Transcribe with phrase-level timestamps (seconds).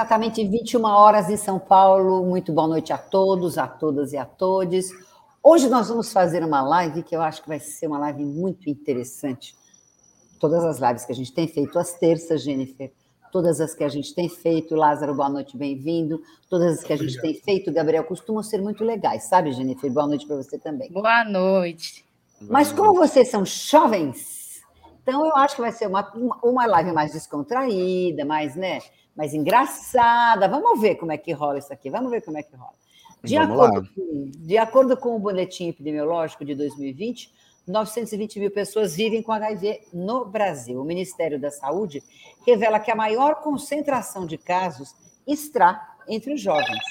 [0.00, 2.24] Exatamente 21 horas em São Paulo.
[2.24, 4.88] Muito boa noite a todos, a todas e a todos.
[5.42, 8.70] Hoje nós vamos fazer uma live que eu acho que vai ser uma live muito
[8.70, 9.54] interessante.
[10.40, 12.90] Todas as lives que a gente tem feito às terças, Jennifer,
[13.30, 16.22] todas as que a gente tem feito, Lázaro, boa noite, bem-vindo.
[16.48, 17.34] Todas as que a gente Obrigado.
[17.34, 19.92] tem feito, Gabriel, costumam ser muito legais, sabe, Jennifer?
[19.92, 20.90] Boa noite para você também.
[20.90, 22.06] Boa noite.
[22.40, 24.62] Mas como vocês são jovens,
[25.02, 26.10] então eu acho que vai ser uma,
[26.42, 28.78] uma live mais descontraída, mais, né,
[29.20, 30.48] mais engraçada.
[30.48, 32.72] Vamos ver como é que rola isso aqui, vamos ver como é que rola.
[33.22, 37.30] De, acordo com, de acordo com o boletim epidemiológico de 2020,
[37.68, 40.80] 920 mil pessoas vivem com HIV no Brasil.
[40.80, 42.02] O Ministério da Saúde
[42.46, 46.82] revela que a maior concentração de casos está entre os jovens,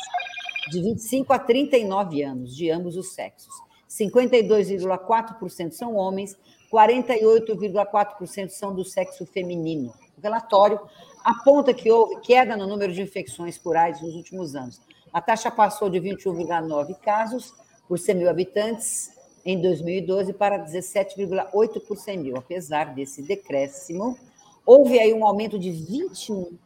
[0.69, 3.51] de 25 a 39 anos, de ambos os sexos.
[3.89, 6.37] 52,4% são homens,
[6.71, 9.91] 48,4% são do sexo feminino.
[10.15, 10.79] O relatório
[11.23, 14.79] aponta que houve queda no número de infecções por AIDS nos últimos anos.
[15.11, 17.53] A taxa passou de 21,9 casos
[17.87, 19.11] por 100 mil habitantes
[19.45, 22.37] em 2012 para 17,8 por 100 mil.
[22.37, 24.17] Apesar desse decréscimo,
[24.65, 26.57] houve aí um aumento de 21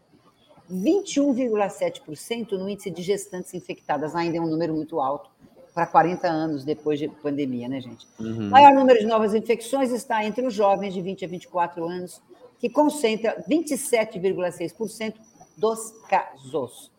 [0.72, 5.30] 21,7% no índice de gestantes infectadas, ainda é um número muito alto
[5.74, 8.08] para 40 anos depois de pandemia, né, gente?
[8.20, 8.48] Uhum.
[8.48, 12.22] O maior número de novas infecções está entre os jovens de 20 a 24 anos,
[12.64, 15.16] que concentra 27,6%
[15.58, 16.90] dos casos.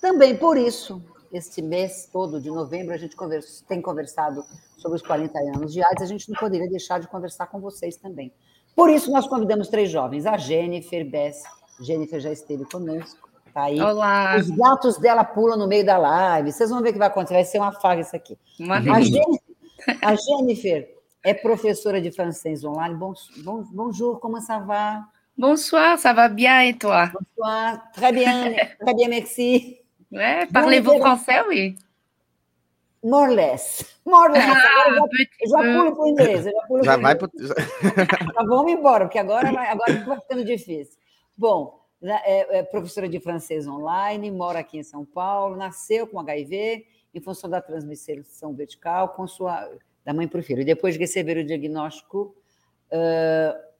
[0.00, 4.44] Também por isso, este mês todo de novembro, a gente conversa, tem conversado
[4.78, 7.96] sobre os 40 anos de AIDS, a gente não poderia deixar de conversar com vocês
[7.96, 8.32] também.
[8.76, 11.42] Por isso, nós convidamos três jovens, a Jennifer Bess.
[11.80, 13.80] Jennifer já esteve conosco, tá aí.
[13.80, 14.36] Olá.
[14.38, 16.52] Os gatos dela pulam no meio da live.
[16.52, 18.38] Vocês vão ver o que vai acontecer, vai ser uma faga isso aqui.
[18.60, 19.40] Uma a, Jennifer,
[20.02, 22.94] a Jennifer é professora de francês online.
[22.96, 25.04] Bon, bon, bonjour, comment ça va?
[25.36, 27.10] Bonsoir, ça va bien et toi?
[27.12, 29.78] Bonsoir, très bien, très bien, merci.
[30.10, 31.76] Ouais, parlez-vous français, oui?
[33.02, 33.98] More or less.
[34.04, 34.46] More or less.
[34.46, 36.44] Ah, já, já pulo para o inglês.
[36.44, 37.30] já pulo já vai pro...
[38.46, 40.98] Vamos embora, porque agora vai, agora vai ficando difícil.
[41.36, 46.86] Bom, é, é professora de francês online, mora aqui em São Paulo, nasceu com HIV
[47.14, 49.70] em função da transmissão vertical com sua
[50.10, 50.60] da mãe para o filho.
[50.60, 52.34] E depois de receber o diagnóstico,
[52.92, 53.70] uh,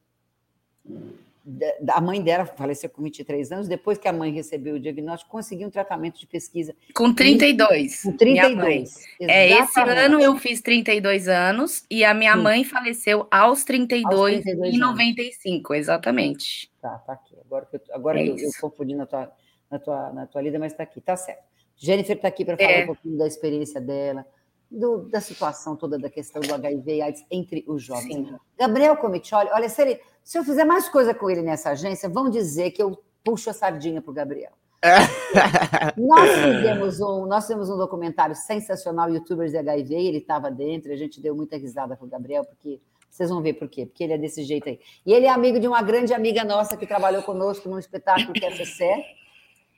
[1.88, 5.66] a mãe dela faleceu com 23 anos, depois que a mãe recebeu o diagnóstico, conseguiu
[5.66, 6.76] um tratamento de pesquisa.
[6.94, 8.02] Com 32.
[8.02, 8.94] Com 32.
[9.22, 12.42] É, esse ano eu fiz 32 anos e a minha Sim.
[12.42, 15.84] mãe faleceu aos 32, aos 32 em 95, anos.
[15.84, 16.70] exatamente.
[16.80, 17.34] Tá, tá aqui.
[17.44, 19.32] Agora, eu, agora é eu, eu, confundi na tua,
[19.68, 21.42] na, tua, na tua lida, mas está aqui, tá certo.
[21.76, 22.82] Jennifer está aqui para falar é.
[22.84, 24.24] um pouquinho da experiência dela,
[24.70, 28.28] do, da situação toda da questão do HIV e AIDS entre os jovens.
[28.28, 28.36] Sim.
[28.58, 32.30] Gabriel Comitioli, olha, se, ele, se eu fizer mais coisa com ele nessa agência, vão
[32.30, 34.52] dizer que eu puxo a sardinha para o Gabriel.
[35.96, 40.96] nós, fizemos um, nós fizemos um documentário sensacional, Youtubers de HIV, ele estava dentro, a
[40.96, 44.14] gente deu muita risada para o Gabriel, porque vocês vão ver por quê, porque ele
[44.14, 44.80] é desse jeito aí.
[45.04, 48.44] E ele é amigo de uma grande amiga nossa que trabalhou conosco num espetáculo que
[48.44, 49.04] é CC.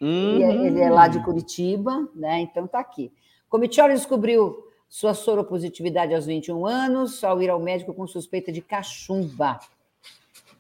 [0.01, 0.67] Uhum.
[0.67, 2.41] Ele é lá de Curitiba, né?
[2.41, 3.11] Então tá aqui.
[3.49, 9.59] Comitioli descobriu sua soropositividade aos 21 anos, ao ir ao médico com suspeita de cachumba.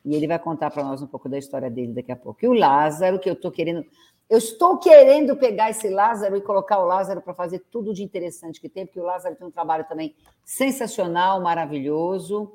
[0.02, 2.42] E ele vai contar para nós um pouco da história dele daqui a pouco.
[2.42, 3.84] E o Lázaro, que eu estou querendo.
[4.30, 8.58] Eu estou querendo pegar esse Lázaro e colocar o Lázaro para fazer tudo de interessante
[8.58, 12.50] que tem, porque o Lázaro tem um trabalho também sensacional, maravilhoso.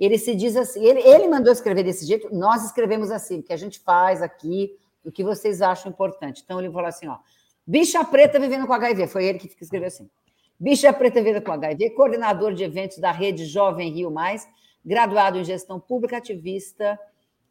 [0.00, 3.52] Ele se diz assim, ele, ele mandou escrever desse jeito, nós escrevemos assim, o que
[3.52, 6.42] a gente faz aqui, o que vocês acham importante.
[6.44, 7.18] Então ele falou assim, ó,
[7.64, 10.10] bicha preta vivendo com HIV, foi ele que escreveu assim.
[10.62, 14.48] Bicha Preta Vida com HIV, coordenador de eventos da Rede Jovem Rio Mais,
[14.84, 16.96] graduado em gestão pública, ativista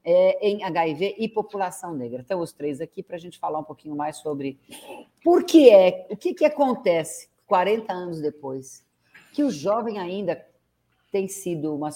[0.01, 2.21] é, em HIV e população negra.
[2.21, 4.57] Então, os três aqui para a gente falar um pouquinho mais sobre
[5.21, 8.87] por que é, o que, que acontece 40 anos depois,
[9.33, 10.47] que o jovem ainda
[11.11, 11.89] tem sido uma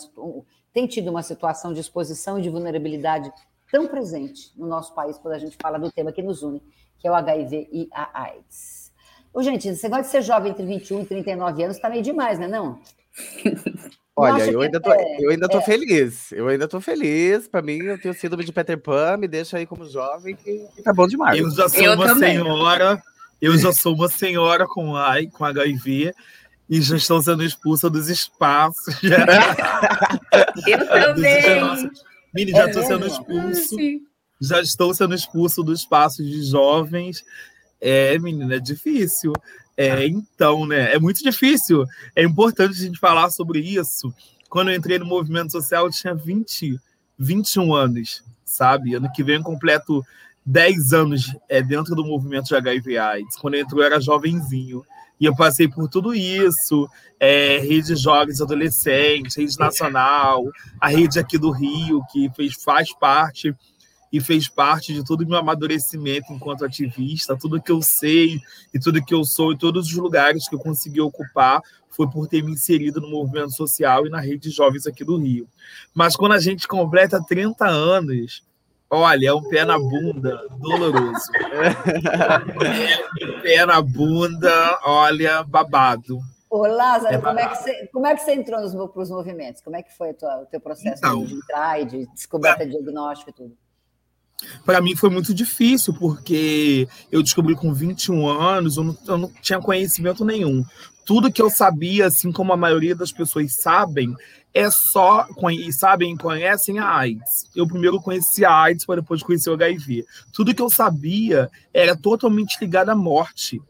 [0.74, 3.32] tem tido uma situação de exposição e de vulnerabilidade
[3.72, 6.62] tão presente no nosso país quando a gente fala do tema que nos une,
[7.00, 8.85] que é o HIV e a AIDS.
[9.36, 12.40] Ô, gente, esse negócio de ser jovem entre 21 e 39 anos tá meio demais,
[12.40, 12.48] né?
[12.48, 12.80] Não?
[14.16, 15.62] Olha, eu ainda, tô, é, eu ainda tô é.
[15.62, 16.32] feliz.
[16.32, 17.46] Eu ainda tô feliz.
[17.46, 20.82] Para mim, eu tenho síndrome de Peter Pan, me deixa aí como jovem, que, que
[20.82, 21.38] tá bom demais.
[21.38, 22.38] Eu já sou eu uma também.
[22.38, 23.04] senhora,
[23.42, 26.14] eu já sou uma senhora com AI, com HIV,
[26.70, 28.96] e já estou sendo expulsa dos espaços.
[30.66, 31.92] eu também.
[32.34, 33.76] Mini, já estou é sendo expulso.
[34.40, 37.22] Já estou sendo expulso do espaço de jovens
[37.80, 39.34] é, menina, é difícil.
[39.78, 40.94] É, então, né?
[40.94, 41.86] É muito difícil.
[42.16, 44.14] É importante a gente falar sobre isso.
[44.50, 46.80] Quando eu entrei no movimento social, eu tinha 20,
[47.18, 48.96] 21 anos, sabe?
[48.96, 50.04] Ano que vem eu completo
[50.46, 53.36] 10 anos é, dentro do movimento de HIV AIDS.
[53.38, 54.84] Quando entrou, eu era jovenzinho.
[55.20, 56.88] E eu passei por tudo isso,
[57.20, 60.44] é, rede de jovens adolescentes, rede nacional,
[60.80, 63.56] a rede aqui do Rio, que fez, faz parte
[64.12, 68.40] e fez parte de todo o meu amadurecimento enquanto ativista, tudo que eu sei
[68.74, 72.28] e tudo que eu sou e todos os lugares que eu consegui ocupar foi por
[72.28, 75.48] ter me inserido no movimento social e na rede de jovens aqui do Rio.
[75.94, 78.44] Mas quando a gente completa 30 anos,
[78.90, 81.32] olha, é um pé na bunda doloroso.
[83.22, 86.20] é um pé na bunda, olha, babado.
[86.50, 89.62] Ô, Lázaro, é como, é que você, como é que você entrou para os movimentos?
[89.62, 92.72] Como é que foi tua, o teu processo então, de entrar e de descoberta de
[92.72, 93.58] diagnóstico e tudo?
[94.66, 99.32] Para mim foi muito difícil, porque eu descobri com 21 anos, eu não, eu não
[99.42, 100.64] tinha conhecimento nenhum.
[101.06, 104.16] Tudo que eu sabia, assim como a maioria das pessoas sabem,
[104.54, 107.50] é só e sabem conhecem a AIDS.
[107.56, 110.06] Eu primeiro conheci a AIDS para depois conhecer o HIV.
[110.34, 113.62] Tudo que eu sabia era totalmente ligado à morte.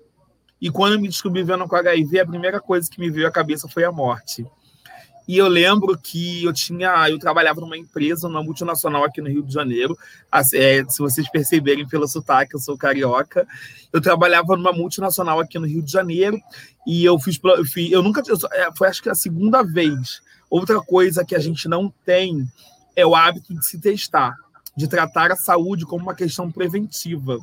[0.62, 3.32] E quando eu me descobri vendo com HIV, a primeira coisa que me veio à
[3.32, 4.46] cabeça foi a morte.
[5.28, 9.44] E eu lembro que eu tinha, eu trabalhava numa empresa, numa multinacional aqui no Rio
[9.44, 9.98] de Janeiro.
[10.54, 13.48] É, se vocês perceberem pelo sotaque, eu sou carioca.
[13.92, 16.40] Eu trabalhava numa multinacional aqui no Rio de Janeiro
[16.86, 20.22] e eu fiz, eu, fiz, eu nunca, eu, é, foi acho que a segunda vez.
[20.50, 22.48] Outra coisa que a gente não tem
[22.96, 24.36] é o hábito de se testar,
[24.78, 27.40] de tratar a saúde como uma questão preventiva.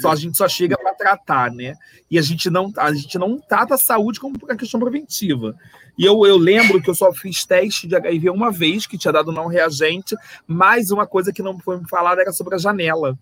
[0.00, 1.74] Só a gente só chega para tratar, né?
[2.10, 5.54] E a gente não a gente não trata a saúde como uma questão preventiva.
[5.98, 9.12] E eu, eu lembro que eu só fiz teste de HIV uma vez, que tinha
[9.12, 10.16] dado não reagente,
[10.46, 13.18] mas uma coisa que não foi me falada era sobre a janela.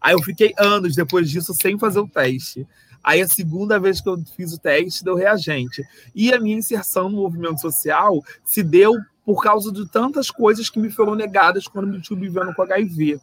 [0.00, 2.66] Aí eu fiquei anos depois disso sem fazer o teste.
[3.02, 5.84] Aí a segunda vez que eu fiz o teste deu reagente.
[6.12, 8.94] E a minha inserção no movimento social se deu
[9.24, 13.20] por causa de tantas coisas que me foram negadas quando me vivendo com HIV.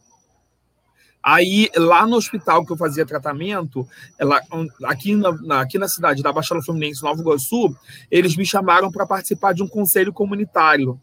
[1.28, 3.84] Aí, lá no hospital que eu fazia tratamento,
[4.16, 4.40] ela,
[4.84, 7.76] aqui, na, aqui na cidade da Baixada Fluminense, Nova Iguaçu,
[8.08, 11.00] eles me chamaram para participar de um conselho comunitário,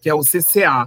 [0.00, 0.86] que é o CCA,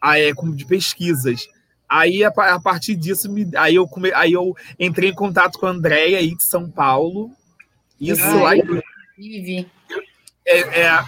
[0.00, 1.46] aí, de pesquisas.
[1.86, 5.66] Aí, a, a partir disso, me, aí, eu come, aí eu entrei em contato com
[5.66, 7.30] a Andréia aí de São Paulo.
[8.00, 8.82] Isso Ai, lá.
[10.46, 11.04] É, é,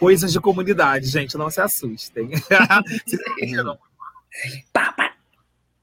[0.00, 2.30] coisas de comunidade, gente, não se assustem.
[4.72, 5.14] Pá, pá.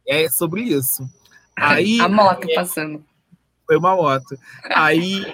[0.08, 1.08] É sobre isso.
[1.56, 3.04] Aí, a moto é, passando.
[3.66, 4.38] Foi uma moto.
[4.64, 5.26] Aí,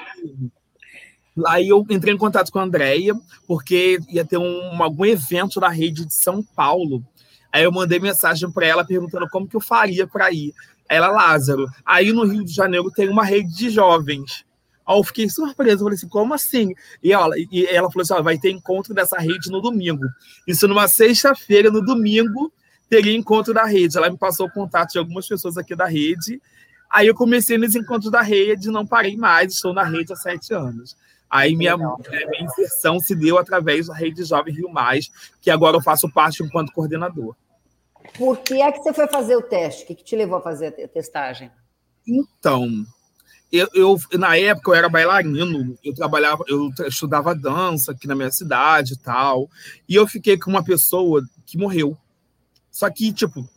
[1.45, 3.13] aí eu entrei em contato com a Andrea,
[3.47, 7.05] porque ia ter um, algum evento na rede de São Paulo.
[7.51, 10.53] Aí eu mandei mensagem para ela perguntando como que eu faria para ir.
[10.89, 14.45] Ela, Lázaro, aí no Rio de Janeiro tem uma rede de jovens.
[14.85, 16.73] Aí eu fiquei surpreso, falei assim, como assim?
[17.01, 20.03] E ela, e ela falou assim, vai ter encontro dessa rede no domingo.
[20.45, 22.51] Isso numa sexta-feira, no domingo,
[22.89, 23.97] teria encontro da rede.
[23.97, 26.41] Ela me passou o contato de algumas pessoas aqui da rede.
[26.89, 30.53] Aí eu comecei nos encontros da rede, não parei mais, estou na rede há sete
[30.53, 30.95] anos.
[31.29, 35.09] Aí minha, é, minha inserção se deu através da Rede Jovem Rio Mais,
[35.41, 37.35] que agora eu faço parte enquanto coordenador.
[38.17, 39.83] Por que é que você foi fazer o teste?
[39.83, 41.51] O que, que te levou a fazer a testagem?
[42.07, 42.85] Então,
[43.51, 48.31] eu, eu, na época eu era bailarino, eu trabalhava, eu estudava dança aqui na minha
[48.31, 49.49] cidade e tal,
[49.89, 51.97] e eu fiquei com uma pessoa que morreu.
[52.75, 53.47] Só que, tipo,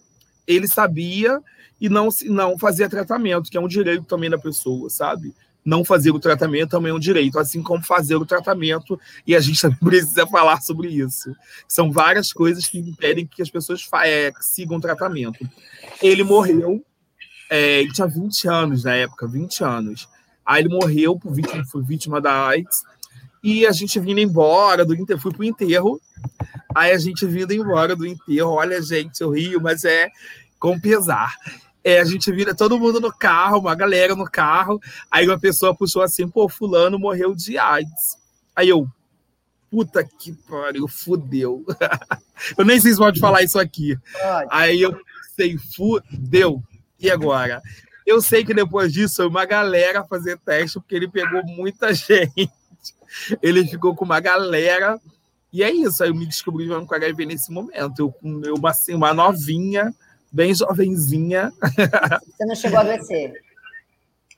[0.47, 1.43] ele sabia
[1.81, 5.35] e não, não fazia tratamento, que é um direito também da pessoa, sabe?
[5.65, 8.97] Não fazer o tratamento também é um direito, assim como fazer o tratamento,
[9.27, 11.35] e a gente também precisa falar sobre isso.
[11.67, 15.45] São várias coisas que impedem que as pessoas é, sigam o tratamento.
[16.01, 16.81] Ele morreu,
[17.51, 20.09] é, ele tinha 20 anos na época, 20 anos.
[20.47, 22.85] Aí ele morreu por vítima, foi vítima da AIDS,
[23.50, 26.00] e a gente vindo embora do enterro, fui pro enterro,
[26.75, 30.09] Aí a gente vindo embora do enterro, olha, gente, eu rio, mas é
[30.59, 31.35] com pesar.
[31.83, 34.81] É, a gente vira todo mundo no carro, uma galera no carro.
[35.11, 38.17] Aí uma pessoa puxou assim, pô, fulano morreu de AIDS.
[38.55, 38.87] Aí eu,
[39.71, 41.64] puta que pariu, fudeu.
[42.59, 43.97] eu nem sei se pode falar isso aqui.
[44.50, 44.97] Aí eu
[45.37, 46.62] pensei, fudeu.
[47.00, 47.62] E agora?
[48.05, 52.50] Eu sei que depois disso, uma galera fazer teste, porque ele pegou muita gente.
[53.43, 55.00] Ele ficou com uma galera
[55.53, 57.99] e é isso, aí eu me descobri vivendo com HIV nesse momento.
[57.99, 59.95] Eu com uma, assim, uma novinha,
[60.31, 61.53] bem jovenzinha.
[62.37, 63.33] Você não chegou a adoecer?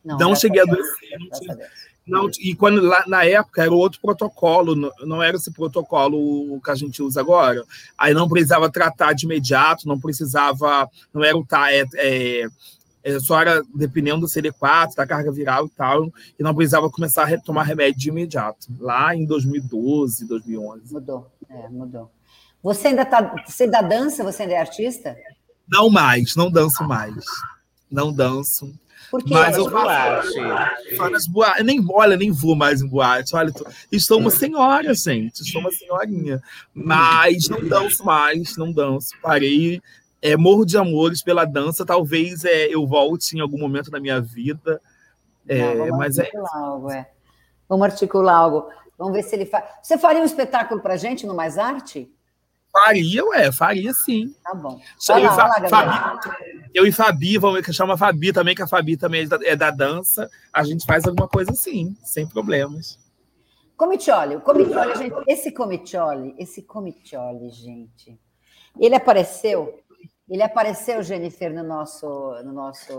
[0.04, 1.70] Não, não cheguei a adoecer.
[2.06, 6.74] Não, e quando lá, na época era outro protocolo, não, era esse protocolo que a
[6.74, 7.62] gente usa agora.
[7.96, 12.46] Aí não precisava tratar de imediato, não precisava, não era o tá, é, é,
[13.20, 17.40] só era dependendo do CD4, da carga viral e tal, e não precisava começar a
[17.40, 20.92] tomar remédio de imediato, lá em 2012, 2011.
[20.92, 22.10] Mudou, é, mudou.
[22.62, 24.22] Você ainda tá, você ainda dança?
[24.22, 25.16] Você ainda é artista?
[25.66, 27.24] Não mais, não danço mais.
[27.90, 28.72] Não danço.
[29.10, 30.38] Porque mas eu boate.
[31.10, 31.62] Nas boate.
[31.64, 33.34] Nem, olha, nem vou mais em boate.
[33.34, 35.42] Olha, tô, estou uma senhora, gente.
[35.42, 36.40] Estou uma senhorinha.
[36.72, 39.10] Mas não danço mais, não danço.
[39.20, 39.82] Parei.
[40.22, 41.84] É, morro de amores pela dança.
[41.84, 44.80] Talvez é, eu volte em algum momento da minha vida.
[45.48, 46.30] É, não, mas é.
[46.52, 47.08] Algo, é.
[47.68, 48.68] Vamos articular algo.
[48.98, 49.64] Vamos ver se ele faz.
[49.82, 52.12] Você faria um espetáculo para gente no Mais Arte?
[52.72, 54.34] Faria, ué, faria sim.
[54.44, 54.80] Tá bom.
[55.08, 58.96] eu, lá, lá, Fabi, eu e Fabi, vamos que chama Fabi também, que a Fabi
[58.96, 60.30] também é da, é da dança.
[60.52, 62.98] A gente faz alguma coisa assim, sem problemas.
[63.76, 68.20] Comitioli, o Comitioli, gente, esse Comitioli, esse Comitioli, gente,
[68.78, 69.80] ele apareceu,
[70.30, 72.06] ele apareceu, Jennifer, no nosso,
[72.44, 72.92] no nosso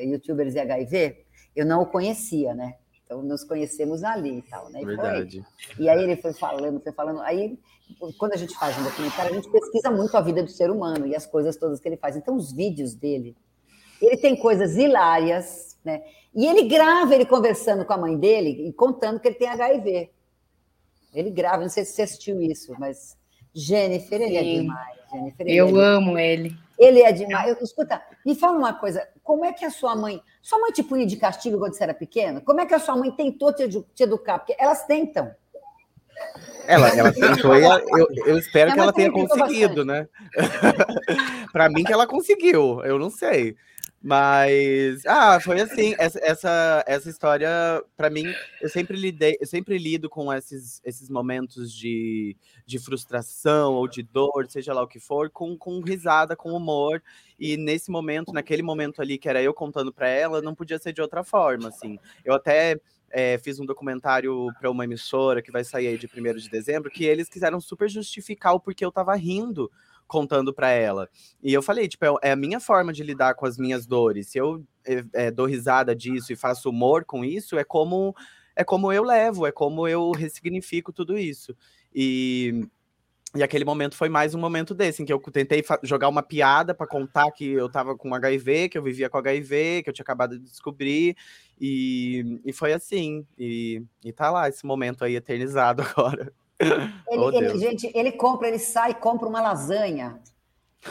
[0.00, 2.76] YouTubers e HIV, eu não o conhecia, né?
[3.04, 4.82] Então, nos conhecemos ali e tal, né?
[4.82, 5.44] E Verdade.
[5.74, 5.84] Foi.
[5.84, 7.20] E aí ele foi falando, foi falando.
[7.20, 7.58] Aí,
[8.18, 11.06] quando a gente faz um documentário, a gente pesquisa muito a vida do ser humano
[11.06, 12.16] e as coisas todas que ele faz.
[12.16, 13.36] Então, os vídeos dele,
[14.00, 16.02] ele tem coisas hilárias, né?
[16.34, 20.10] E ele grava ele conversando com a mãe dele e contando que ele tem HIV.
[21.14, 23.15] Ele grava, não sei se você assistiu isso, mas
[23.56, 24.50] Jennifer, ele é Sim.
[24.50, 24.96] é demais.
[25.10, 26.28] Jennifer, eu é amo demais.
[26.28, 26.56] ele.
[26.78, 27.48] Ele é demais.
[27.48, 30.20] Eu, escuta, me fala uma coisa: como é que a sua mãe.
[30.42, 32.40] Sua mãe te punha de castigo quando você era pequena?
[32.40, 34.38] Como é que a sua mãe tentou te, te educar?
[34.38, 35.34] Porque elas tentam.
[36.66, 40.08] Ela, ela tentou e eu, eu espero que ela tenha conseguido, bastante.
[41.44, 41.46] né?
[41.52, 43.56] Para mim que ela conseguiu, eu não sei.
[44.08, 47.50] Mas, ah, foi assim, essa, essa, essa história,
[47.96, 48.32] para mim,
[48.62, 54.04] eu sempre lidei, eu sempre lido com esses, esses momentos de, de frustração ou de
[54.04, 57.02] dor, seja lá o que for, com, com risada, com humor.
[57.36, 60.92] E nesse momento, naquele momento ali que era eu contando para ela, não podia ser
[60.92, 61.98] de outra forma, assim.
[62.24, 66.36] Eu até é, fiz um documentário para uma emissora que vai sair aí de 1
[66.36, 69.68] de dezembro, que eles quiseram super justificar o porquê eu tava rindo
[70.06, 71.08] contando para ela.
[71.42, 74.28] E eu falei, tipo, é, é, a minha forma de lidar com as minhas dores.
[74.28, 78.14] Se eu é, é, dou risada disso e faço humor com isso, é como
[78.54, 81.54] é como eu levo, é como eu ressignifico tudo isso.
[81.94, 82.66] E
[83.36, 86.74] e aquele momento foi mais um momento desse, em que eu tentei jogar uma piada
[86.74, 90.04] para contar que eu tava com HIV, que eu vivia com HIV, que eu tinha
[90.04, 91.14] acabado de descobrir,
[91.60, 93.26] e, e foi assim.
[93.38, 96.32] E, e tá lá esse momento aí eternizado agora.
[96.58, 100.20] Ele, oh, ele, gente, ele compra, ele sai, compra uma lasanha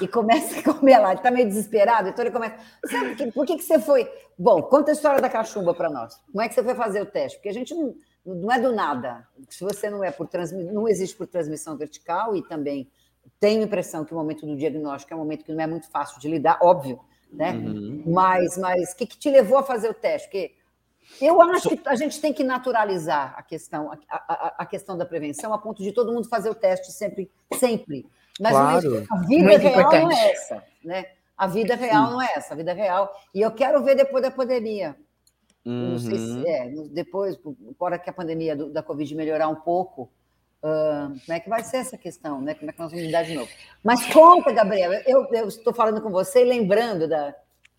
[0.02, 1.10] e começa a comer lá.
[1.10, 2.58] Ele está meio desesperado, então ele começa.
[2.86, 4.10] Sabe que, por que, que você foi?
[4.38, 6.22] Bom, conta a história da cachumba para nós.
[6.32, 7.38] Como é que você foi fazer o teste?
[7.38, 7.96] Porque a gente não,
[8.26, 9.28] não é do nada.
[9.50, 12.90] Se você não é por transmissão, não existe por transmissão vertical e também
[13.40, 15.90] tenho a impressão que o momento do diagnóstico é um momento que não é muito
[15.90, 17.00] fácil de lidar, óbvio,
[17.32, 17.54] né?
[17.54, 18.04] Uhum.
[18.06, 20.28] Mas, mas o que, que te levou a fazer o teste?
[20.28, 20.54] Porque
[21.22, 25.06] eu acho que a gente tem que naturalizar a questão, a, a, a, questão da
[25.06, 28.06] prevenção, a ponto de todo mundo fazer o teste sempre, sempre.
[28.40, 29.06] Mas claro.
[29.10, 30.04] a vida Muito real importante.
[30.04, 31.06] não é essa, né?
[31.38, 32.12] A vida real Sim.
[32.14, 33.12] não é essa, a vida real.
[33.34, 34.96] E eu quero ver depois da pandemia.
[35.66, 35.92] Uhum.
[35.92, 36.44] Não sei se uhum.
[36.46, 40.12] é, depois, agora que a pandemia do, da Covid melhorar um pouco,
[40.64, 42.54] uh, como é que vai ser essa questão, né?
[42.54, 43.50] Como é que nós vamos lidar de novo?
[43.84, 47.36] Mas conta, Gabriel, eu, eu estou falando com você e lembrando da,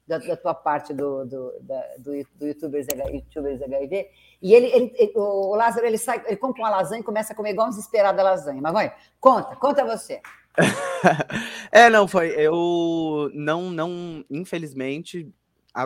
[0.06, 4.08] da, da tua parte do, do, da, do, do YouTubers, YouTubers HIV,
[4.40, 7.36] e ele, ele, ele, o Lázaro, ele sai, ele compra uma lasanha e começa a
[7.36, 8.60] comer igual um desesperado a lasanha.
[8.62, 10.20] Mas, mãe, conta, conta você.
[11.72, 15.28] é, não, foi, eu não, não, infelizmente,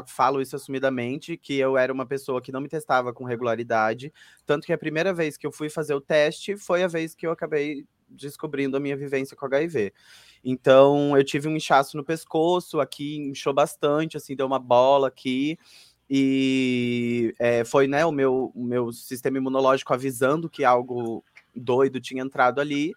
[0.06, 4.12] falo isso assumidamente, que eu era uma pessoa que não me testava com regularidade,
[4.46, 7.26] tanto que a primeira vez que eu fui fazer o teste foi a vez que
[7.26, 9.92] eu acabei descobrindo a minha vivência com HIV.
[10.44, 15.58] Então, eu tive um inchaço no pescoço, aqui inchou bastante, assim, deu uma bola aqui.
[16.08, 22.22] E é, foi, né, o meu, o meu sistema imunológico avisando que algo doido tinha
[22.22, 22.92] entrado ali.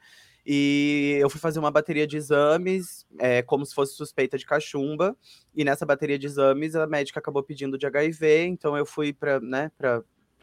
[0.45, 5.15] E eu fui fazer uma bateria de exames, é, como se fosse suspeita de cachumba.
[5.55, 9.39] E nessa bateria de exames, a médica acabou pedindo de HIV, então eu fui para
[9.39, 9.71] né,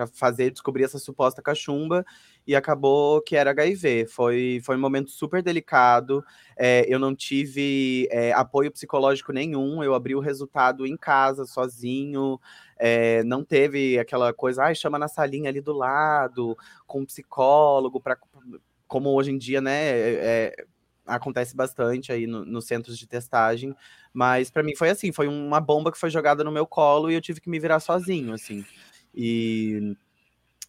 [0.00, 2.04] para fazer, descobrir essa suposta cachumba
[2.46, 4.06] e acabou que era HIV.
[4.06, 6.24] Foi, foi um momento super delicado.
[6.56, 9.82] É, eu não tive é, apoio psicológico nenhum.
[9.82, 12.40] Eu abri o resultado em casa, sozinho.
[12.78, 18.00] É, não teve aquela coisa, ah, chama na salinha ali do lado, com um psicólogo,
[18.00, 18.16] para
[18.88, 19.90] como hoje em dia, né?
[19.90, 20.64] É, é,
[21.06, 23.74] acontece bastante aí no, nos centros de testagem.
[24.12, 27.14] Mas para mim foi assim, foi uma bomba que foi jogada no meu colo e
[27.14, 28.64] eu tive que me virar sozinho, assim.
[29.14, 29.96] E,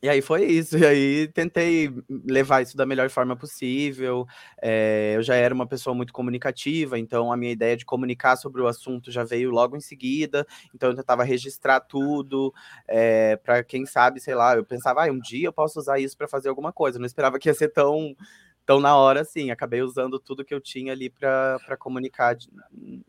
[0.04, 0.78] e aí foi isso.
[0.78, 1.92] E aí tentei
[2.28, 4.26] levar isso da melhor forma possível.
[4.62, 8.62] É, eu já era uma pessoa muito comunicativa, então a minha ideia de comunicar sobre
[8.62, 10.46] o assunto já veio logo em seguida.
[10.76, 12.54] Então eu tentava registrar tudo
[12.88, 16.18] é, para quem sabe, sei lá, eu pensava, ah, um dia eu posso usar isso
[16.18, 16.98] para fazer alguma coisa.
[16.98, 18.16] Eu não esperava que ia ser tão
[18.64, 22.50] Então, na hora, sim, acabei usando tudo que eu tinha ali para comunicar de,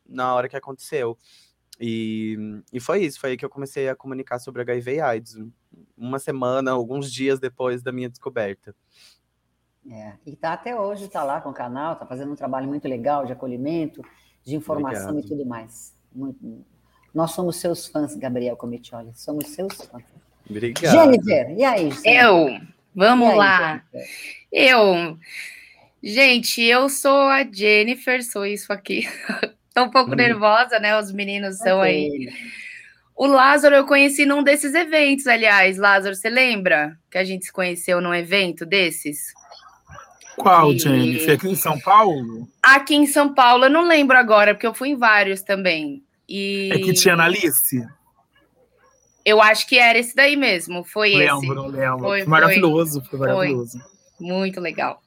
[0.08, 1.16] na hora que aconteceu.
[1.84, 5.36] E, e foi isso, foi aí que eu comecei a comunicar sobre HIV e AIDS,
[5.98, 8.72] uma semana, alguns dias depois da minha descoberta.
[9.90, 12.86] É, e tá até hoje, tá lá com o canal, tá fazendo um trabalho muito
[12.86, 14.00] legal de acolhimento,
[14.44, 15.26] de informação Obrigado.
[15.26, 15.92] e tudo mais.
[16.14, 16.64] Muito,
[17.12, 20.04] nós somos seus fãs, Gabriel Comitioli, somos seus fãs.
[20.48, 20.92] Obrigado.
[20.92, 21.90] Jennifer, e aí?
[21.90, 22.14] Jennifer?
[22.14, 22.60] Eu,
[22.94, 23.84] vamos aí, lá.
[23.92, 24.08] Jennifer?
[24.52, 25.18] Eu,
[26.00, 29.02] gente, eu sou a Jennifer, sou isso aqui.
[29.74, 30.16] Tô um pouco hum.
[30.16, 30.98] nervosa, né?
[30.98, 31.90] Os meninos são okay.
[31.90, 32.32] aí.
[33.14, 35.76] O Lázaro eu conheci num desses eventos, aliás.
[35.76, 39.32] Lázaro, você lembra que a gente se conheceu num evento desses?
[40.36, 40.78] Qual, e...
[40.78, 41.34] Jennifer?
[41.34, 42.48] Aqui em São Paulo?
[42.62, 46.02] Aqui em São Paulo, eu não lembro agora, porque eu fui em vários também.
[46.28, 46.70] E...
[46.72, 47.86] É que tinha na Alice?
[49.24, 51.48] Eu acho que era esse daí mesmo, foi lembro, esse.
[51.48, 51.98] Lembro, lembro.
[52.00, 53.78] Foi, maravilhoso, foi, foi maravilhoso.
[54.18, 55.00] Muito legal.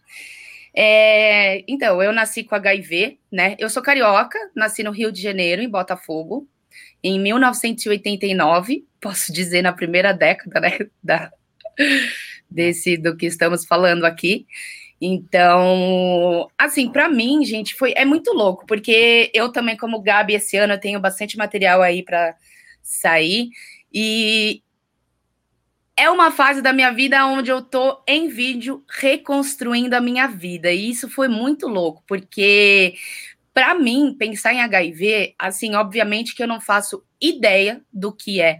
[0.77, 3.55] É, então, eu nasci com HIV, né?
[3.58, 6.48] Eu sou carioca, nasci no Rio de Janeiro, em Botafogo,
[7.01, 10.77] em 1989, posso dizer na primeira década, né?
[11.01, 11.32] Da,
[12.50, 14.45] desse do que estamos falando aqui.
[15.00, 20.58] Então, assim, para mim, gente, foi é muito louco, porque eu também, como Gabi, esse
[20.58, 22.36] ano eu tenho bastante material aí para
[22.82, 23.50] sair
[23.93, 24.62] e
[25.97, 30.71] é uma fase da minha vida onde eu tô em vídeo reconstruindo a minha vida.
[30.71, 32.95] E isso foi muito louco, porque
[33.53, 38.60] para mim pensar em HIV, assim, obviamente que eu não faço ideia do que é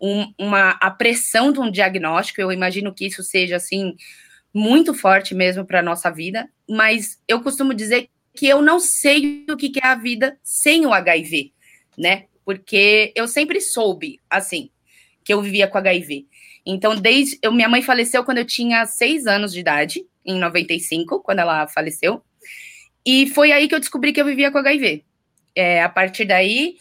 [0.00, 2.40] um, uma a pressão de um diagnóstico.
[2.40, 3.96] Eu imagino que isso seja assim
[4.54, 9.56] muito forte mesmo para nossa vida, mas eu costumo dizer que eu não sei o
[9.56, 11.52] que é a vida sem o HIV,
[11.98, 12.26] né?
[12.44, 14.70] Porque eu sempre soube, assim,
[15.24, 16.28] que eu vivia com HIV.
[16.66, 17.38] Então, desde.
[17.40, 21.66] Eu, minha mãe faleceu quando eu tinha seis anos de idade, em 95, quando ela
[21.68, 22.20] faleceu.
[23.04, 25.04] E foi aí que eu descobri que eu vivia com HIV.
[25.54, 26.76] É, a partir daí,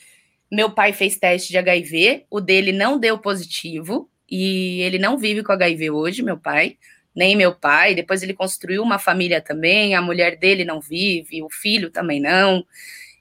[0.51, 5.43] meu pai fez teste de HIV, o dele não deu positivo, e ele não vive
[5.43, 6.77] com HIV hoje, meu pai
[7.15, 7.95] nem meu pai.
[7.95, 12.65] Depois ele construiu uma família também, a mulher dele não vive, o filho também não.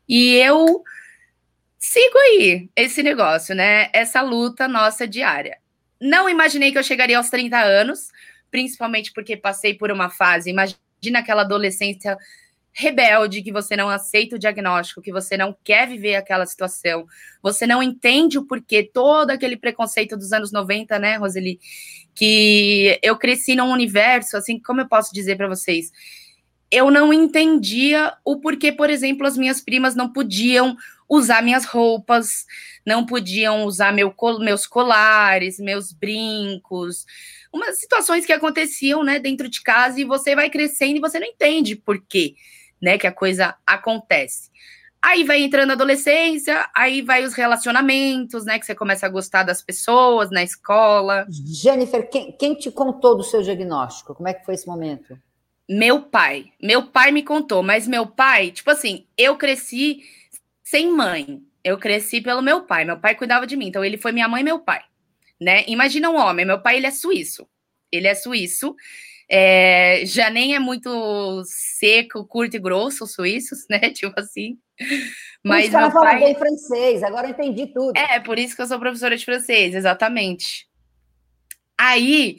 [0.09, 0.83] E eu
[1.79, 3.89] sigo aí esse negócio, né?
[3.93, 5.59] Essa luta nossa diária.
[6.05, 8.11] Não imaginei que eu chegaria aos 30 anos,
[8.51, 12.19] principalmente porque passei por uma fase, imagina aquela adolescência
[12.71, 17.07] rebelde, que você não aceita o diagnóstico, que você não quer viver aquela situação,
[17.43, 21.59] você não entende o porquê, todo aquele preconceito dos anos 90, né, Roseli?
[22.15, 25.91] Que eu cresci num universo, assim, como eu posso dizer para vocês?
[26.71, 30.77] Eu não entendia o porquê, por exemplo, as minhas primas não podiam
[31.09, 32.45] usar minhas roupas,
[32.87, 37.05] não podiam usar meu, meus colares, meus brincos,
[37.53, 41.27] umas situações que aconteciam, né, dentro de casa e você vai crescendo e você não
[41.27, 42.35] entende por quê
[42.83, 44.51] né, que a coisa acontece.
[45.05, 48.59] Aí vai entrando a adolescência, aí vai os relacionamentos, né?
[48.59, 51.27] Que você começa a gostar das pessoas na escola.
[51.29, 54.15] Jennifer, quem, quem te contou do seu diagnóstico?
[54.15, 55.19] Como é que foi esse momento?
[55.69, 56.47] Meu pai.
[56.63, 60.01] Meu pai me contou, mas meu pai, tipo assim, eu cresci
[60.65, 61.41] sem mãe.
[61.63, 62.85] Eu cresci pelo meu pai.
[62.85, 64.83] Meu pai cuidava de mim, então ele foi minha mãe e meu pai,
[65.41, 65.65] né?
[65.69, 66.45] Imagina um homem.
[66.45, 67.47] Meu pai ele é suíço.
[67.93, 68.75] Ele é suíço
[69.29, 73.79] é, já nem é muito seco, curto e grosso, os suíços, né?
[73.91, 74.59] Tipo assim.
[75.43, 77.97] Mas meu pai bem francês, agora eu entendi tudo.
[77.97, 80.69] É, por isso que eu sou professora de francês, exatamente.
[81.79, 82.37] Aí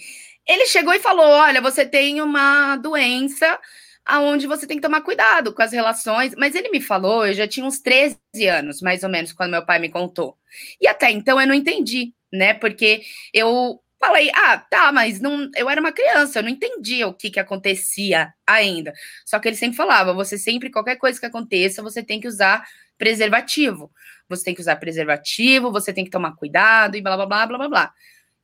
[0.48, 3.60] ele chegou e falou: Olha, você tem uma doença
[4.06, 6.36] aonde você tem que tomar cuidado com as relações.
[6.38, 8.18] Mas ele me falou, eu já tinha uns 13
[8.50, 10.38] anos, mais ou menos, quando meu pai me contou.
[10.80, 12.54] E até então eu não entendi, né?
[12.54, 13.02] Porque
[13.34, 17.30] eu Falei, ah, tá, mas não, eu era uma criança, eu não entendia o que,
[17.30, 18.94] que acontecia ainda.
[19.26, 22.68] Só que ele sempre falava: você sempre, qualquer coisa que aconteça, você tem que usar
[22.98, 23.92] preservativo.
[24.28, 27.58] Você tem que usar preservativo, você tem que tomar cuidado e blá blá blá blá
[27.58, 27.94] blá blá.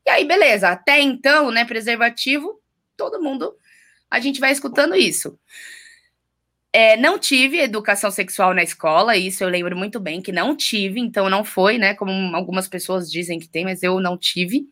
[0.06, 2.60] E aí, beleza, até então, né, preservativo,
[2.97, 3.56] todo mundo,
[4.12, 5.39] a gente vai escutando isso.
[6.74, 11.00] É, não tive educação sexual na escola, isso eu lembro muito bem que não tive,
[11.00, 11.93] então não foi, né?
[11.95, 14.67] Como algumas pessoas dizem que tem, mas eu não tive.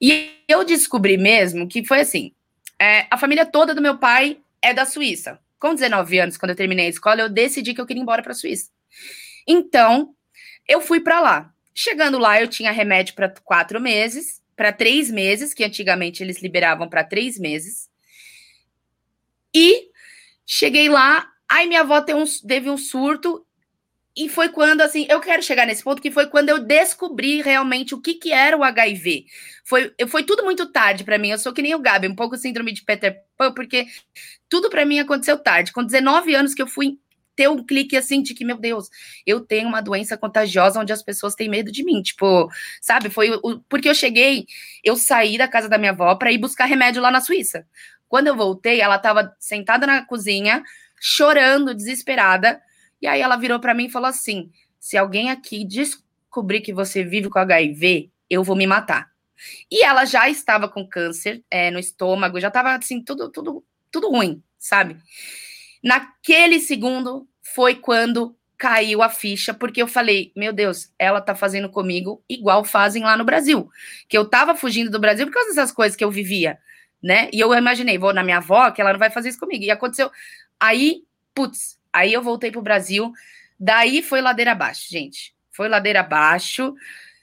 [0.00, 2.32] E eu descobri mesmo que foi assim:
[2.78, 5.38] é, a família toda do meu pai é da Suíça.
[5.58, 8.22] Com 19 anos, quando eu terminei a escola, eu decidi que eu queria ir embora
[8.22, 8.68] para a Suíça.
[9.46, 10.14] Então,
[10.68, 11.52] eu fui para lá.
[11.74, 16.88] Chegando lá, eu tinha remédio para quatro meses, para três meses, que antigamente eles liberavam
[16.88, 17.88] para três meses.
[19.54, 19.88] E
[20.46, 23.46] cheguei lá, aí minha avó teve um, teve um surto
[24.14, 27.94] e foi quando, assim, eu quero chegar nesse ponto, que foi quando eu descobri realmente
[27.94, 29.24] o que, que era o HIV.
[29.64, 31.30] Foi, foi tudo muito tarde para mim.
[31.30, 33.86] Eu sou que nem o Gabi, um pouco síndrome de Peter Pan, porque
[34.50, 35.72] tudo para mim aconteceu tarde.
[35.72, 36.98] Com 19 anos que eu fui
[37.34, 38.90] ter um clique assim de que, meu Deus,
[39.26, 42.02] eu tenho uma doença contagiosa onde as pessoas têm medo de mim.
[42.02, 42.50] Tipo,
[42.82, 43.08] sabe?
[43.08, 44.46] Foi o, porque eu cheguei,
[44.84, 47.66] eu saí da casa da minha avó para ir buscar remédio lá na Suíça.
[48.12, 50.62] Quando eu voltei, ela estava sentada na cozinha,
[51.00, 52.60] chorando, desesperada
[53.00, 57.02] e aí ela virou para mim e falou assim: se alguém aqui descobrir que você
[57.02, 59.10] vive com HIV, eu vou me matar.
[59.70, 64.10] E ela já estava com câncer é, no estômago, já estava assim, tudo, tudo, tudo
[64.10, 64.98] ruim, sabe?
[65.82, 71.70] Naquele segundo foi quando caiu a ficha, porque eu falei, meu Deus, ela tá fazendo
[71.70, 73.70] comigo igual fazem lá no Brasil.
[74.06, 76.58] Que eu tava fugindo do Brasil por causa dessas coisas que eu vivia,
[77.02, 77.28] né?
[77.32, 79.64] E eu imaginei, vou na minha avó, que ela não vai fazer isso comigo.
[79.64, 80.10] E aconteceu.
[80.60, 81.02] Aí,
[81.34, 83.12] putz, Aí eu voltei para o Brasil.
[83.60, 85.34] Daí foi ladeira abaixo, gente.
[85.50, 86.74] Foi ladeira abaixo.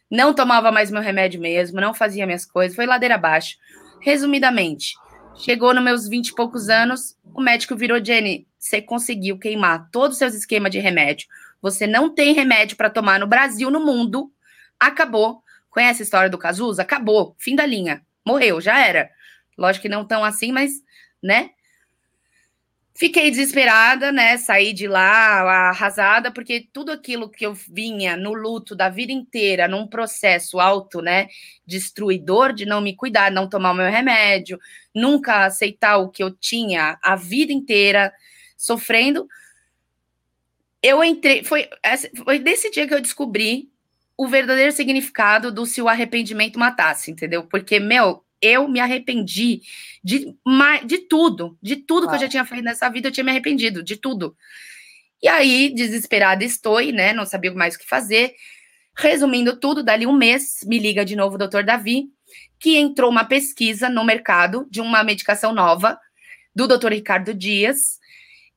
[0.10, 2.76] Não tomava mais meu remédio mesmo, não fazia minhas coisas.
[2.76, 3.58] Foi ladeira abaixo.
[4.02, 4.94] Resumidamente,
[5.36, 8.48] chegou nos meus 20 e poucos anos, o médico virou Jenny.
[8.58, 11.28] Você conseguiu queimar todos os seus esquemas de remédio.
[11.62, 14.32] Você não tem remédio para tomar no Brasil, no mundo.
[14.80, 15.44] Acabou.
[15.70, 16.82] Conhece a história do Cazuza?
[16.82, 17.36] Acabou.
[17.38, 18.02] Fim da linha.
[18.26, 19.10] Morreu, já era.
[19.60, 20.72] Lógico que não tão assim, mas,
[21.22, 21.52] né?
[22.96, 24.38] Fiquei desesperada, né?
[24.38, 29.68] Saí de lá arrasada, porque tudo aquilo que eu vinha no luto da vida inteira,
[29.68, 31.28] num processo alto, né?
[31.66, 34.60] Destruidor de não me cuidar, não tomar o meu remédio,
[34.94, 38.14] nunca aceitar o que eu tinha a vida inteira
[38.58, 39.28] sofrendo.
[40.82, 41.44] Eu entrei.
[41.44, 41.70] Foi,
[42.26, 43.70] foi desse dia que eu descobri
[44.18, 47.44] o verdadeiro significado do se o arrependimento matasse, entendeu?
[47.44, 49.62] Porque, meu, eu me arrependi
[50.04, 50.36] de,
[50.86, 52.10] de tudo, de tudo ah.
[52.10, 54.36] que eu já tinha feito nessa vida, eu tinha me arrependido, de tudo.
[55.22, 57.12] E aí, desesperada estou, né?
[57.12, 58.34] Não sabia mais o que fazer.
[58.96, 62.10] Resumindo tudo, dali um mês, me liga de novo o doutor Davi,
[62.60, 66.00] que entrou uma pesquisa no mercado de uma medicação nova
[66.56, 68.00] do doutor Ricardo Dias,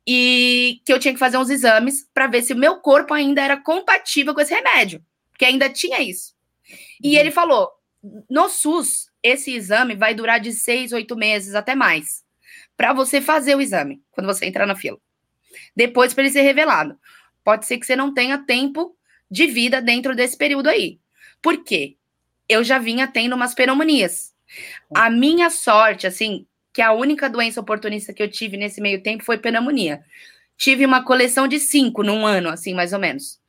[0.07, 3.40] e que eu tinha que fazer uns exames para ver se o meu corpo ainda
[3.40, 5.05] era compatível com esse remédio,
[5.38, 6.35] que ainda tinha isso.
[7.03, 7.21] E uhum.
[7.21, 7.71] ele falou:
[8.29, 12.23] no SUS, esse exame vai durar de seis, oito meses, até mais,
[12.77, 14.99] para você fazer o exame, quando você entrar na fila.
[15.77, 16.99] Depois, para ele ser revelado.
[17.45, 18.97] Pode ser que você não tenha tempo
[19.31, 20.99] de vida dentro desse período aí.
[21.41, 21.97] Por quê?
[22.49, 24.33] Eu já vinha tendo umas pneumonias.
[24.95, 29.25] A minha sorte, assim, que a única doença oportunista que eu tive nesse meio tempo
[29.25, 30.03] foi pneumonia.
[30.57, 33.41] Tive uma coleção de cinco num ano, assim, mais ou menos.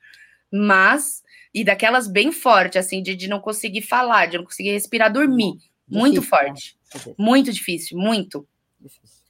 [0.51, 1.22] Mas
[1.53, 5.57] e daquelas bem forte, assim, de, de não conseguir falar, de não conseguir respirar, dormir.
[5.87, 6.27] Muito né?
[6.27, 6.77] forte.
[7.05, 7.13] Né?
[7.17, 8.47] Muito difícil, muito.
[8.79, 9.23] Difícil.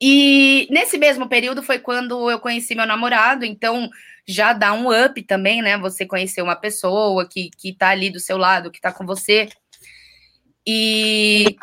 [0.00, 3.90] E nesse mesmo período foi quando eu conheci meu namorado, então
[4.26, 5.76] já dá um up também, né?
[5.76, 9.48] Você conhecer uma pessoa que, que tá ali do seu lado, que tá com você.
[10.66, 11.56] E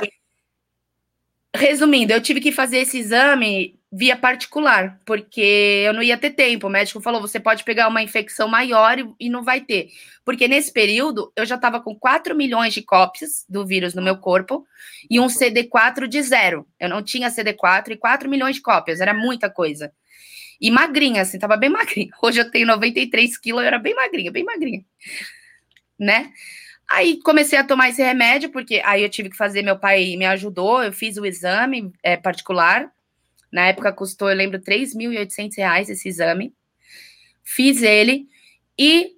[1.55, 6.67] resumindo, eu tive que fazer esse exame via particular, porque eu não ia ter tempo.
[6.67, 9.89] O médico falou: você pode pegar uma infecção maior e, e não vai ter.
[10.25, 14.17] Porque nesse período eu já estava com 4 milhões de cópias do vírus no meu
[14.17, 14.65] corpo
[15.09, 16.67] e um CD4 de zero.
[16.79, 19.91] Eu não tinha CD4 e 4 milhões de cópias, era muita coisa.
[20.59, 22.11] E magrinha, assim, tava bem magrinha.
[22.21, 24.83] Hoje eu tenho 93 quilos, eu era bem magrinha, bem magrinha.
[25.97, 26.31] Né?
[26.89, 30.25] Aí comecei a tomar esse remédio, porque aí eu tive que fazer, meu pai me
[30.25, 32.91] ajudou, eu fiz o exame é, particular
[33.51, 36.53] na época custou, eu lembro, 3.800 reais esse exame.
[37.43, 38.27] Fiz ele
[38.77, 39.15] e,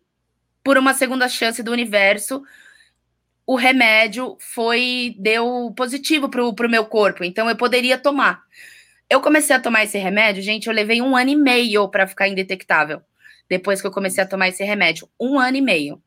[0.64, 2.44] por uma segunda chance do universo,
[3.46, 8.44] o remédio foi deu positivo para o meu corpo, então eu poderia tomar.
[9.10, 12.28] Eu comecei a tomar esse remédio, gente, eu levei um ano e meio para ficar
[12.28, 13.02] indetectável.
[13.50, 16.00] Depois que eu comecei a tomar esse remédio, um ano e meio.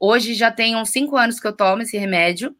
[0.00, 2.56] Hoje já tem uns cinco anos que eu tomo esse remédio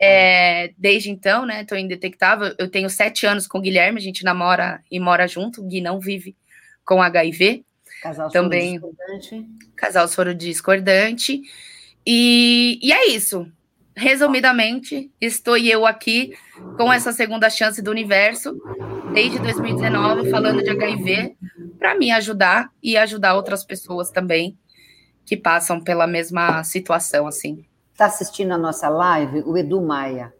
[0.00, 1.64] é, desde então, né?
[1.64, 2.54] Tô indetectável.
[2.58, 5.60] Eu tenho sete anos com o Guilherme, a gente namora e mora junto.
[5.60, 6.36] O Gui não vive
[6.84, 7.64] com HIV.
[8.02, 8.78] Casal também.
[8.78, 9.46] Soro discordante.
[9.76, 11.42] Casal soro discordante.
[12.06, 13.50] E, e é isso.
[13.94, 16.34] Resumidamente, estou eu aqui
[16.76, 18.56] com essa segunda chance do universo,
[19.12, 21.36] desde 2019, falando de HIV,
[21.78, 24.56] para me ajudar e ajudar outras pessoas também
[25.26, 27.64] que passam pela mesma situação, assim
[28.00, 30.32] está assistindo a nossa live, o Edu Maia.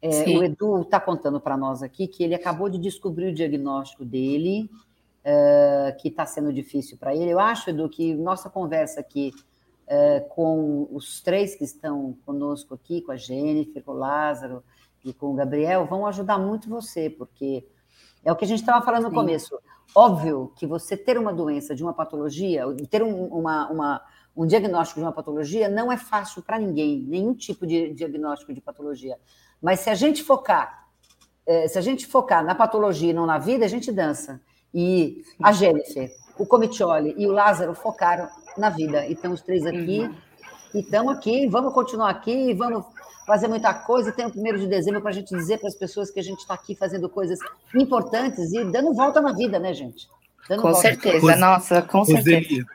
[0.00, 4.02] É, o Edu está contando para nós aqui que ele acabou de descobrir o diagnóstico
[4.02, 4.70] dele,
[5.20, 7.30] uh, que está sendo difícil para ele.
[7.30, 9.30] Eu acho, Edu, que nossa conversa aqui
[9.86, 14.64] uh, com os três que estão conosco aqui, com a Jennifer, com o Lázaro
[15.04, 17.62] e com o Gabriel, vão ajudar muito você, porque
[18.24, 19.16] é o que a gente estava falando no Sim.
[19.16, 19.58] começo.
[19.94, 24.02] Óbvio que você ter uma doença de uma patologia, ter um, uma, uma,
[24.36, 28.60] um diagnóstico de uma patologia não é fácil para ninguém, nenhum tipo de diagnóstico de
[28.60, 29.18] patologia.
[29.60, 30.86] Mas se a gente focar,
[31.46, 34.40] é, se a gente focar na patologia e não na vida, a gente dança.
[34.74, 39.06] E a Jennifer, o Comitioli e o Lázaro focaram na vida.
[39.06, 40.14] E estão os três aqui, uhum.
[40.74, 42.84] e estamos aqui, vamos continuar aqui, vamos
[43.26, 44.12] fazer muita coisa.
[44.12, 46.40] Tem o primeiro de dezembro para a gente dizer para as pessoas que a gente
[46.40, 47.38] está aqui fazendo coisas
[47.74, 50.08] importantes e dando volta na vida, né, gente?
[50.48, 52.66] Dando com certeza, nossa, com certeza.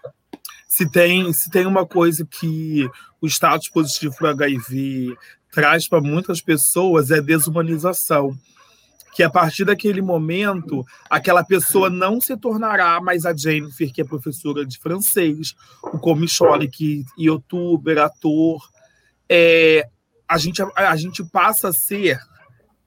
[0.67, 2.87] Se tem, se tem uma coisa que
[3.21, 5.15] o status positivo para HIV
[5.51, 8.37] traz para muitas pessoas é desumanização
[9.17, 14.05] que a partir daquele momento aquela pessoa não se tornará mais a Jennifer, que é
[14.05, 18.61] professora de francês, o Comichole, que é youtuber, ator.
[19.27, 19.89] É,
[20.27, 22.19] a, gente, a, a gente passa a ser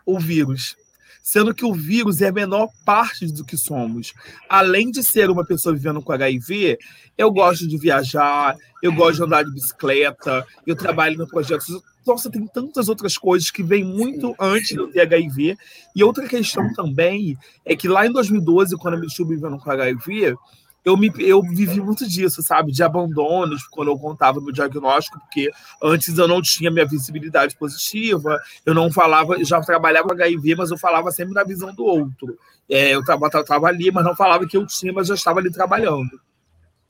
[0.06, 0.76] o vírus
[1.22, 4.12] sendo que o vírus é a menor parte do que somos.
[4.48, 6.78] Além de ser uma pessoa vivendo com HIV,
[7.16, 11.82] eu gosto de viajar, eu gosto de andar de bicicleta, eu trabalho no projeto.
[12.06, 15.56] Nossa, tem tantas outras coisas que vêm muito antes do HIV.
[15.94, 19.70] E outra questão também é que lá em 2012, quando eu me estive vivendo com
[19.70, 20.34] HIV,
[20.84, 22.72] eu, me, eu vivi muito disso, sabe?
[22.72, 25.50] De abandonos, quando eu contava meu diagnóstico, porque
[25.82, 30.70] antes eu não tinha minha visibilidade positiva, eu não falava, eu já trabalhava HIV, mas
[30.70, 32.38] eu falava sempre na visão do outro.
[32.68, 36.20] É, eu estava ali, mas não falava que eu tinha, mas já estava ali trabalhando.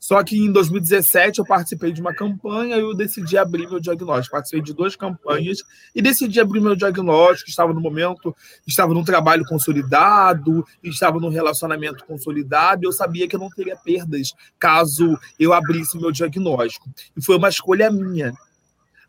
[0.01, 4.35] Só que em 2017 eu participei de uma campanha e eu decidi abrir meu diagnóstico.
[4.35, 5.59] Participei de duas campanhas
[5.93, 7.51] e decidi abrir meu diagnóstico.
[7.51, 8.35] Estava no momento,
[8.65, 12.83] estava num trabalho consolidado, estava num relacionamento consolidado.
[12.83, 16.89] E eu sabia que eu não teria perdas caso eu abrisse meu diagnóstico.
[17.15, 18.33] E foi uma escolha minha.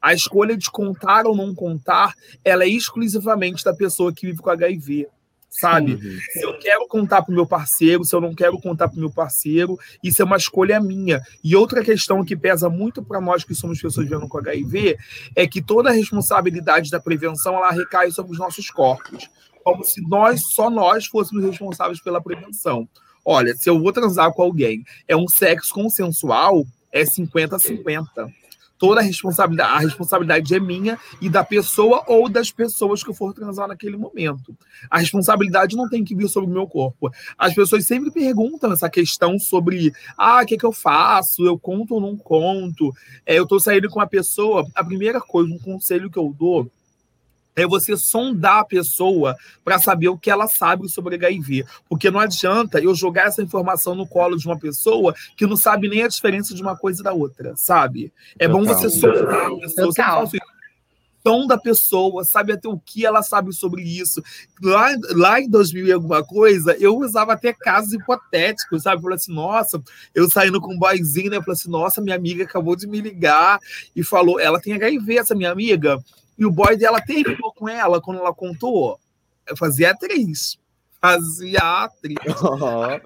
[0.01, 2.13] A escolha de contar ou não contar,
[2.45, 5.09] ela é exclusivamente da pessoa que vive com HIV
[5.53, 5.93] sabe?
[5.93, 6.19] Uhum.
[6.33, 9.01] Se eu quero contar para o meu parceiro, se eu não quero contar para o
[9.01, 11.21] meu parceiro, isso é uma escolha minha.
[11.45, 14.97] E outra questão que pesa muito para nós que somos pessoas vivendo com HIV
[15.37, 19.29] é que toda a responsabilidade da prevenção ela recai sobre os nossos corpos,
[19.63, 22.89] como se nós, só nós, fôssemos responsáveis pela prevenção.
[23.25, 28.33] Olha, se eu vou transar com alguém, é um sexo consensual, é 50-50
[28.83, 33.15] toda a responsabilidade, a responsabilidade é minha e da pessoa ou das pessoas que eu
[33.15, 34.57] for transar naquele momento.
[34.91, 37.09] A responsabilidade não tem que vir sobre o meu corpo.
[37.39, 41.47] As pessoas sempre perguntam essa questão sobre, ah, o que, é que eu faço?
[41.47, 42.93] Eu conto ou não conto?
[43.25, 46.69] É, eu estou saindo com uma pessoa, a primeira coisa, um conselho que eu dou
[47.55, 51.65] é você sondar a pessoa para saber o que ela sabe sobre HIV.
[51.89, 55.89] Porque não adianta eu jogar essa informação no colo de uma pessoa que não sabe
[55.89, 58.13] nem a diferença de uma coisa e da outra, sabe?
[58.39, 58.61] É Total.
[58.61, 60.53] bom você sondar a pessoa.
[61.25, 64.21] Sonda a pessoa, sabe até o que ela sabe sobre isso.
[64.61, 69.01] Lá, lá em 2000 e alguma coisa, eu usava até casos hipotéticos, sabe?
[69.01, 69.81] Falei assim, nossa,
[70.13, 71.37] eu saindo com um boyzinho, né?
[71.37, 73.61] Eu falei assim, nossa, minha amiga acabou de me ligar
[73.95, 76.03] e falou, ela tem HIV, essa minha amiga.
[76.39, 78.99] E o boy dela terminou com ela quando ela contou.
[79.47, 80.59] Eu fazia atriz.
[81.01, 82.17] Fazia atriz.
[82.43, 83.01] Uhum.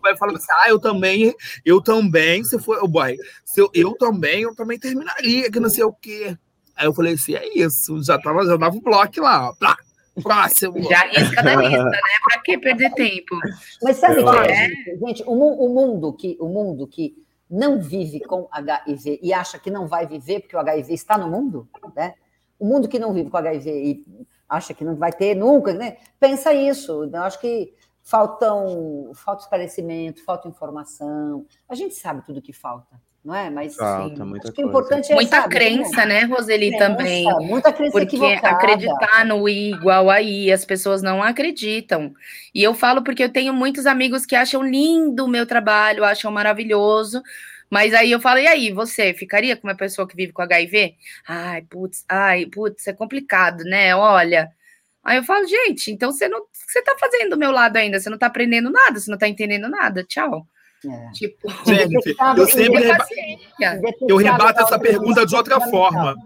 [0.00, 3.94] Vai falando assim: ah, eu também, eu também, se for o boy, se eu, eu
[3.96, 6.36] também, eu também terminaria, que não sei o quê.
[6.76, 9.76] Aí eu falei assim: é isso, já, tava, já dava o bloco lá, Plá.
[10.22, 10.82] Próximo.
[10.82, 11.90] Já risca da lista, né?
[12.24, 13.38] Pra que perder tempo?
[13.82, 14.68] Mas sabe o que é?
[14.96, 17.14] Gente, o, o, mundo que, o mundo que
[17.50, 21.28] não vive com HIV e acha que não vai viver porque o HIV está no
[21.28, 22.14] mundo, né?
[22.58, 24.04] O mundo que não vive com HIV e
[24.48, 25.96] acha que não vai ter nunca, né?
[26.18, 27.04] Pensa isso.
[27.12, 31.44] Eu acho que faltam, falta esclarecimento, falta informação.
[31.68, 33.50] A gente sabe tudo que falta, não é?
[33.50, 36.86] Mas falta, sim, muita acho que o importante é muita sabe, crença, né, Roseli crença,
[36.86, 37.24] também.
[37.40, 38.48] Muita crença porque equivocada.
[38.48, 42.14] acreditar no igual aí, as pessoas não acreditam.
[42.54, 46.30] E eu falo porque eu tenho muitos amigos que acham lindo o meu trabalho, acham
[46.30, 47.20] maravilhoso
[47.70, 50.94] mas aí eu falo, e aí, você ficaria com uma pessoa que vive com HIV?
[51.26, 53.94] Ai, putz, ai, putz, é complicado, né?
[53.94, 54.50] Olha.
[55.04, 58.10] Aí eu falo, gente, então você não você tá fazendo do meu lado ainda, você
[58.10, 60.02] não tá aprendendo nada, você não tá entendendo nada.
[60.04, 60.46] Tchau.
[60.84, 61.10] É.
[61.12, 63.06] Tipo, gente, eu sempre reba...
[64.08, 66.16] eu rebato essa pergunta de outra forma.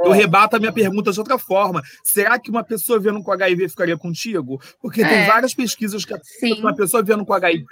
[0.00, 1.82] Eu rebato a minha pergunta de outra forma.
[2.04, 4.60] Será que uma pessoa vivendo com HIV ficaria contigo?
[4.80, 5.08] Porque é.
[5.08, 6.14] tem várias pesquisas que
[6.60, 7.66] uma pessoa vivendo com HIV,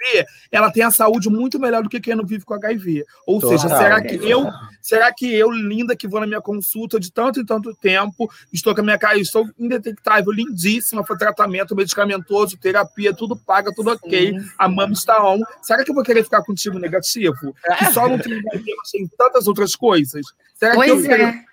[0.51, 3.05] ela tem a saúde muito melhor do que quem não vive com HIV.
[3.25, 3.57] Ou Total.
[3.57, 4.47] seja, será que eu,
[4.81, 8.73] será que eu, linda, que vou na minha consulta de tanto e tanto tempo, estou
[8.73, 13.97] com a minha cara, estou indetectável, lindíssima, foi tratamento medicamentoso, terapia, tudo paga, tudo Sim.
[14.01, 15.41] ok, a mama está on.
[15.61, 17.55] Será que eu vou querer ficar contigo negativo?
[17.77, 20.25] Que só não tem HIV, mas tem tantas outras coisas?
[20.55, 21.45] Será pois que eu é.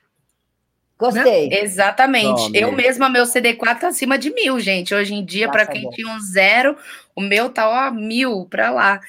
[1.12, 1.48] Gostei.
[1.52, 2.44] Exatamente.
[2.44, 2.58] Tome.
[2.58, 4.94] Eu mesma, meu CD4 tá acima de mil, gente.
[4.94, 6.76] Hoje em dia, para quem tinha um zero,
[7.14, 9.00] o meu tá ó, mil para lá.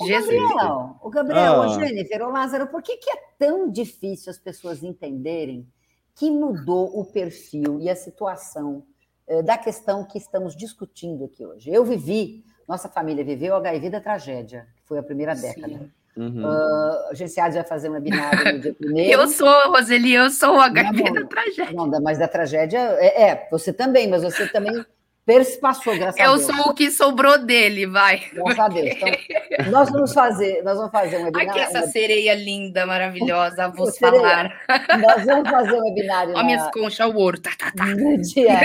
[0.00, 0.36] O Jesus.
[0.36, 1.66] Gabriel, o Gabriel, ah.
[1.66, 5.66] o Jennifer, o Lázaro, por que, que é tão difícil as pessoas entenderem
[6.14, 8.84] que mudou o perfil e a situação
[9.28, 11.70] eh, da questão que estamos discutindo aqui hoje?
[11.70, 15.78] Eu vivi, nossa família viveu o HIV da tragédia, que foi a primeira década.
[15.78, 15.90] Sim.
[16.16, 16.44] Uhum.
[16.44, 19.22] Uh, a Genciades vai fazer um webinar no dia primeiro.
[19.22, 21.72] Eu sou, Roseli, eu sou o HIV não, da tragédia.
[21.72, 24.84] Não, mas da tragédia, é, é, você também, mas você também
[25.24, 26.48] Perspassou, graças eu a Deus.
[26.48, 28.28] Eu sou o que sobrou dele, vai.
[28.32, 28.88] Graças a Deus.
[28.90, 31.48] Então, nós vamos fazer, nós vamos fazer um webinar.
[31.48, 34.60] Aqui essa sereia linda, maravilhosa, vou falar.
[35.00, 36.24] Nós vamos fazer um webinar.
[36.24, 36.42] Olha na...
[36.42, 37.86] minhas conchas, o ouro, tá, tá, tá.
[37.86, 38.60] No dia,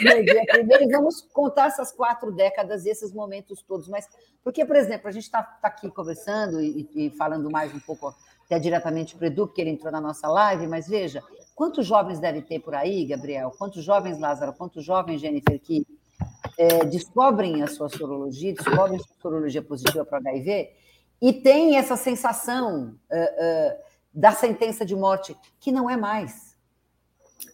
[0.00, 3.86] no dia primeiro, e vamos contar essas quatro décadas e esses momentos todos.
[3.86, 4.08] Mas,
[4.42, 8.12] porque, por exemplo, a gente está tá aqui conversando e, e, falando mais um pouco
[8.46, 11.22] até diretamente para o Edu, porque ele entrou na nossa live, mas veja,
[11.54, 13.54] quantos jovens deve ter por aí, Gabriel?
[13.56, 14.52] Quantos jovens, Lázaro?
[14.52, 15.86] Quantos jovens, Jennifer, que
[16.60, 20.70] é, descobrem a sua sorologia, descobrem a sua sorologia positiva para HIV
[21.18, 23.78] e tem essa sensação uh, uh,
[24.12, 26.54] da sentença de morte, que não é mais.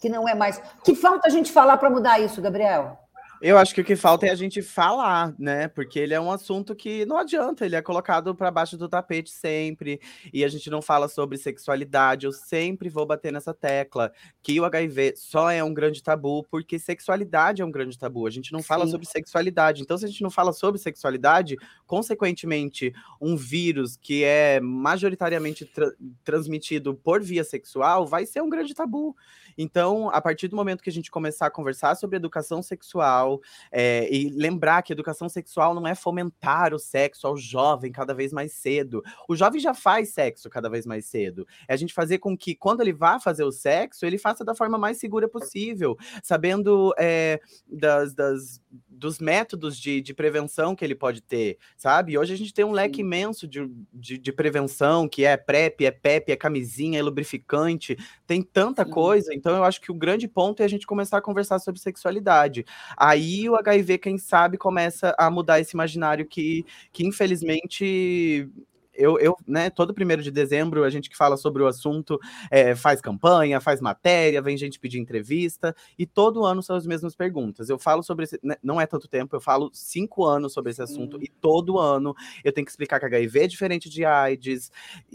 [0.00, 0.60] Que não é mais.
[0.82, 2.98] Que falta a gente falar para mudar isso, Gabriel?
[3.40, 5.68] Eu acho que o que falta é a gente falar, né?
[5.68, 9.30] Porque ele é um assunto que não adianta, ele é colocado para baixo do tapete
[9.30, 10.00] sempre,
[10.32, 12.26] e a gente não fala sobre sexualidade.
[12.26, 16.78] Eu sempre vou bater nessa tecla que o HIV só é um grande tabu, porque
[16.78, 18.26] sexualidade é um grande tabu.
[18.26, 18.92] A gente não fala Sim.
[18.92, 19.82] sobre sexualidade.
[19.82, 25.90] Então, se a gente não fala sobre sexualidade, consequentemente, um vírus que é majoritariamente tra
[26.24, 29.16] transmitido por via sexual vai ser um grande tabu.
[29.58, 33.35] Então, a partir do momento que a gente começar a conversar sobre educação sexual
[33.70, 38.32] é, e lembrar que educação sexual não é fomentar o sexo ao jovem cada vez
[38.32, 39.02] mais cedo.
[39.28, 41.46] O jovem já faz sexo cada vez mais cedo.
[41.68, 44.54] É a gente fazer com que, quando ele vá fazer o sexo, ele faça da
[44.54, 48.60] forma mais segura possível, sabendo é, das, das
[48.96, 52.16] dos métodos de, de prevenção que ele pode ter, sabe?
[52.16, 55.90] Hoje a gente tem um leque imenso de, de, de, prevenção, que é PrEP, é
[55.90, 57.96] PEP, é camisinha, é lubrificante,
[58.26, 59.34] tem tanta coisa.
[59.34, 62.64] Então eu acho que o grande ponto é a gente começar a conversar sobre sexualidade.
[62.96, 63.15] Aí
[63.48, 68.48] o HIV, quem sabe, começa a mudar esse imaginário que, que infelizmente
[68.96, 72.18] eu, eu, né, todo primeiro de dezembro, a gente que fala sobre o assunto
[72.50, 77.14] é, faz campanha, faz matéria, vem gente pedir entrevista, e todo ano são as mesmas
[77.14, 77.68] perguntas.
[77.68, 80.82] Eu falo sobre esse, né, não é tanto tempo, eu falo cinco anos sobre esse
[80.82, 84.70] assunto, e todo ano eu tenho que explicar que HIV é diferente de AIDS,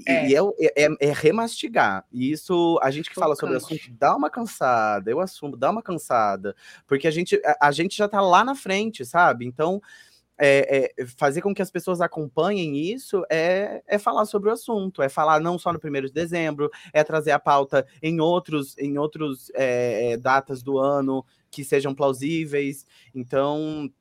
[0.08, 0.30] é.
[0.30, 0.40] e é,
[0.76, 2.06] é, é, remastigar.
[2.12, 5.70] E isso, a gente que fala sobre o assunto dá uma cansada, eu assumo, dá
[5.70, 6.56] uma cansada,
[6.88, 9.46] porque a gente, a, a gente já tá lá na frente, sabe?
[9.46, 9.82] Então
[10.38, 15.02] é, é, fazer com que as pessoas acompanhem isso é, é falar sobre o assunto,
[15.02, 18.98] é falar não só no primeiro de dezembro, é trazer a pauta em outros, em
[18.98, 22.86] outros é, é, datas do ano que sejam plausíveis.
[23.14, 23.92] Então,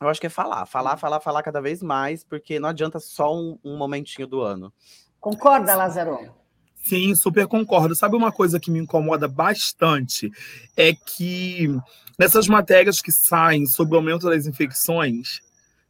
[0.00, 3.34] eu acho que é falar, falar, falar, falar cada vez mais, porque não adianta só
[3.34, 4.72] um, um momentinho do ano.
[5.18, 6.40] Concorda, Lázaro?
[6.82, 7.94] Sim, super concordo.
[7.94, 10.30] Sabe uma coisa que me incomoda bastante?
[10.76, 11.68] É que
[12.18, 15.40] nessas matérias que saem sobre o aumento das infecções,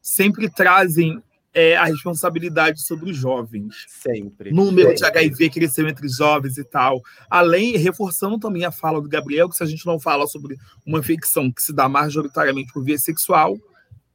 [0.02, 3.86] sempre trazem é, a responsabilidade sobre os jovens.
[3.88, 4.52] Sempre.
[4.52, 7.00] Número de HIV cresceu entre jovens e tal.
[7.28, 10.98] Além, reforçando também a fala do Gabriel, que se a gente não fala sobre uma
[10.98, 13.56] infecção que se dá majoritariamente por via sexual,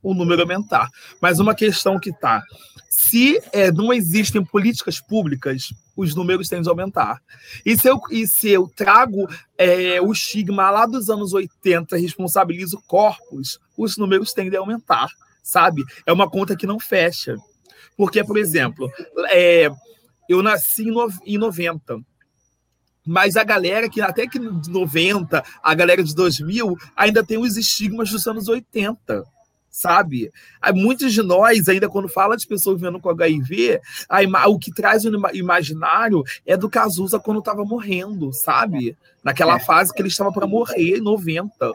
[0.02, 0.88] o número aumentar.
[1.22, 2.42] Mas uma questão que está:
[2.90, 7.22] se é, não existem políticas públicas, os números tendem a aumentar.
[7.66, 9.28] E se eu, e se eu trago
[9.58, 15.10] é, o estigma lá dos anos 80, responsabilizo corpos, os números tendem a aumentar
[15.46, 15.86] sabe?
[16.08, 17.38] É uma conta que não fecha.
[17.96, 18.92] Porque, por exemplo,
[19.30, 19.70] é,
[20.28, 20.88] eu nasci
[21.26, 22.00] em 90.
[23.06, 27.56] Mas a galera que até que de 90, a galera de 2000, ainda tem os
[27.56, 29.24] estigmas dos anos 80
[29.70, 30.32] sabe?
[30.74, 35.04] Muitos de nós, ainda quando fala de pessoas vivendo com HIV, a, o que traz
[35.04, 38.98] o imaginário é do Cazuza quando estava morrendo, sabe?
[39.22, 39.60] Naquela é.
[39.60, 41.74] fase que ele estava para morrer, em 90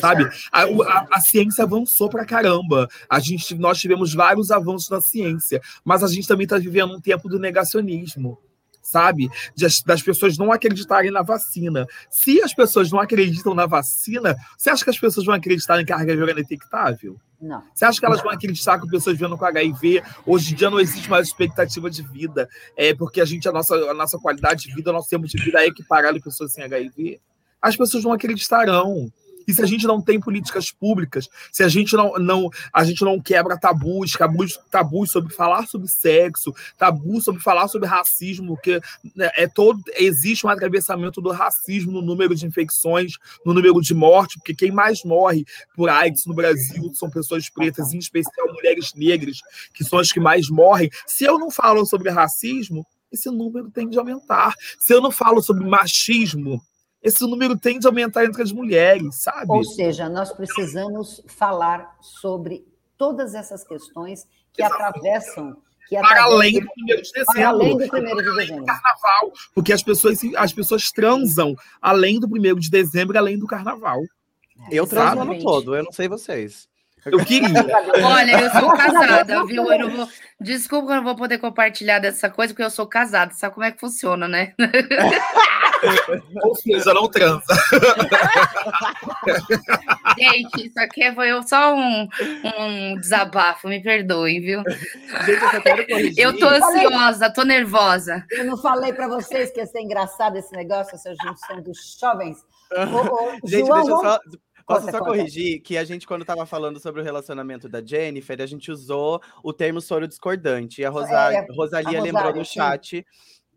[0.00, 0.28] sabe?
[0.50, 2.88] A, a, a, ciência avançou pra caramba.
[3.08, 7.00] A gente, nós tivemos vários avanços na ciência, mas a gente também está vivendo um
[7.00, 8.38] tempo do negacionismo,
[8.82, 9.28] sabe?
[9.54, 11.86] De, das pessoas não acreditarem na vacina.
[12.10, 15.84] Se as pessoas não acreditam na vacina, você acha que as pessoas vão acreditar em
[15.84, 17.18] carga viral detectável?
[17.40, 17.60] Não.
[17.74, 20.78] Você acha que elas vão acreditar que pessoas vivendo com HIV hoje em dia não
[20.78, 22.48] existe mais expectativa de vida?
[22.76, 25.36] É porque a gente, a nossa, a nossa qualidade de vida, o nosso tempo de
[25.42, 27.20] vida é equiparado a pessoas sem HIV?
[27.60, 29.12] As pessoas não acreditarão
[29.46, 33.04] E se a gente não tem políticas públicas, se a gente não, não, a gente
[33.04, 38.80] não quebra tabus, tabus, tabus sobre falar sobre sexo, tabus sobre falar sobre racismo, que
[39.14, 43.14] né, é todo existe um atravessamento do racismo no número de infecções,
[43.44, 47.92] no número de mortes, porque quem mais morre por AIDS no Brasil são pessoas pretas,
[47.92, 49.38] em especial mulheres negras,
[49.74, 50.90] que são as que mais morrem.
[51.06, 54.54] Se eu não falo sobre racismo, esse número tem de aumentar.
[54.78, 56.62] Se eu não falo sobre machismo,
[57.02, 59.46] esse número tem de aumentar entre as mulheres, sabe?
[59.48, 62.64] Ou seja, nós precisamos falar sobre
[62.96, 64.98] todas essas questões que Exatamente.
[64.98, 65.56] atravessam
[65.88, 67.34] que para além do primeiro de dezembro.
[67.34, 68.64] Para além do primeiro de dezembro.
[68.64, 74.00] Carnaval, porque as pessoas, as pessoas transam além do primeiro de dezembro, além do carnaval.
[74.70, 76.68] Eu transo o ano todo, eu não sei vocês.
[77.04, 77.48] Eu queria.
[78.04, 79.72] Olha, eu sou casada, viu?
[79.72, 80.08] Eu não vou...
[80.40, 83.32] Desculpa que eu não vou poder compartilhar dessa coisa, porque eu sou casada.
[83.32, 84.54] Sabe como é que funciona, né?
[86.42, 87.42] Ou seja, não transa.
[90.16, 92.08] Gente, isso aqui foi só um,
[92.58, 94.62] um desabafo, me perdoem, viu?
[95.24, 98.24] Gente, eu, eu tô ansiosa, tô nervosa.
[98.30, 102.38] Eu não falei para vocês que ia ser engraçado esse negócio, essa junção dos jovens.
[102.72, 104.20] Ô, ô, Gente, João, deixa eu só.
[104.66, 105.10] Posso conta, só conta.
[105.10, 109.20] corrigir que a gente, quando estava falando sobre o relacionamento da Jennifer, a gente usou
[109.42, 110.80] o termo soro discordante.
[110.80, 113.04] E a, Rosa, é, Rosalia a lembrou no chat sim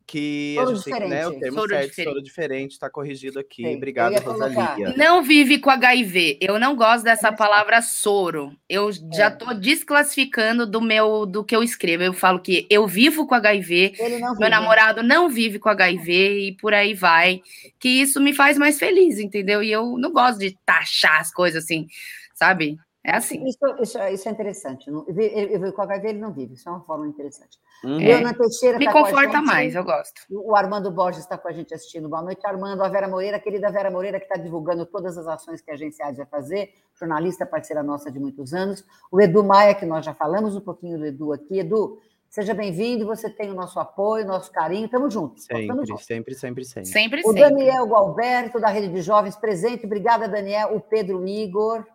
[0.08, 1.02] que soro a gente diferente.
[1.02, 2.14] tem né, o termo soro certo, diferente.
[2.14, 3.64] soro diferente, está corrigido aqui.
[3.64, 4.94] Sim, Obrigado, Rosalia.
[4.96, 6.38] Não vive com HIV.
[6.42, 8.56] Eu não gosto dessa palavra soro.
[8.70, 8.94] Eu é.
[9.16, 12.04] já estou desclassificando do meu do que eu escrevo.
[12.04, 13.94] Eu falo que eu vivo com HIV,
[14.40, 17.42] meu namorado não vive com HIV e por aí vai.
[17.80, 19.64] Que isso me faz mais feliz, entendeu?
[19.64, 21.88] E eu não gosto de taxar as coisas assim,
[22.34, 22.78] sabe?
[23.04, 23.44] É assim.
[23.46, 24.90] Isso, isso, isso é interessante.
[24.90, 26.56] Eu vivo com HIV, ele não vive.
[26.56, 27.60] Isso é uma forma interessante.
[27.84, 27.98] Uhum.
[27.98, 30.22] Leona Teixeira Me tá conforta mais, eu gosto.
[30.30, 32.10] O Armando Borges está com a gente assistindo.
[32.10, 32.84] Boa noite, Armando.
[32.84, 35.74] A Vera Moreira, a querida Vera Moreira, que está divulgando todas as ações que a
[35.74, 38.84] agência vai fazer, jornalista, parceira nossa de muitos anos.
[39.12, 41.60] O Edu Maia, que nós já falamos um pouquinho do Edu aqui.
[41.60, 42.00] Edu,
[42.30, 45.44] seja bem-vindo, você tem o nosso apoio, nosso carinho, estamos juntos.
[45.46, 46.06] Sempre, tamo juntos.
[46.06, 46.90] sempre, sempre, sempre.
[46.90, 49.86] Sempre, O Daniel Gualberto, da Rede de Jovens, presente.
[49.86, 50.76] Obrigada, Daniel.
[50.76, 51.86] O Pedro Igor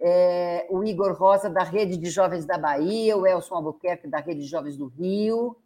[0.00, 4.40] é, o Igor Rosa, da Rede de Jovens da Bahia, o Elson Albuquerque, da Rede
[4.40, 5.56] de Jovens do Rio,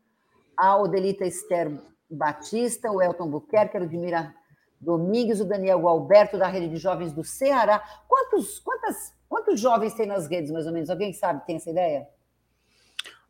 [0.57, 1.71] a Odelita Esther
[2.11, 4.35] Batista, o Elton Albuquerque, a Ludmira
[4.81, 7.83] Domingues, o Daniel Alberto, da Rede de Jovens do Ceará.
[8.09, 10.91] Quantos, quantas, quantos jovens tem nas redes, mais ou menos?
[10.91, 12.07] Alguém sabe, tem essa ideia?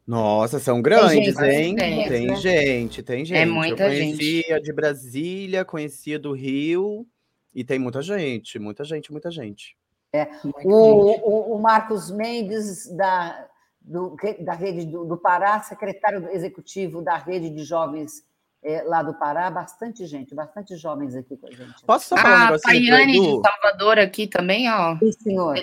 [0.07, 2.09] Nossa, são grandes, tem gente, hein?
[2.09, 2.37] Tem, né?
[2.37, 3.39] gente, tem é gente.
[3.39, 4.63] É muita Eu conhecia gente.
[4.63, 7.07] de Brasília, conhecia do Rio,
[7.55, 9.77] e tem muita gente, muita gente, muita gente.
[10.15, 10.29] É.
[10.63, 13.49] O, o, o, Marcos Mendes, da,
[13.81, 18.23] do, da Rede do, do, Pará, secretário executivo da Rede de Jovens
[18.63, 21.85] é, lá do Pará, bastante gente, bastante jovens aqui com a gente.
[21.85, 24.97] Posso só falar um ah, Tayane de Salvador aqui também, ó.
[24.99, 25.57] Sim, senhor.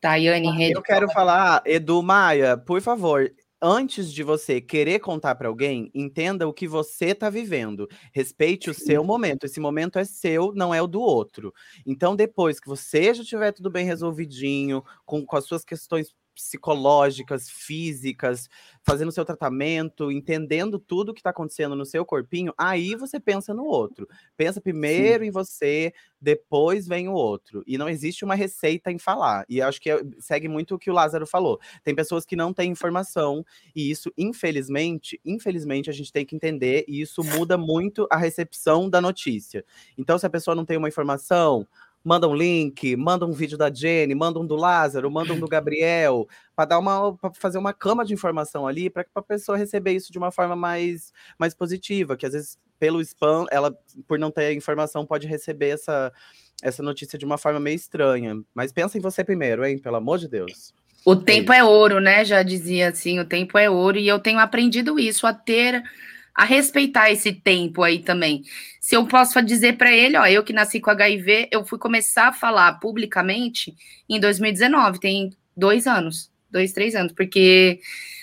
[0.00, 0.74] Tayane Rede.
[0.74, 3.28] Eu quero falar, Edu Maia, por favor,
[3.60, 7.88] antes de você querer contar para alguém, entenda o que você está vivendo.
[8.12, 9.44] Respeite o seu momento.
[9.44, 11.52] Esse momento é seu, não é o do outro.
[11.86, 17.50] Então, depois que você já tiver tudo bem resolvidinho, com, com as suas questões psicológicas,
[17.50, 18.48] físicas,
[18.84, 23.64] fazendo seu tratamento, entendendo tudo que está acontecendo no seu corpinho, aí você pensa no
[23.64, 24.08] outro.
[24.36, 25.28] Pensa primeiro Sim.
[25.28, 27.62] em você, depois vem o outro.
[27.66, 29.44] E não existe uma receita em falar.
[29.48, 31.60] E acho que segue muito o que o Lázaro falou.
[31.82, 36.84] Tem pessoas que não têm informação, e isso, infelizmente, infelizmente, a gente tem que entender,
[36.86, 39.64] e isso muda muito a recepção da notícia.
[39.96, 41.66] Então, se a pessoa não tem uma informação,
[42.08, 45.46] manda um link, manda um vídeo da Jenny, manda um do Lázaro, manda um do
[45.46, 49.92] Gabriel, para dar uma para fazer uma cama de informação ali para a pessoa receber
[49.92, 54.30] isso de uma forma mais mais positiva, que às vezes pelo spam, ela por não
[54.30, 56.10] ter informação pode receber essa
[56.62, 58.40] essa notícia de uma forma meio estranha.
[58.54, 60.72] Mas pensa em você primeiro, hein, pelo amor de Deus.
[61.04, 62.24] O tempo é, é ouro, né?
[62.24, 65.82] Já dizia assim, o tempo é ouro e eu tenho aprendido isso a ter
[66.38, 68.44] a respeitar esse tempo aí também.
[68.80, 72.28] Se eu posso dizer para ele, ó, eu que nasci com HIV, eu fui começar
[72.28, 73.74] a falar publicamente
[74.08, 77.80] em 2019, tem dois anos, dois, três anos, porque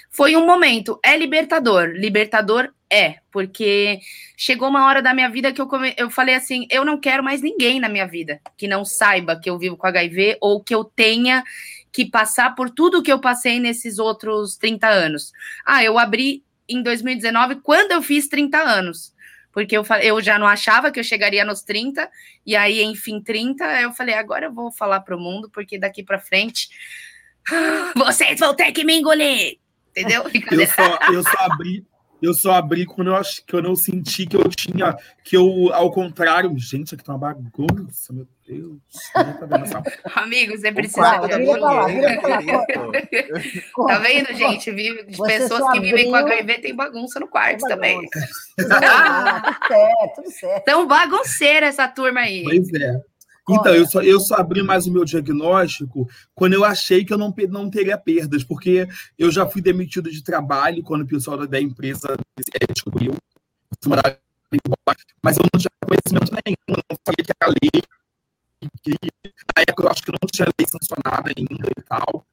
[0.09, 3.99] foi um momento, é libertador, libertador é, porque
[4.38, 5.93] chegou uma hora da minha vida que eu, come...
[5.97, 9.49] eu falei assim, eu não quero mais ninguém na minha vida que não saiba que
[9.49, 11.43] eu vivo com HIV ou que eu tenha
[11.91, 15.34] que passar por tudo que eu passei nesses outros 30 anos.
[15.66, 19.13] Ah, eu abri em 2019, quando eu fiz 30 anos.
[19.51, 22.09] Porque eu, eu já não achava que eu chegaria nos 30,
[22.45, 26.03] e aí, enfim, 30, eu falei, agora eu vou falar para o mundo, porque daqui
[26.03, 26.68] para frente
[27.95, 29.57] vocês vão ter que me engolir.
[29.91, 30.24] Entendeu?
[30.24, 31.86] Eu só, eu só abri
[32.22, 34.97] Eu só abri quando eu, quando eu senti que eu tinha.
[35.24, 36.53] Que eu, ao contrário.
[36.57, 38.80] Gente, aqui tá uma bagunça, meu Deus.
[39.13, 39.84] Tá
[40.16, 41.45] Amigos, você precisa de
[43.88, 44.72] Tá vendo, gente?
[44.72, 47.99] Vive, de pessoas que vivem com HIV tem bagunça no quarto também.
[48.72, 50.66] Ah, tudo certo, tudo certo.
[50.66, 52.43] Tão bagunceira essa turma aí.
[52.43, 53.01] Pois é.
[53.48, 57.18] Então, eu só, eu só abri mais o meu diagnóstico quando eu achei que eu
[57.18, 58.88] não, não teria perdas, porque
[59.18, 62.18] eu já fui demitido de trabalho quando o pessoal da empresa
[62.74, 63.14] descobriu.
[65.24, 67.82] Mas eu não tinha conhecimento nenhum, eu não sabia que era lei.
[68.82, 68.91] Que,
[69.56, 72.26] na época eu acho que não tinha lei sancionada ainda e tal.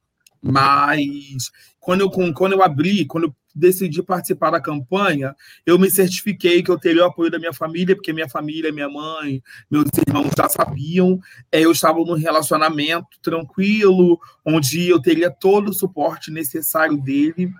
[0.43, 5.35] Mas quando eu, quando eu abri, quando eu decidi participar da campanha,
[5.65, 8.89] eu me certifiquei que eu teria o apoio da minha família, porque minha família, minha
[8.89, 9.41] mãe,
[9.71, 11.19] meus irmãos já sabiam.
[11.51, 17.53] É, eu estava num relacionamento tranquilo, onde eu teria todo o suporte necessário dele.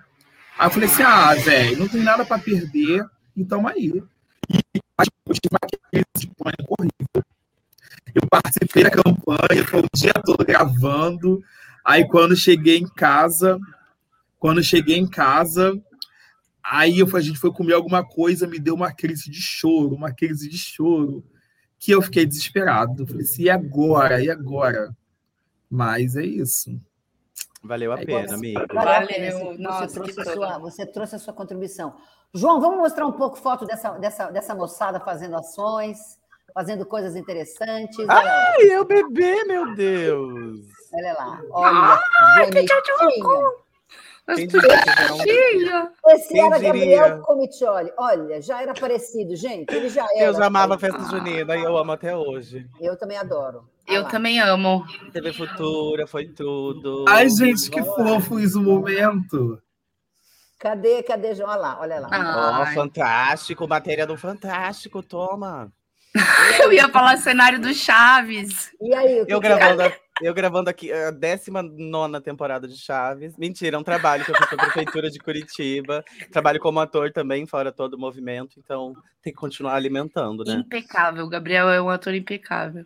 [0.58, 3.04] Aí eu falei assim: ah, velho, não tem nada para perder,
[3.36, 4.02] então aí.
[4.50, 4.80] E
[5.24, 7.24] eu tive uma horrível.
[8.14, 11.42] Eu participei da campanha, foi o dia todo gravando.
[11.84, 13.58] Aí quando cheguei em casa,
[14.38, 15.78] quando cheguei em casa,
[16.62, 20.12] aí eu, a gente foi comer alguma coisa, me deu uma crise de choro, uma
[20.12, 21.22] crise de choro,
[21.78, 23.06] que eu fiquei desesperado.
[23.06, 24.22] Falei assim, e agora?
[24.22, 24.96] E agora?
[25.70, 26.80] Mas é isso.
[27.62, 28.60] Valeu a pena, amigo.
[28.72, 29.58] Valeu.
[29.58, 31.96] Nossa, você, trouxe a sua, você trouxe a sua contribuição.
[32.32, 35.98] João, vamos mostrar um pouco foto dessa, dessa, dessa moçada fazendo ações,
[36.52, 38.06] fazendo coisas interessantes.
[38.08, 40.73] Ai, é o bebê, meu Deus!
[40.94, 41.42] Olha lá.
[41.50, 42.00] Olha,
[42.36, 43.64] Ai, que tchutchucu!
[44.34, 46.72] Quem diria, Esse Quem era diria?
[46.72, 47.92] Gabriel Comitioli.
[47.98, 49.74] Olha, já era parecido, gente.
[49.74, 50.28] Ele já era.
[50.28, 52.66] Eu já amava a festa junina e eu amo até hoje.
[52.80, 53.68] Eu também adoro.
[53.86, 54.86] Eu também amo.
[55.12, 57.04] TV Futura, foi tudo.
[57.06, 59.60] Ai, gente, que fofo isso, o momento.
[60.58, 61.50] Cadê, cadê, João?
[61.50, 62.08] Olha lá, olha lá.
[62.10, 65.70] Ó, oh, fantástico, matéria do Fantástico, toma.
[66.62, 68.70] Eu ia falar cenário do Chaves.
[68.80, 69.98] E aí, eu gravando, é?
[70.20, 73.36] Eu gravando aqui a 19 temporada de Chaves.
[73.36, 76.04] Mentira, é um trabalho que eu fiz a Prefeitura de Curitiba.
[76.30, 78.58] Trabalho como ator também, fora todo o movimento.
[78.58, 80.54] Então, tem que continuar alimentando, né?
[80.54, 81.24] Impecável.
[81.24, 82.84] O Gabriel é um ator impecável.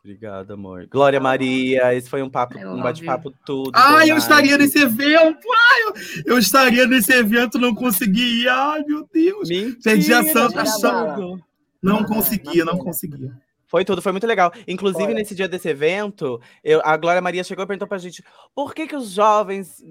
[0.00, 0.86] Obrigada, amor.
[0.86, 3.72] Glória Maria, esse foi um papo, um bate-papo tudo.
[3.74, 5.46] Ai, eu estaria nesse evento.
[5.52, 5.94] Ai, eu,
[6.34, 8.48] eu, estaria nesse evento, não consegui ir.
[8.48, 9.48] Ai, meu Deus.
[9.48, 11.38] Mentira, Perdi a santa chão.
[11.82, 13.32] Não conseguia, não conseguia.
[13.68, 14.50] Foi tudo, foi muito legal.
[14.66, 15.14] Inclusive, Olha.
[15.14, 18.86] nesse dia desse evento, eu, a Glória Maria chegou e perguntou pra gente por que,
[18.86, 19.84] que os jovens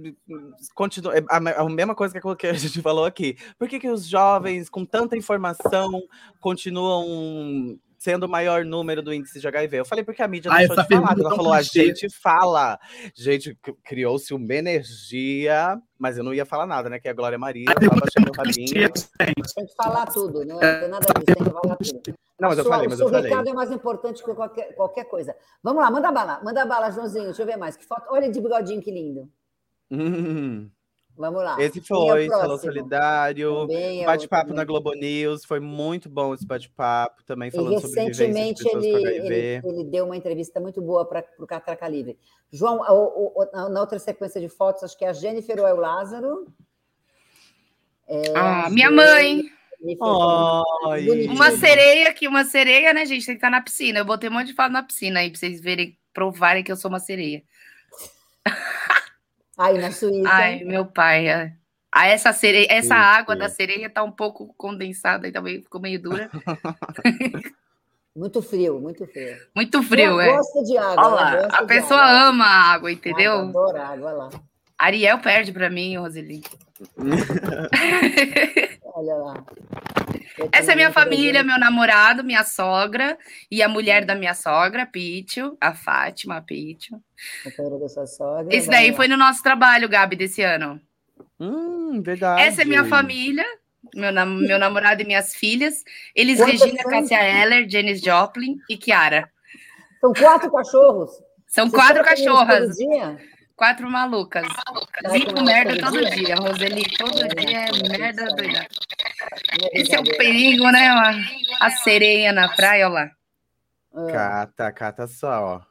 [0.74, 1.16] continuam.
[1.16, 3.38] É, a, a, mesma coisa que a gente falou aqui.
[3.58, 6.02] Por que, que os jovens, com tanta informação,
[6.40, 9.78] continuam sendo o maior número do índice de HIV?
[9.78, 11.16] Eu falei, porque a mídia não ah, deixou de falar.
[11.20, 12.80] Ela falou, a gente fala.
[13.16, 17.00] Gente, criou-se uma energia, mas eu não ia falar nada, né?
[17.00, 21.26] Que é a Glória Maria, tava achando Tem que falar tudo, não tem nada disso,
[21.26, 22.27] tem que falar tudo.
[22.40, 23.22] Não, mas eu falei, mas eu falei.
[23.22, 25.36] O recado é mais importante que qualquer, qualquer coisa.
[25.64, 27.76] Vamos lá, manda bala, manda bala, Joãozinho, deixa eu ver mais.
[27.76, 28.06] Que foto.
[28.10, 29.30] Olha de bigodinho, que lindo.
[29.90, 30.70] Hum.
[31.18, 31.60] Vamos lá.
[31.60, 37.50] Esse foi, Salão Solidário, é bate-papo na Globo News, foi muito bom esse bate-papo, também
[37.50, 41.88] falando e sobre recentemente ele, ele, ele, deu uma entrevista muito boa para o Catraca
[41.88, 42.20] Livre.
[42.52, 45.74] João, o, o, na outra sequência de fotos, acho que é a Jennifer ou é
[45.74, 46.46] o Lázaro.
[48.08, 49.57] É, ah, minha mãe!
[50.00, 50.64] Oh,
[51.30, 53.26] uma sereia aqui, uma sereia, né, gente?
[53.26, 54.00] Tem que estar na piscina.
[54.00, 56.76] Eu botei um monte de foto na piscina aí, para vocês verem, provarem que eu
[56.76, 57.44] sou uma sereia.
[59.58, 60.30] Aí na Suíça.
[60.30, 61.28] Ai, meu pai.
[61.28, 61.54] É.
[61.92, 66.00] Ah, essa sereia, essa água da sereia tá um pouco condensada e também ficou meio
[66.00, 66.30] dura.
[68.16, 69.38] Muito frio, muito frio.
[69.56, 70.32] Muito frio, é.
[70.36, 71.06] gosta de água.
[71.06, 72.30] Olha lá, a pessoa água.
[72.30, 73.34] ama a água, entendeu?
[73.34, 74.30] Adora água lá.
[74.78, 76.44] Ariel perde para mim, Roseli.
[78.94, 79.44] Olha lá.
[80.52, 83.18] Essa é minha família, meu namorado, minha sogra
[83.50, 87.02] e a mulher da minha sogra, Pítio, a Fátima, Pítio.
[88.50, 90.80] Esse daí foi no nosso trabalho, Gabi, desse ano.
[91.40, 92.42] Hum, verdade.
[92.42, 93.46] Essa é minha família,
[93.96, 95.84] meu, nam meu namorado e minhas filhas.
[96.16, 99.30] Eles, Regina, Cássia Heller, Janis Joplin e Kiara.
[100.00, 101.12] São quatro cachorros?
[101.48, 102.76] São Você quatro cachorras.
[103.58, 104.48] Quatro malucas.
[105.12, 106.36] Limpo merda todo dia.
[106.36, 108.68] Roseli, todo dia é merda doida.
[109.74, 110.88] Esse é o perigo, né?
[111.60, 113.12] A sereia na praia, olha
[113.92, 114.12] lá.
[114.12, 115.62] Cata, cata só, ó.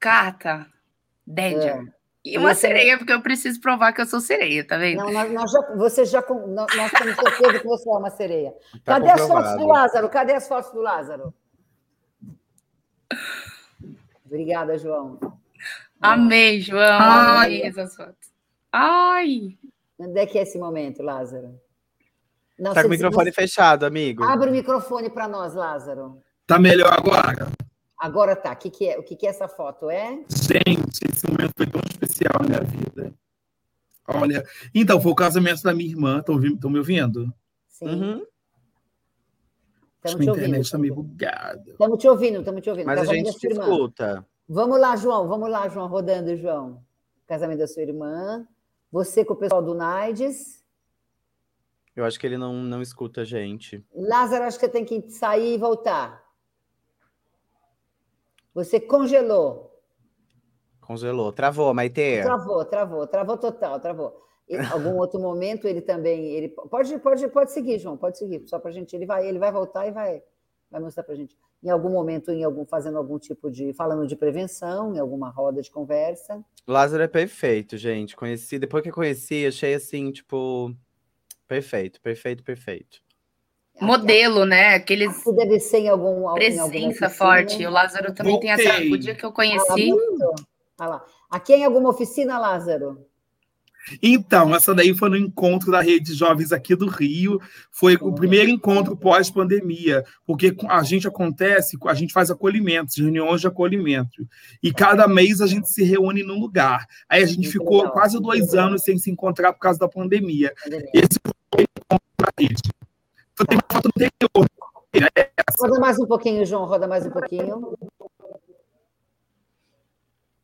[0.00, 0.66] Cata.
[1.24, 1.76] Danger.
[1.76, 1.98] É.
[2.24, 4.98] E uma sereia, porque eu preciso provar que eu sou sereia, tá vendo?
[4.98, 8.54] Não, nós, nós já, você já, nós, nós temos certeza que você é uma sereia.
[8.84, 9.22] Tá Cadê comprovado.
[9.22, 10.08] as fotos do Lázaro?
[10.08, 11.34] Cadê as fotos do Lázaro?
[14.26, 15.38] Obrigada, João.
[16.00, 16.98] Amei, João.
[17.00, 18.32] Ai, essas fotos.
[18.72, 19.58] Ai!
[19.98, 21.60] Onde é que é esse momento, Lázaro?
[22.58, 23.40] Não, tá com o microfone você...
[23.40, 24.22] fechado, amigo.
[24.24, 26.22] Abre o microfone para nós, Lázaro.
[26.46, 27.48] Tá melhor agora?
[27.98, 28.52] Agora tá.
[28.52, 28.98] O que, que é?
[28.98, 29.90] O que, que é essa foto?
[29.90, 30.20] É?
[30.28, 33.14] Gente, esse momento foi tão especial na minha vida.
[34.06, 34.44] Olha,
[34.74, 36.20] então, foi o casamento da minha irmã.
[36.20, 37.32] Estão me ouvindo?
[37.68, 37.86] Sim.
[37.86, 38.26] Uhum.
[39.96, 40.46] Estamos te ouvindo.
[40.46, 41.70] internet está meio bugada.
[41.72, 42.86] Estamos te ouvindo, estamos te ouvindo.
[42.86, 44.26] Mas Casamento a gente te escuta.
[44.48, 46.82] Vamos lá, João, vamos lá, João, rodando, João.
[47.26, 48.48] Casamento da sua irmã.
[48.90, 50.64] Você com o pessoal do Naides.
[51.94, 53.84] Eu acho que ele não, não escuta a gente.
[53.94, 56.24] Lázaro, acho que você tem que sair e voltar.
[58.54, 59.78] Você congelou.
[60.80, 61.30] Congelou.
[61.30, 62.22] Travou, Maite.
[62.22, 64.24] Travou, travou, travou total, travou.
[64.48, 66.24] Em algum outro momento ele também.
[66.30, 68.48] Ele pode, pode, pode seguir, João, pode seguir.
[68.48, 68.96] Só para a gente.
[68.96, 70.22] Ele vai, ele vai voltar e vai,
[70.70, 71.36] vai mostrar para a gente.
[71.62, 73.72] Em algum momento, em algum, fazendo algum tipo de.
[73.72, 76.44] falando de prevenção, em alguma roda de conversa.
[76.66, 78.14] Lázaro é perfeito, gente.
[78.14, 80.74] Conheci, depois que eu conheci, achei assim, tipo.
[81.46, 83.00] Perfeito, perfeito, perfeito.
[83.80, 84.74] Modelo, né?
[84.74, 85.16] Aqueles.
[85.16, 86.32] Isso deve ser em algum.
[86.34, 87.64] Presença forte.
[87.66, 88.56] O Lázaro também Voltei.
[88.56, 88.82] tem essa.
[88.82, 89.90] O dia que eu conheci.
[90.78, 91.04] Ah, lá.
[91.30, 93.07] Aqui em alguma oficina, Lázaro?
[94.02, 97.40] Então, essa daí foi no encontro da Rede Jovens aqui do Rio.
[97.70, 103.46] Foi o primeiro encontro pós-pandemia, porque a gente acontece, a gente faz acolhimentos, reuniões de
[103.46, 104.26] acolhimento.
[104.62, 106.86] E cada mês a gente se reúne num lugar.
[107.08, 110.52] Aí a gente ficou quase dois anos sem se encontrar por causa da pandemia.
[110.92, 111.18] Esse
[111.54, 112.70] foi o encontro da rede.
[113.32, 114.48] Então, tem uma foto anterior.
[115.14, 115.30] É
[115.60, 117.78] roda mais um pouquinho, João, roda mais um pouquinho.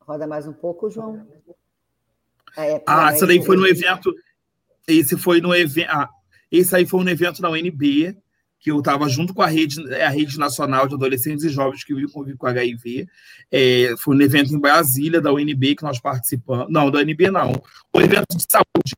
[0.00, 1.26] Roda mais um pouco, João.
[2.56, 4.14] É, ah, essa daí foi no evento.
[4.86, 5.88] Esse foi no evento.
[5.90, 6.08] Ah,
[6.50, 8.16] esse aí foi no evento da UNB,
[8.60, 11.94] que eu estava junto com a rede, a rede nacional de adolescentes e jovens que
[11.94, 13.06] vivem com HIV.
[13.50, 16.66] É, foi um evento em Brasília, da UNB, que nós participamos.
[16.70, 17.52] Não, da UNB não.
[17.92, 18.94] O evento de saúde.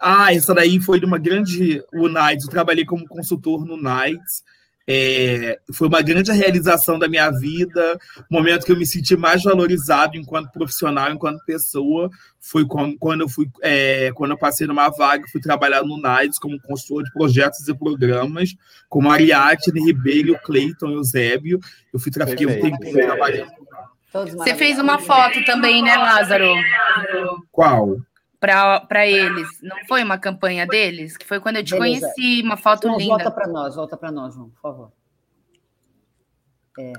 [0.00, 1.82] Ah, essa daí foi de uma grande.
[1.92, 4.44] O NIDES, eu trabalhei como consultor no NIDES.
[4.88, 7.98] É, foi uma grande realização da minha vida.
[8.30, 12.08] O momento que eu me senti mais valorizado enquanto profissional, enquanto pessoa,
[12.40, 16.60] foi quando eu fui, é, quando eu passei numa vaga, fui trabalhar no NAIDS como
[16.60, 18.54] consultor de projetos e programas,
[18.88, 21.58] com Ariadne Ribeiro, Cleiton Eusébio.
[21.92, 23.50] Eu fui fiquei um tempo trabalhando.
[24.12, 26.54] Você fez uma foto também, né, Lázaro?
[27.50, 27.98] Qual?
[28.38, 29.48] Para eles.
[29.62, 31.16] Não foi uma campanha deles?
[31.16, 32.06] Que foi quando eu te Beleza.
[32.06, 33.14] conheci, uma foto João, linda.
[33.14, 34.92] Volta para nós, volta para nós, João, por favor.
[36.78, 36.92] É,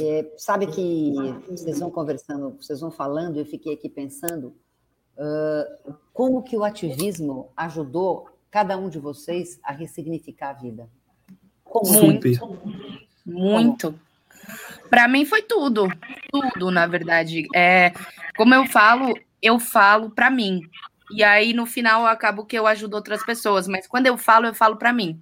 [0.00, 1.12] é, sabe que
[1.48, 4.56] vocês vão conversando, vocês vão falando, eu fiquei aqui pensando
[5.16, 10.88] uh, como que o ativismo ajudou cada um de vocês a ressignificar a vida.
[11.64, 11.90] Como?
[11.92, 12.28] Muito,
[13.24, 13.94] muito.
[14.90, 15.88] Para mim foi tudo,
[16.30, 17.46] tudo, na verdade.
[17.54, 17.92] É,
[18.36, 20.62] como eu falo, eu falo para mim.
[21.10, 23.66] E aí, no final, eu acabo que eu ajudo outras pessoas.
[23.66, 25.18] Mas quando eu falo, eu falo para mim,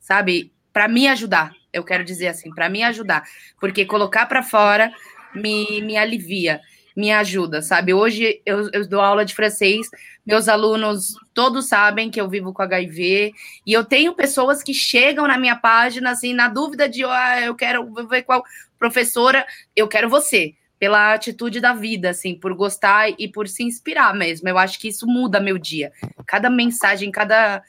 [0.00, 0.50] sabe?
[0.72, 1.52] Para me ajudar.
[1.72, 3.22] Eu quero dizer assim, para me ajudar.
[3.60, 4.90] Porque colocar para fora
[5.34, 6.60] me, me alivia,
[6.96, 7.92] me ajuda, sabe?
[7.92, 9.86] Hoje eu, eu dou aula de francês,
[10.26, 13.32] meus alunos todos sabem que eu vivo com HIV.
[13.66, 17.54] E eu tenho pessoas que chegam na minha página, assim, na dúvida de, ah, eu
[17.54, 18.42] quero ver qual
[18.78, 19.46] professora,
[19.76, 24.48] eu quero você pela atitude da vida, assim, por gostar e por se inspirar mesmo.
[24.48, 25.92] Eu acho que isso muda meu dia.
[26.26, 27.62] Cada mensagem, cada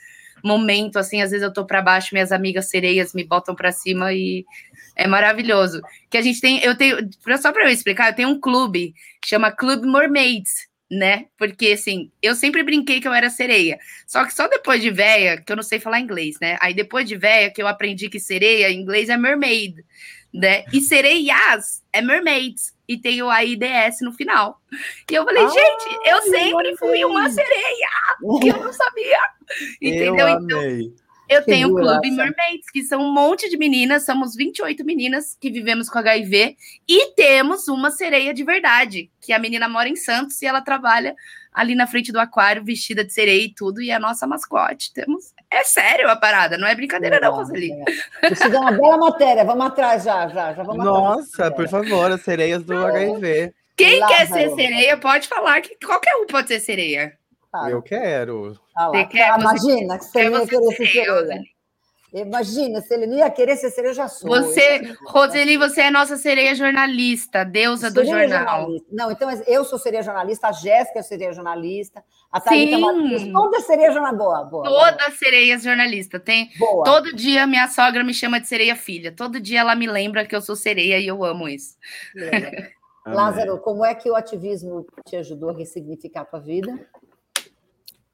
[0.43, 4.13] momento, assim, às vezes eu tô para baixo, minhas amigas sereias me botam para cima
[4.13, 4.45] e
[4.95, 5.81] é maravilhoso.
[6.09, 6.97] Que a gente tem, eu tenho,
[7.41, 8.93] só para eu explicar, eu tenho um clube,
[9.25, 11.25] chama Club Mermaids, né?
[11.37, 13.79] Porque assim, eu sempre brinquei que eu era sereia.
[14.07, 16.57] Só que só depois de véia, que eu não sei falar inglês, né?
[16.61, 19.83] Aí depois de véia que eu aprendi que sereia em inglês é mermaid,
[20.33, 20.63] né?
[20.71, 24.59] E sereias é mermaids e tem o AIDS no final.
[25.09, 27.87] E eu falei, ah, gente, eu sempre fui uma sereia,
[28.41, 29.19] que eu não sabia.
[29.79, 30.27] Entendeu?
[30.27, 30.93] Eu então,
[31.29, 35.51] eu tenho o Clube Mermaids, que são um monte de meninas, somos 28 meninas que
[35.51, 40.41] vivemos com HIV, e temos uma sereia de verdade, que a menina mora em Santos
[40.41, 41.15] e ela trabalha
[41.53, 44.93] ali na frente do aquário, vestida de sereia e tudo, e é a nossa mascote.
[44.93, 45.33] Temos.
[45.51, 47.71] É sério a parada, não é brincadeira, legal, não, Roseli.
[48.31, 52.11] Isso dá uma bela matéria, vamos atrás já, já, já vamos Nossa, atrás, por favor,
[52.11, 53.53] as sereias do HIV.
[53.75, 54.17] Quem Lázaro.
[54.17, 57.17] quer ser sereia pode falar que qualquer um pode ser sereia.
[57.51, 57.69] Tá.
[57.69, 58.59] Eu quero.
[58.75, 61.43] Ah, você quer, ah, imagina que você ia querer ser sereia.
[62.13, 64.29] Imagina, se ele não ia querer ser sereia, eu já sou.
[64.29, 68.61] Você, Roseli, você é nossa sereia jornalista, deusa do jornal.
[68.61, 68.87] Jornalista.
[68.91, 73.31] Não, então eu sou sereia jornalista, a Jéssica é sereia jornalista, a Thalita é Martins,
[73.31, 74.23] toda sereia jornalista.
[74.23, 74.63] Boa, boa.
[74.63, 75.11] Toda boa.
[75.11, 76.19] sereia jornalista.
[76.19, 76.83] Tem, boa.
[76.83, 79.11] Todo dia minha sogra me chama de sereia filha.
[79.11, 81.77] Todo dia ela me lembra que eu sou sereia e eu amo isso.
[83.05, 86.79] Lázaro, como é que o ativismo te ajudou a ressignificar a tua vida?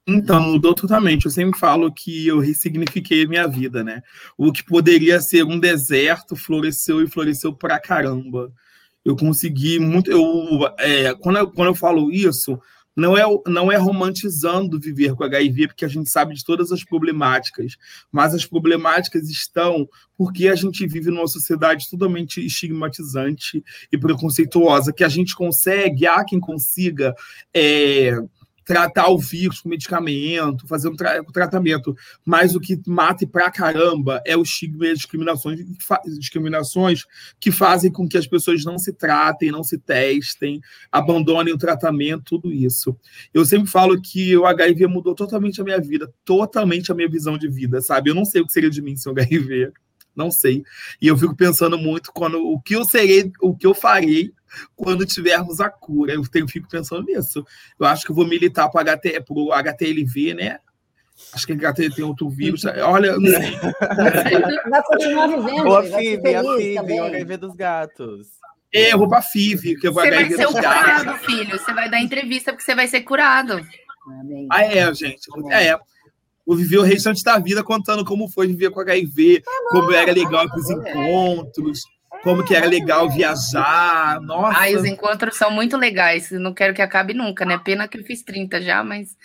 [0.06, 1.24] Então, mudou totalmente.
[1.24, 4.02] Eu sempre falo que eu ressignifiquei minha vida, né?
[4.38, 8.52] O que poderia ser um deserto floresceu e floresceu pra caramba.
[9.04, 10.10] Eu consegui muito.
[10.10, 10.22] Eu,
[10.78, 12.56] é, quando, eu, quando eu falo isso,
[12.96, 16.82] não é, não é romantizando viver com HIV, porque a gente sabe de todas as
[16.82, 17.76] problemáticas,
[18.10, 19.86] mas as problemáticas estão
[20.16, 26.24] porque a gente vive numa sociedade totalmente estigmatizante e preconceituosa, que a gente consegue, há
[26.24, 27.14] quem consiga.
[27.52, 28.18] É,
[28.66, 31.96] tratar o vírus com medicamento, fazer um, tra tratamento.
[32.24, 35.60] Mas o que mata pra caramba é o estigma e as discriminações,
[36.18, 37.04] discriminações
[37.38, 40.60] que fazem com que as pessoas não se tratem, não se testem,
[40.90, 42.98] abandonem o tratamento, tudo isso.
[43.32, 47.38] Eu sempre falo que o HIV mudou totalmente a minha vida, totalmente a minha visão
[47.38, 48.10] de vida, sabe?
[48.10, 49.72] Eu não sei o que seria de mim sem o HIV.
[50.16, 50.64] Não sei.
[51.00, 54.32] E eu fico pensando muito quando o que eu serei, o que eu farei
[54.74, 56.12] quando tivermos a cura.
[56.12, 57.44] Eu tenho, fico pensando nisso.
[57.78, 60.58] Eu acho que eu vou militar para HT, o HTLV, né?
[61.32, 62.64] Acho que a HT tem outro vírus.
[62.64, 63.56] Olha, não sei.
[64.70, 65.66] Vai continuar vivendo.
[65.66, 68.28] Ou a FIV, a FIV, o HIV dos gatos.
[68.74, 71.58] É, eu vou para a FIV, que eu vou Você vai ser o curado, filho.
[71.58, 73.66] Você vai dar entrevista porque você vai ser curado.
[74.50, 75.26] Ah, é, gente.
[75.50, 75.78] É.
[76.46, 80.46] Vou viver o restante da vida contando como foi viver com HIV, como era legal
[80.48, 81.80] para os encontros
[82.26, 84.20] como que era legal viajar.
[84.20, 84.58] Nossa.
[84.58, 86.32] Ai, os encontros são muito legais.
[86.32, 87.56] Não quero que acabe nunca, né?
[87.56, 89.16] Pena que eu fiz 30 já, mas.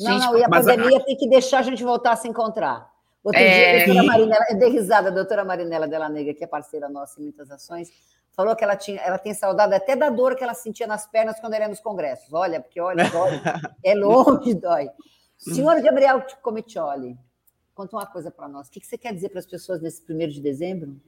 [0.00, 1.04] Não, gente, não, e a pandemia a...
[1.04, 2.90] tem que deixar a gente voltar a se encontrar.
[3.22, 3.44] Outro é...
[3.44, 6.88] dia, a doutora Marinela, eu dei risada, a doutora Marinela Della Negra, que é parceira
[6.88, 7.90] nossa em muitas ações,
[8.32, 11.38] falou que ela, tinha, ela tem saudade até da dor que ela sentia nas pernas
[11.40, 12.32] quando ela ia nos congressos.
[12.32, 13.32] Olha, porque olha, dói,
[13.84, 14.88] é longe, dói.
[15.36, 17.18] Senhor Gabriel Comitioli,
[17.74, 18.68] conta uma coisa para nós.
[18.68, 20.98] O que você quer dizer para as pessoas nesse primeiro de dezembro?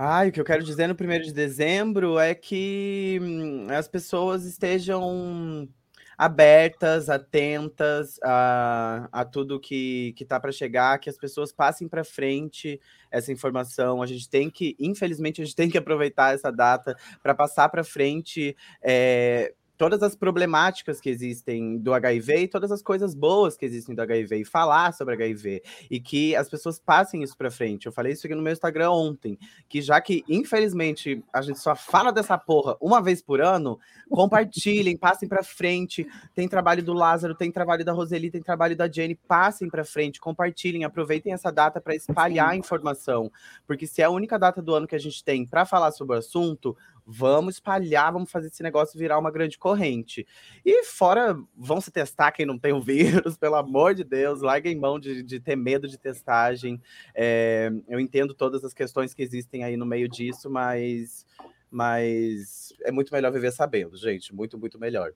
[0.00, 4.44] Ai, o que eu quero dizer no primeiro de dezembro é que hum, as pessoas
[4.44, 5.68] estejam
[6.16, 12.80] abertas, atentas a, a tudo que está para chegar, que as pessoas passem para frente
[13.10, 14.00] essa informação.
[14.00, 17.82] A gente tem que, infelizmente, a gente tem que aproveitar essa data para passar para
[17.82, 23.64] frente é, todas as problemáticas que existem do HIV e todas as coisas boas que
[23.64, 27.86] existem do HIV e falar sobre HIV e que as pessoas passem isso para frente.
[27.86, 31.76] Eu falei isso aqui no meu Instagram ontem, que já que infelizmente a gente só
[31.76, 33.78] fala dessa porra uma vez por ano,
[34.10, 36.06] compartilhem, passem para frente.
[36.34, 40.20] Tem trabalho do Lázaro, tem trabalho da Roseli, tem trabalho da Jenny, passem para frente,
[40.20, 43.30] compartilhem, aproveitem essa data para espalhar a informação,
[43.64, 46.16] porque se é a única data do ano que a gente tem para falar sobre
[46.16, 46.76] o assunto,
[47.10, 50.26] Vamos espalhar, vamos fazer esse negócio virar uma grande corrente.
[50.62, 54.76] E fora, vão se testar quem não tem o vírus, pelo amor de Deus, larguem
[54.76, 56.78] mão de, de ter medo de testagem.
[57.14, 61.24] É, eu entendo todas as questões que existem aí no meio disso, mas,
[61.70, 64.34] mas é muito melhor viver sabendo, gente.
[64.34, 65.14] Muito, muito melhor.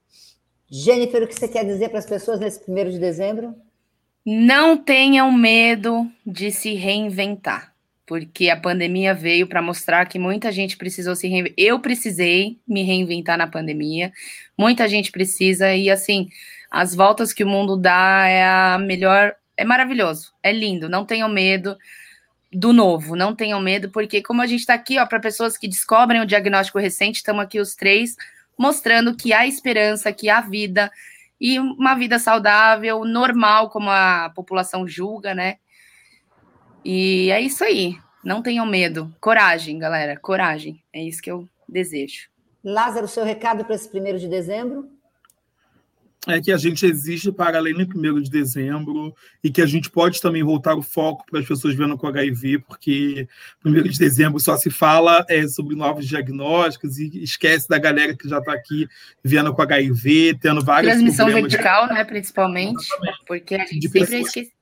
[0.70, 3.55] Jennifer, o que você quer dizer para as pessoas nesse primeiro de dezembro?
[4.24, 7.71] Não tenham medo de se reinventar
[8.07, 11.55] porque a pandemia veio para mostrar que muita gente precisou se reinventar.
[11.57, 14.12] Eu precisei me reinventar na pandemia,
[14.59, 16.28] muita gente precisa, e assim,
[16.70, 21.28] as voltas que o mundo dá é a melhor, é maravilhoso, é lindo, não tenham
[21.28, 21.76] medo
[22.53, 25.68] do novo, não tenham medo, porque como a gente está aqui, ó, para pessoas que
[25.68, 28.16] descobrem o diagnóstico recente, estamos aqui os três
[28.59, 30.90] mostrando que há esperança, que há vida
[31.40, 35.57] e uma vida saudável, normal, como a população julga, né?
[36.85, 37.97] E é isso aí.
[38.24, 39.14] Não tenham medo.
[39.20, 40.16] Coragem, galera.
[40.16, 40.83] Coragem.
[40.93, 42.28] É isso que eu desejo.
[42.62, 44.89] Lázaro, seu recado para esse primeiro de dezembro?
[46.28, 49.12] É que a gente existe para além do primeiro de dezembro
[49.43, 52.61] e que a gente pode também voltar o foco para as pessoas vendo com HIV,
[52.61, 53.26] porque
[53.61, 58.28] primeiro de dezembro só se fala é, sobre novos diagnósticos e esquece da galera que
[58.28, 58.87] já está aqui
[59.24, 62.87] vendo com HIV, tendo vários Transmissão vertical, né, principalmente,
[63.26, 64.53] porque a gente sempre esquece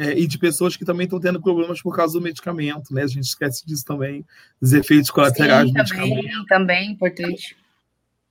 [0.00, 3.02] é, e de pessoas que também estão tendo problemas por causa do medicamento, né?
[3.02, 4.24] A gente esquece disso também,
[4.58, 6.46] dos efeitos colaterais Sim, do também, medicamento.
[6.46, 7.54] Também, importante.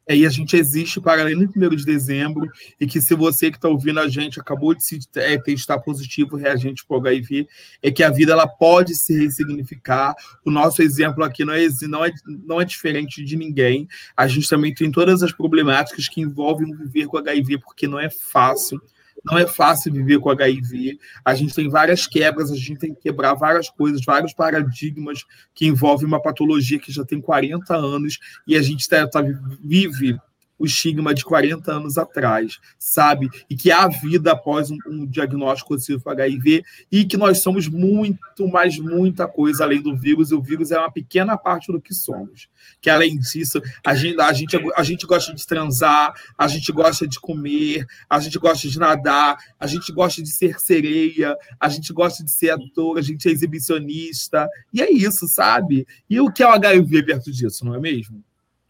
[0.07, 2.49] É, e a gente existe para além do 1 de dezembro,
[2.81, 6.35] e que se você que está ouvindo a gente acabou de se é, testar positivo,
[6.35, 7.47] reagente para o HIV,
[7.83, 10.15] é que a vida ela pode se ressignificar.
[10.43, 13.87] O nosso exemplo aqui não é, não, é, não é diferente de ninguém.
[14.17, 18.09] A gente também tem todas as problemáticas que envolvem viver com HIV, porque não é
[18.09, 18.81] fácil
[19.23, 20.97] não é fácil viver com HIV.
[21.23, 25.67] A gente tem várias quebras, a gente tem que quebrar várias coisas, vários paradigmas que
[25.67, 29.21] envolvem uma patologia que já tem 40 anos e a gente tá, tá,
[29.63, 30.19] vive
[30.59, 33.29] o estigma de 40 anos atrás, sabe?
[33.49, 38.47] E que há vida após um, um diagnóstico para HIV e que nós somos muito,
[38.47, 41.93] mais muita coisa além do vírus, e o vírus é uma pequena parte do que
[41.93, 42.49] somos.
[42.81, 47.07] Que além disso, a gente, a gente, a gente gosta de transar, a gente gosta
[47.07, 51.93] de comer, a gente gosta de nadar, a gente gosta de ser sereia, a gente
[51.93, 55.87] gosta de ser ator, a gente é exibicionista, e é isso, sabe?
[56.09, 58.21] E o que é o HIV perto disso, não é mesmo?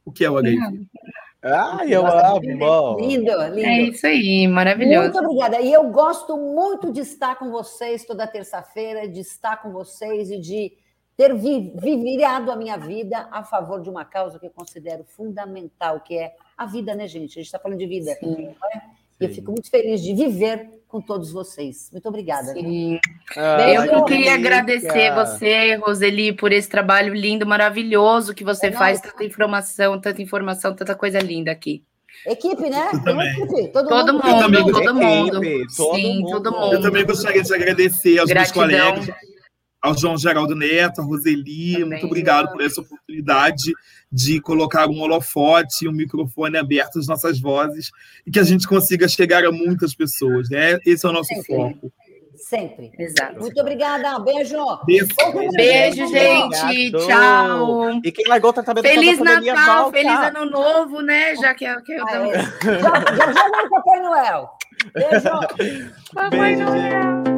[0.05, 0.87] O que é o HIV?
[1.41, 2.99] Ah, eu amo!
[2.99, 3.59] Lindo, lindo.
[3.59, 5.03] É isso aí, maravilhoso.
[5.03, 5.61] Muito obrigada.
[5.61, 10.39] E eu gosto muito de estar com vocês toda terça-feira, de estar com vocês e
[10.39, 10.73] de
[11.15, 16.01] ter vi virado a minha vida a favor de uma causa que eu considero fundamental,
[16.01, 17.31] que é a vida, né, gente?
[17.31, 18.13] A gente está falando de vida.
[18.15, 18.55] Sim.
[18.73, 18.98] É?
[19.19, 21.89] E eu fico muito feliz de viver com todos vocês.
[21.91, 22.53] Muito obrigada.
[22.53, 22.99] Sim.
[23.37, 28.99] Ah, eu queria agradecer você, Roseli, por esse trabalho lindo, maravilhoso que você é faz,
[28.99, 31.83] tanta informação, tanta informação, tanta coisa linda aqui.
[32.25, 32.89] Equipe, né?
[32.91, 33.67] Equipe.
[33.71, 35.41] Todo, todo mundo, mundo todo, mundo.
[35.69, 36.73] Sim, todo mundo.
[36.73, 38.67] Eu também gostaria de agradecer aos Gratidão.
[38.67, 39.15] meus colegas
[39.81, 43.73] ao João Geraldo Neto, a Roseli, Também, muito obrigado por essa oportunidade
[44.11, 47.91] de colocar um holofote, um microfone aberto às nossas vozes
[48.25, 50.79] e que a gente consiga chegar a muitas pessoas, né?
[50.85, 51.55] Esse é o nosso Sempre.
[51.55, 51.93] foco.
[52.35, 52.91] Sempre.
[52.97, 53.39] Exato.
[53.39, 54.17] Muito obrigada.
[54.19, 54.55] Beijo.
[54.85, 55.15] Beijo,
[55.55, 56.91] Beijo gente.
[56.91, 57.99] Tchau.
[58.03, 59.97] E quem largou tá também Feliz Natal, volta.
[59.97, 61.35] feliz Ano Novo, né?
[61.35, 62.31] Já que, que eu também.
[62.31, 64.49] Já, já, já vai Papai Noel.
[64.93, 65.93] Beijo.
[66.15, 67.28] Papai Noel.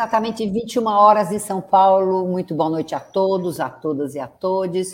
[0.00, 2.26] Exatamente 21 horas em São Paulo.
[2.26, 4.92] Muito boa noite a todos, a todas e a todos.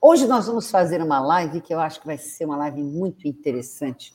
[0.00, 3.28] Hoje nós vamos fazer uma live que eu acho que vai ser uma live muito
[3.28, 4.14] interessante.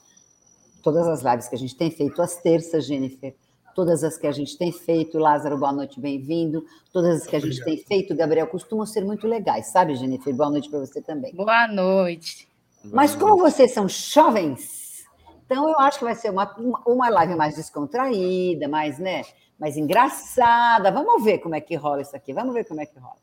[0.81, 3.35] Todas as lives que a gente tem feito às terças, Jennifer,
[3.75, 6.65] todas as que a gente tem feito, Lázaro, boa noite, bem-vindo.
[6.91, 7.77] Todas as que a gente Obrigado.
[7.77, 10.35] tem feito, Gabriel, costumam ser muito legais, sabe, Jennifer?
[10.35, 11.35] Boa noite para você também.
[11.35, 12.47] Boa noite.
[12.85, 15.05] Mas como vocês são jovens,
[15.45, 16.51] então eu acho que vai ser uma,
[16.87, 19.21] uma live mais descontraída, mais, né?
[19.61, 20.89] Mais engraçada.
[20.89, 22.33] Vamos ver como é que rola isso aqui.
[22.33, 23.15] Vamos ver como é que rola.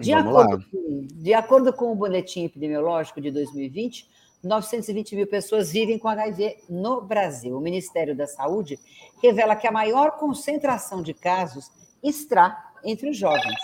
[0.00, 4.10] De, acordo com, de acordo com o boletim epidemiológico de 2020,
[4.42, 7.56] 920 mil pessoas vivem com HIV no Brasil.
[7.56, 8.76] O Ministério da Saúde
[9.22, 11.70] revela que a maior concentração de casos
[12.02, 13.54] está entre os jovens,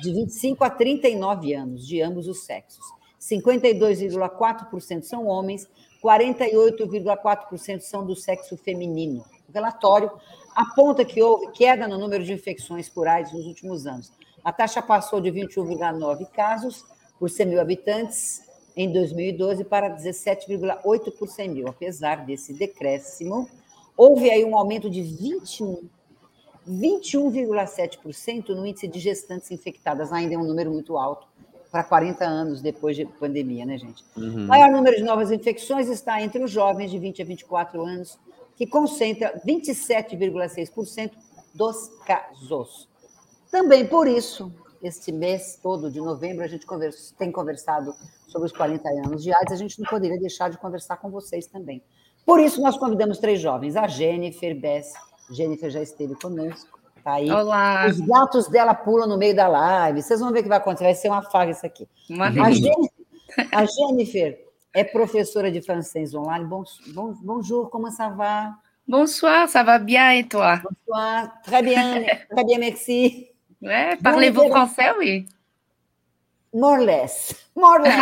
[0.00, 2.84] de 25 a 39 anos, de ambos os sexos.
[3.20, 5.68] 52,4% são homens,
[6.02, 9.24] 48,4% são do sexo feminino.
[9.48, 10.08] O relatório
[10.58, 14.12] aponta que houve queda no número de infecções por AIDS nos últimos anos.
[14.42, 16.84] A taxa passou de 21,9 casos
[17.16, 18.42] por 100 mil habitantes
[18.76, 21.68] em 2012 para 17,8 por 100 mil.
[21.68, 23.48] Apesar desse decréscimo,
[23.96, 25.88] houve aí um aumento de 21
[26.68, 31.26] 21,7% no índice de gestantes infectadas, ainda é um número muito alto
[31.70, 34.04] para 40 anos depois de pandemia, né, gente?
[34.16, 34.44] Uhum.
[34.44, 38.18] O maior número de novas infecções está entre os jovens de 20 a 24 anos,
[38.58, 41.12] que concentra 27,6%
[41.54, 42.88] dos casos.
[43.52, 44.52] Também por isso,
[44.82, 47.94] este mês todo de novembro, a gente conversa, tem conversado
[48.26, 51.46] sobre os 40 anos de AIDS, a gente não poderia deixar de conversar com vocês
[51.46, 51.80] também.
[52.26, 54.92] Por isso, nós convidamos três jovens, a Jennifer Bess.
[55.30, 57.30] Jennifer já esteve conosco, tá aí.
[57.30, 57.86] Olá.
[57.86, 60.02] Os gatos dela pulam no meio da live.
[60.02, 61.88] Vocês vão ver o que vai acontecer, vai ser uma faga isso aqui.
[62.18, 66.44] A Jennifer, a Jennifer é professora de francês online.
[66.44, 68.54] Bon, bon, bonjour, comment ça va?
[68.86, 70.60] Bonsoir, ça va bien et toi?
[70.62, 73.28] Bonsoir, très bien, très bien, merci.
[73.60, 75.26] Ouais, parlez-vous français, oui?
[76.54, 77.34] More or less.
[77.54, 77.96] More or less.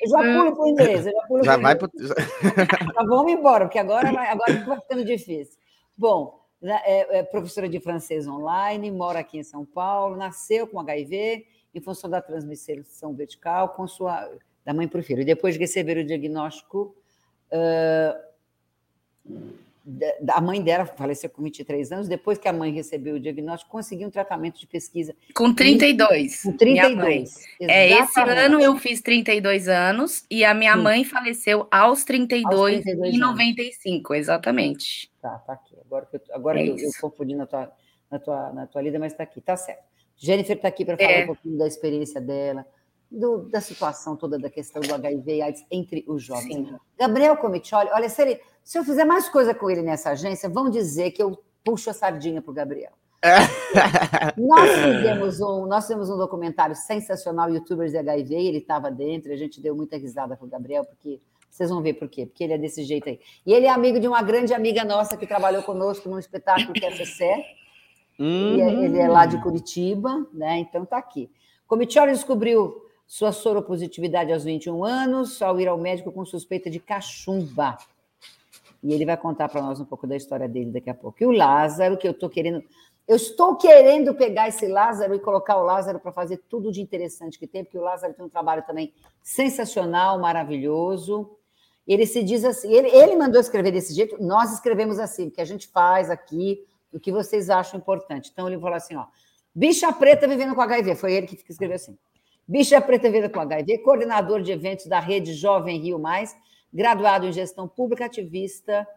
[0.00, 1.04] Eu já, já pulo para o inglês.
[1.04, 1.90] Já pulo já vai para.
[1.94, 5.58] Então, vamos embora, porque agora vai, agora vai ficando difícil.
[5.96, 11.46] Bom, é, é professora de francês online, mora aqui em São Paulo, nasceu com HIV
[11.74, 14.28] em função da transmissão vertical com sua
[14.68, 15.22] da mãe para o filho.
[15.22, 16.94] E depois de receber o diagnóstico,
[20.30, 24.08] a mãe dela faleceu com 23 anos, depois que a mãe recebeu o diagnóstico, conseguiu
[24.08, 25.16] um tratamento de pesquisa.
[25.34, 26.42] Com 32.
[26.42, 27.34] Com 32.
[27.62, 30.82] É, esse ano eu fiz 32 anos e a minha Sim.
[30.82, 34.20] mãe faleceu aos 32, aos 32 em 95, anos.
[34.20, 35.10] exatamente.
[35.22, 35.76] Tá, tá aqui.
[35.82, 37.72] Agora que eu, agora é eu, eu confundi na tua,
[38.10, 39.88] na, tua, na tua lida, mas está aqui, tá certo.
[40.14, 41.22] Jennifer está aqui para falar é.
[41.22, 42.66] um pouquinho da experiência dela,
[43.10, 46.68] do, da situação toda da questão do HIV e AIDS entre os jovens.
[46.68, 46.76] Sim.
[46.98, 50.68] Gabriel Comitioli, olha, se, ele, se eu fizer mais coisa com ele nessa agência, vão
[50.68, 52.92] dizer que eu puxo a sardinha para o Gabriel.
[54.36, 59.36] nós, fizemos um, nós fizemos um documentário sensacional, Youtubers de HIV, ele estava dentro, a
[59.36, 62.52] gente deu muita risada com o Gabriel, porque vocês vão ver por quê, porque ele
[62.52, 63.18] é desse jeito aí.
[63.44, 66.84] E ele é amigo de uma grande amiga nossa que trabalhou conosco num espetáculo que
[66.84, 67.44] é CC,
[68.18, 68.84] uhum.
[68.84, 70.58] ele é lá de Curitiba, né?
[70.58, 71.28] Então tá aqui.
[71.66, 77.78] Comitioli descobriu sua soropositividade aos 21 anos, ao ir ao médico com suspeita de cachumba.
[78.82, 81.16] E ele vai contar para nós um pouco da história dele daqui a pouco.
[81.22, 82.62] E o Lázaro, que eu estou querendo.
[83.08, 87.38] Eu estou querendo pegar esse Lázaro e colocar o Lázaro para fazer tudo de interessante
[87.38, 88.92] que tem, porque o Lázaro tem um trabalho também
[89.22, 91.30] sensacional, maravilhoso.
[91.86, 95.44] Ele se diz assim, ele, ele mandou escrever desse jeito, nós escrevemos assim, que a
[95.46, 98.30] gente faz aqui, o que vocês acham importante.
[98.30, 99.06] Então ele falou assim: ó,
[99.54, 101.96] bicha preta vivendo com HIV, foi ele que escreveu assim.
[102.50, 106.34] Bicha Preta Vida com HIV, coordenador de eventos da Rede Jovem Rio Mais,
[106.72, 108.88] graduado em gestão pública, ativista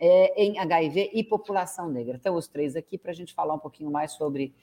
[0.00, 2.16] é, em HIV e população negra.
[2.18, 4.54] Então, os três aqui para a gente falar um pouquinho mais sobre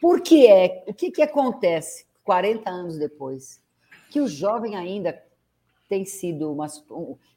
[0.00, 3.62] por que é, o que, que acontece 40 anos depois,
[4.10, 5.22] que o jovem ainda
[5.88, 6.66] tem sido uma,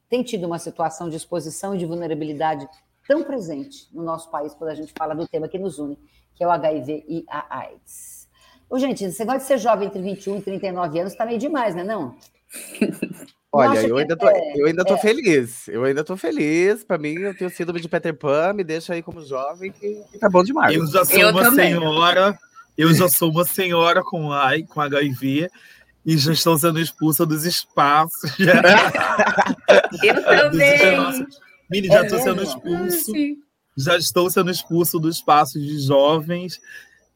[0.10, 2.68] tem tido uma situação de exposição e de vulnerabilidade
[3.08, 5.96] tão presente no nosso país quando a gente fala do tema que nos une,
[6.34, 8.19] que é o HIV e a AIDS.
[8.70, 11.74] Ô, gente, esse negócio de ser jovem entre 21 e 39 anos está meio demais,
[11.74, 11.84] né?
[11.84, 12.16] Não?
[13.52, 14.98] Olha, eu ainda, tô, é, eu ainda tô é.
[15.00, 15.68] feliz.
[15.68, 16.84] Eu ainda tô feliz.
[16.84, 20.20] Para mim, eu tenho síndrome de Peter Pan, me deixa aí como jovem, que, que
[20.20, 20.76] tá bom demais.
[20.76, 21.74] Eu já sou eu uma também.
[21.74, 22.38] senhora,
[22.78, 25.50] eu já sou uma senhora com AI, com HIV,
[26.06, 28.38] e já estou sendo expulsa dos espaços.
[30.04, 31.28] eu também.
[31.72, 33.12] Mini, já estou é sendo expulso.
[33.76, 36.60] Já estou sendo expulso dos espaços de jovens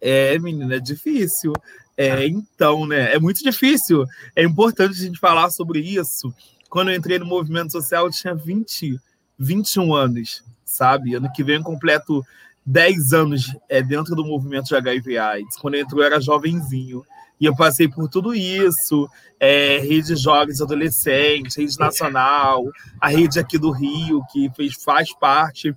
[0.04, 1.54] é, menina, é difícil.
[1.96, 3.14] É, então, né?
[3.14, 4.06] É muito difícil.
[4.36, 6.34] É importante a gente falar sobre isso.
[6.70, 9.00] Quando eu entrei no movimento social, eu tinha 20,
[9.38, 11.16] 21 anos, sabe?
[11.16, 12.24] Ano que vem eu completo
[12.66, 15.58] 10 anos é, dentro do movimento de HIV AIDS.
[15.58, 17.06] Quando eu entrei, eu era jovenzinho.
[17.40, 22.64] E eu passei por tudo isso, é, rede jovens adolescentes, rede nacional,
[23.02, 25.76] a rede aqui do Rio, que fez, faz parte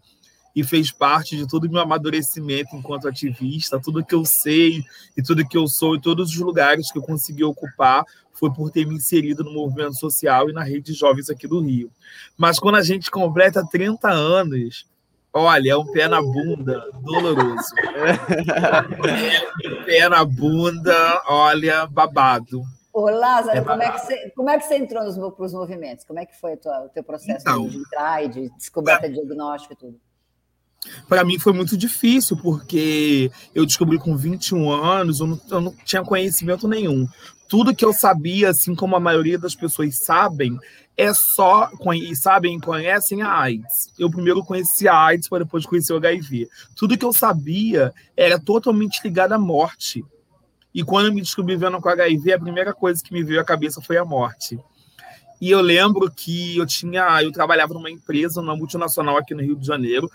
[0.56, 3.78] e fez parte de todo o meu amadurecimento enquanto ativista.
[3.78, 4.82] Tudo que eu sei
[5.14, 8.70] e tudo que eu sou e todos os lugares que eu consegui ocupar foi por
[8.70, 11.90] ter me inserido no movimento social e na rede de jovens aqui do Rio.
[12.38, 14.86] Mas quando a gente completa 30 anos,
[15.30, 17.74] olha, é um pé na bunda doloroso.
[19.62, 22.62] é um pé na bunda, olha, babado.
[22.94, 25.52] Ô, Lázaro, é como, é que você, como é que você entrou nos, para os
[25.52, 26.02] movimentos?
[26.06, 29.10] Como é que foi tua, o teu processo então, de entrar e de descoberta é,
[29.10, 30.00] de diagnóstico e tudo?
[31.08, 35.74] Para mim foi muito difícil, porque eu descobri com 21 anos, eu não, eu não
[35.84, 37.08] tinha conhecimento nenhum.
[37.48, 40.58] Tudo que eu sabia, assim como a maioria das pessoas sabem,
[40.96, 43.92] é só e sabem conhecem a AIDS.
[43.98, 46.48] Eu primeiro conheci a AIDS para depois conhecer o HIV.
[46.74, 50.04] Tudo que eu sabia era totalmente ligado à morte.
[50.74, 53.44] E quando eu me descobri vendo com HIV, a primeira coisa que me veio à
[53.44, 54.58] cabeça foi a morte.
[55.40, 59.56] E eu lembro que eu tinha, eu trabalhava numa empresa, numa multinacional aqui no Rio
[59.56, 60.10] de Janeiro.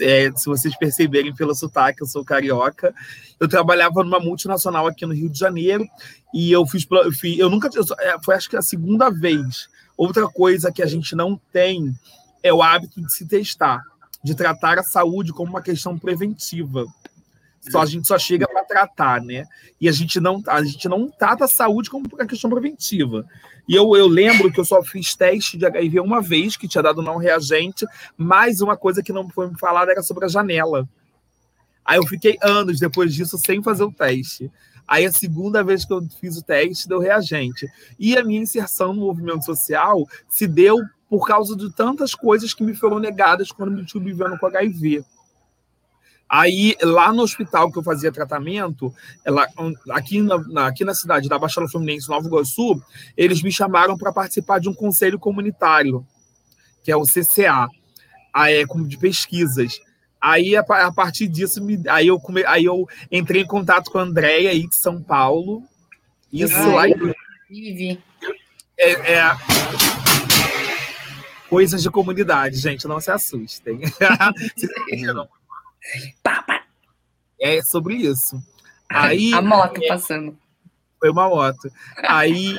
[0.00, 2.94] É, se vocês perceberem pelo sotaque, eu sou carioca.
[3.38, 5.86] Eu trabalhava numa multinacional aqui no Rio de Janeiro
[6.32, 9.68] e eu fiz, eu, fiz, eu nunca, eu, é, foi acho que a segunda vez.
[9.96, 11.94] Outra coisa que a gente não tem
[12.42, 13.82] é o hábito de se testar,
[14.22, 16.86] de tratar a saúde como uma questão preventiva.
[17.70, 19.44] Só a gente só chega para tratar, né?
[19.80, 23.24] E a gente não a gente não trata a saúde como uma questão preventiva.
[23.68, 26.82] E eu, eu lembro que eu só fiz teste de HIV uma vez, que tinha
[26.82, 30.88] dado não reagente, mas uma coisa que não foi me falada era sobre a janela.
[31.84, 34.50] Aí eu fiquei anos depois disso sem fazer o teste.
[34.86, 37.68] Aí a segunda vez que eu fiz o teste deu reagente.
[37.98, 40.76] E a minha inserção no movimento social se deu
[41.08, 45.04] por causa de tantas coisas que me foram negadas quando me estive vivendo com HIV.
[46.30, 49.48] Aí, lá no hospital que eu fazia tratamento, ela,
[49.90, 52.80] aqui, na, aqui na cidade da Baixada Fluminense, Nova Iguaçu,
[53.16, 56.06] eles me chamaram para participar de um conselho comunitário,
[56.84, 57.66] que é o CCA,
[58.36, 59.80] é, de pesquisas.
[60.20, 63.98] Aí, a, a partir disso, me, aí, eu come, aí eu entrei em contato com
[63.98, 65.64] a Andréia aí de São Paulo.
[66.32, 67.98] Isso Ai, lá em...
[68.78, 69.36] É, é,
[71.48, 73.80] coisas de comunidade, gente, não se assustem.
[77.40, 78.40] é sobre isso.
[78.88, 80.36] Aí, a moto é, passando.
[80.98, 81.70] Foi uma moto.
[81.96, 82.58] Aí,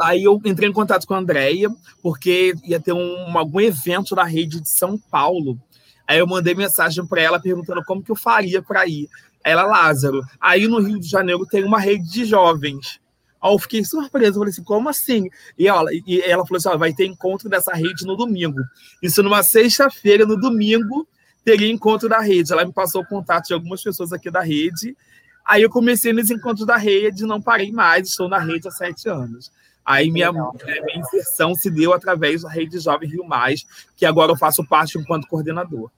[0.00, 1.68] aí eu entrei em contato com a Andrea,
[2.02, 5.60] porque ia ter um, algum evento na rede de São Paulo.
[6.06, 9.08] Aí eu mandei mensagem para ela perguntando como que eu faria para ir.
[9.44, 10.22] Ela, Lázaro.
[10.40, 12.98] Aí no Rio de Janeiro tem uma rede de jovens.
[13.40, 15.28] Aí eu fiquei surpreso, falei assim, como assim?
[15.58, 18.60] E ela, e ela falou assim, vai ter encontro dessa rede no domingo.
[19.02, 21.06] Isso numa sexta-feira, no domingo,
[21.48, 22.52] teria encontro da rede.
[22.52, 24.94] Ela me passou o contato de algumas pessoas aqui da rede.
[25.42, 29.08] Aí eu comecei nos encontros da rede, não parei mais, estou na rede há sete
[29.08, 29.50] anos.
[29.82, 33.64] Aí minha, é, minha inserção se deu através da Rede Jovem Rio Mais,
[33.96, 35.90] que agora eu faço parte enquanto coordenador.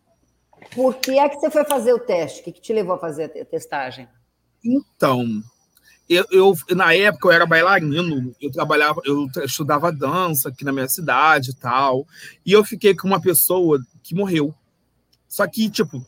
[0.72, 2.42] Por que é que você foi fazer o teste?
[2.42, 4.06] O que, que te levou a fazer a testagem?
[4.64, 5.26] Então,
[6.08, 10.88] eu, eu, na época eu era bailarino, eu trabalhava, eu estudava dança aqui na minha
[10.88, 12.06] cidade e tal,
[12.46, 14.54] e eu fiquei com uma pessoa que morreu.
[15.30, 16.04] Só que, tipo,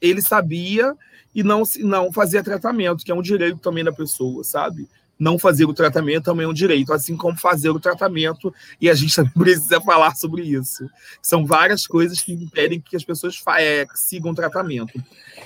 [0.00, 0.96] ele sabia
[1.34, 4.88] e não, não fazia tratamento, que é um direito também da pessoa, sabe?
[5.18, 8.94] Não fazer o tratamento também é um direito, assim como fazer o tratamento, e a
[8.94, 10.88] gente também precisa falar sobre isso.
[11.20, 14.92] São várias coisas que impedem que as pessoas é, sigam o tratamento.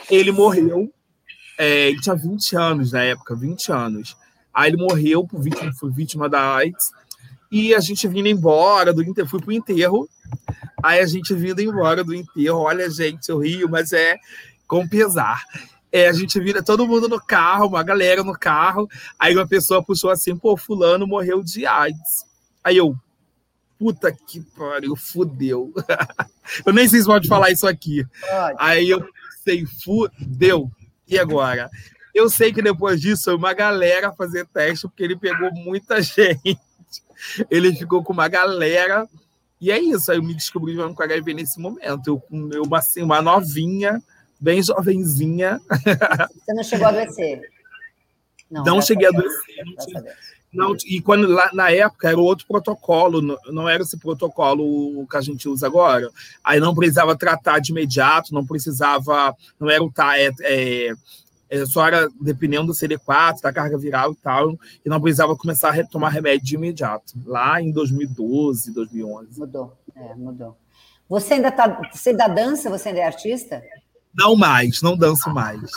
[0.09, 0.93] Ele morreu
[1.59, 4.17] é, ele tinha 20 anos na época, 20 anos.
[4.53, 6.93] Aí ele morreu por vítima, foi vítima da AIDS.
[7.55, 10.09] E a gente vindo embora do enterro, fui pro enterro.
[10.83, 14.19] Aí a gente vindo embora do enterro, olha, gente, eu rio, mas é
[14.67, 15.41] com pesar.
[15.93, 18.89] É, a gente vira todo mundo no carro, uma galera no carro.
[19.17, 22.25] Aí uma pessoa puxou assim, pô, fulano morreu de AIDS.
[22.65, 22.97] Aí eu,
[23.79, 25.73] puta que pariu, fudeu.
[26.67, 28.05] eu nem sei se pode falar isso aqui.
[28.59, 29.07] Aí eu
[29.45, 30.69] pensei, fudeu.
[31.07, 31.71] E agora?
[32.13, 36.59] Eu sei que depois disso foi uma galera fazer teste, porque ele pegou muita gente.
[37.51, 39.09] Ele ficou com uma galera.
[39.61, 40.11] E é isso.
[40.11, 42.07] Aí eu me descobri com HIV nesse momento.
[42.07, 42.23] Eu
[42.63, 44.03] uma, assim, uma novinha,
[44.41, 45.61] bem jovenzinha.
[46.45, 47.41] Você não chegou a adoecer?
[48.51, 49.65] Não, não cheguei a adoecer.
[50.55, 55.21] Não, e quando lá, na época era outro protocolo, não, era esse protocolo que a
[55.21, 56.09] gente usa agora.
[56.45, 60.95] Aí não precisava tratar de imediato, não precisava, não era o tá, é, é,
[61.67, 65.87] só era dependendo do CD4, da carga viral e tal, e não precisava começar a
[65.87, 67.15] tomar remédio de imediato.
[67.25, 69.39] Lá em 2012, 2011.
[69.39, 70.57] Mudou, é, mudou.
[71.09, 72.71] Você ainda tá, você ainda dança?
[72.71, 73.63] Você ainda é artista?
[74.15, 75.71] Não mais, não danço mais.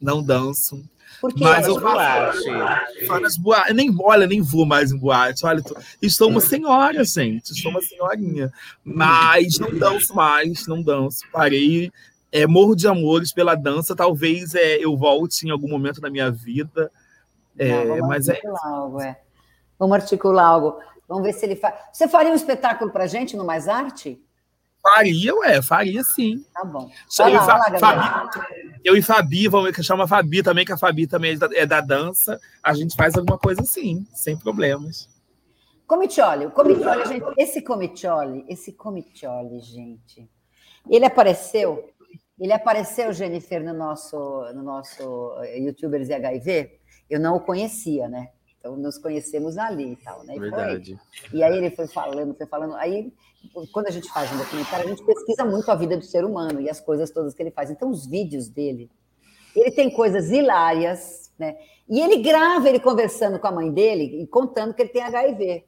[0.00, 0.82] Não danço.
[1.20, 3.06] Porque mas eu boate.
[3.06, 3.72] Várias boate.
[3.72, 5.44] Nem, olha, nem vou mais em boate.
[5.44, 7.52] Olha, tô, estou uma senhora, gente.
[7.52, 8.52] Estou uma senhorinha.
[8.84, 11.20] Mas não danço mais, não danço.
[11.32, 11.90] Parei.
[12.30, 13.96] É, morro de amores pela dança.
[13.96, 16.90] Talvez é, eu volte em algum momento da minha vida.
[17.58, 18.40] É, não, vamos mas é.
[18.62, 19.20] Algo, é.
[19.78, 20.78] Vamos articular algo.
[21.08, 21.74] Vamos ver se ele faz.
[21.92, 24.22] Você faria um espetáculo para gente no Mais Arte?
[24.80, 26.44] Faria, ué, faria sim.
[26.54, 26.90] Tá bom.
[27.18, 31.32] eu, lá, Fa Fabi, eu e Fabi, vamos chamar Fabi também, que a Fabi também
[31.32, 32.40] é da, é da dança.
[32.62, 35.08] A gente faz alguma coisa assim, sem problemas.
[35.86, 40.28] Comitioli, o Comitioli, gente, esse Comitioli, esse Comitioli, gente,
[40.88, 41.90] ele apareceu,
[42.38, 44.16] ele apareceu, Jennifer, no nosso,
[44.54, 46.78] no nosso eh, YouTubers e HIV,
[47.10, 48.30] eu não o conhecia, né?
[48.58, 50.36] Então, nos conhecemos ali e tal, né?
[50.36, 51.00] E Verdade.
[51.30, 51.38] Foi.
[51.38, 52.74] E aí ele foi falando, foi falando.
[52.74, 53.12] Aí,
[53.72, 56.60] quando a gente faz um documentário, a gente pesquisa muito a vida do ser humano
[56.60, 57.70] e as coisas todas que ele faz.
[57.70, 58.90] Então, os vídeos dele,
[59.54, 61.56] ele tem coisas hilárias, né?
[61.88, 65.64] E ele grava ele conversando com a mãe dele e contando que ele tem HIV.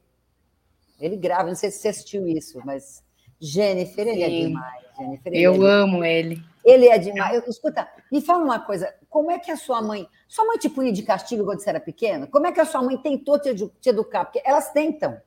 [1.00, 3.02] Ele grava, não sei se você assistiu isso, mas
[3.40, 4.44] Jennifer, ele é Sim.
[4.44, 4.84] é demais.
[4.98, 6.14] Jennifer, eu é amo demais.
[6.14, 6.42] ele.
[6.64, 7.34] Ele é demais.
[7.34, 10.06] Eu, escuta, me fala uma coisa: como é que a sua mãe.
[10.28, 12.26] Sua mãe te punha de castigo quando você era pequena?
[12.26, 14.26] Como é que a sua mãe tentou te, te educar?
[14.26, 15.20] Porque elas tentam.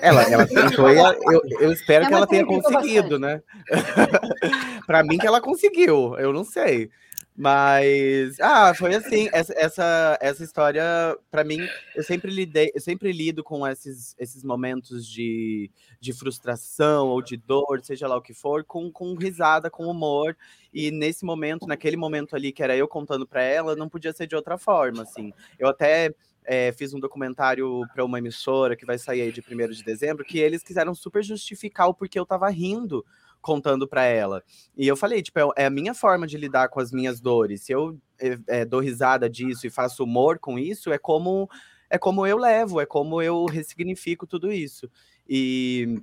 [0.00, 3.20] Ela, ela tentou e eu, eu espero que ela tenha conseguido, bastante.
[3.20, 3.42] né?
[4.86, 6.90] Para mim que ela conseguiu, eu não sei.
[7.40, 10.82] Mas, ah, foi assim, essa, essa, essa história,
[11.30, 11.60] para mim,
[11.94, 15.70] eu sempre lidei, eu sempre lido com esses, esses momentos de,
[16.00, 20.36] de frustração ou de dor, seja lá o que for, com, com risada, com humor.
[20.74, 24.26] E nesse momento, naquele momento ali que era eu contando para ela, não podia ser
[24.26, 25.32] de outra forma, assim.
[25.60, 26.12] Eu até
[26.44, 30.24] é, fiz um documentário para uma emissora que vai sair aí de 1 de dezembro,
[30.24, 33.06] que eles quiseram super justificar o porquê eu tava rindo
[33.40, 34.42] contando para ela.
[34.76, 37.62] E eu falei, tipo, é, é, a minha forma de lidar com as minhas dores.
[37.62, 41.48] Se eu é, é, dou risada disso e faço humor com isso, é como
[41.90, 44.90] é como eu levo, é como eu ressignifico tudo isso.
[45.28, 46.02] E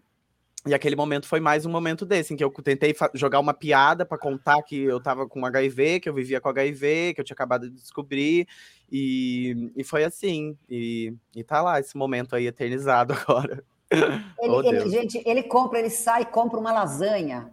[0.68, 4.04] e aquele momento foi mais um momento desse, em que eu tentei jogar uma piada
[4.04, 7.36] para contar que eu tava com HIV, que eu vivia com HIV, que eu tinha
[7.36, 8.48] acabado de descobrir.
[8.92, 10.58] E, e foi assim.
[10.68, 13.64] E, e tá lá esse momento aí eternizado agora.
[13.92, 17.52] Ele, oh, ele, gente, ele compra, ele sai, compra uma lasanha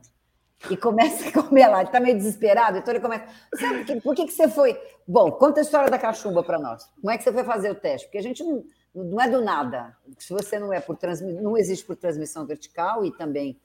[0.71, 1.81] e começa a comer lá.
[1.81, 3.25] Ele tá meio desesperado, então ele começa.
[3.55, 4.79] Sabe que, por que, que você foi?
[5.07, 6.85] Bom, conta a história da cachumba para nós.
[7.01, 8.07] Como é que você foi fazer o teste?
[8.07, 8.65] Porque a gente não
[8.95, 9.97] não é do nada.
[10.19, 13.59] Se você não é por transmissão, não existe por transmissão vertical e também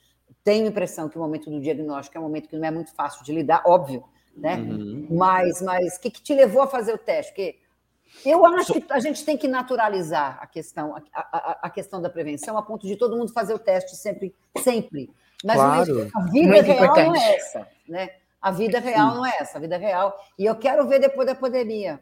[0.43, 2.93] tenho a impressão que o momento do diagnóstico é um momento que não é muito
[2.93, 4.03] fácil de lidar, óbvio,
[4.35, 4.55] né?
[4.55, 5.07] Uhum.
[5.11, 7.31] Mas, mas o que, que, te levou a fazer o teste?
[7.31, 7.57] Porque
[8.25, 12.09] eu acho que a gente tem que naturalizar a questão, a, a, a questão da
[12.09, 15.09] prevenção, a ponto de todo mundo fazer o teste sempre, sempre.
[15.43, 16.11] Mas claro.
[16.13, 17.07] a vida muito real importante.
[17.07, 18.09] não é essa, né?
[18.41, 19.15] A vida real Sim.
[19.17, 20.15] não é essa, a vida real.
[20.37, 21.99] E eu quero ver depois da pandemia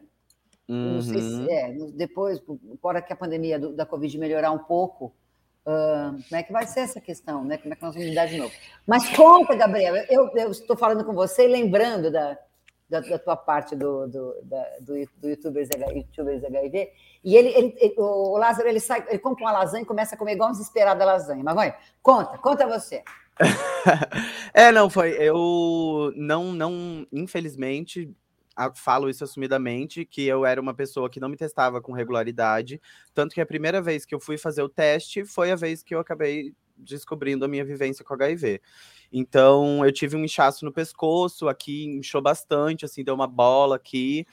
[0.68, 0.94] Uhum.
[0.94, 1.46] Não sei se uhum.
[1.48, 5.14] é, depois, agora que a pandemia do, da Covid melhorar um pouco,
[5.64, 7.56] uh, como é que vai ser essa questão, né?
[7.56, 8.52] Como é que nós vamos lidar de novo?
[8.86, 12.36] Mas conta, Gabriel, eu, eu estou falando com você e lembrando da,
[12.88, 16.92] da, da, tua parte do, do, da, do, do YouTubers, YouTubers HIV,
[17.24, 20.18] e ele, ele, ele, o Lázaro ele sai, ele compra uma lasanha e começa a
[20.18, 21.42] comer igual um desesperado a lasanha.
[21.42, 23.02] Mas vai, conta, conta você.
[24.54, 25.10] é, não, foi.
[25.12, 28.14] Eu não, não, infelizmente,
[28.74, 32.80] falo isso assumidamente, que eu era uma pessoa que não me testava com regularidade,
[33.12, 35.94] tanto que a primeira vez que eu fui fazer o teste foi a vez que
[35.94, 38.60] eu acabei descobrindo a minha vivência com HIV.
[39.12, 44.26] Então, eu tive um inchaço no pescoço, aqui inchou bastante, assim, deu uma bola aqui,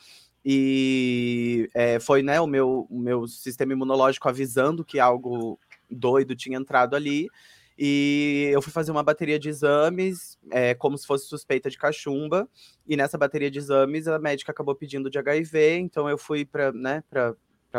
[0.46, 5.60] e é, foi, né, o meu, meu sistema imunológico avisando que algo
[5.90, 7.30] doido tinha entrado ali,
[7.78, 12.48] e eu fui fazer uma bateria de exames, é, como se fosse suspeita de cachumba.
[12.88, 16.72] E nessa bateria de exames, a médica acabou pedindo de HIV, então eu fui para
[16.72, 17.04] né,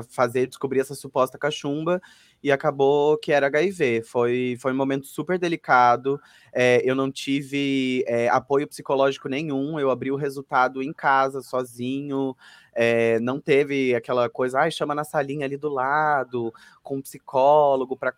[0.03, 2.01] fazer, descobrir essa suposta cachumba,
[2.43, 4.03] e acabou que era HIV.
[4.03, 6.21] Foi, foi um momento super delicado.
[6.53, 12.37] É, eu não tive é, apoio psicológico nenhum, eu abri o resultado em casa, sozinho.
[12.75, 16.53] É, não teve aquela coisa, ah, chama na salinha ali do lado,
[16.83, 18.13] com um psicólogo para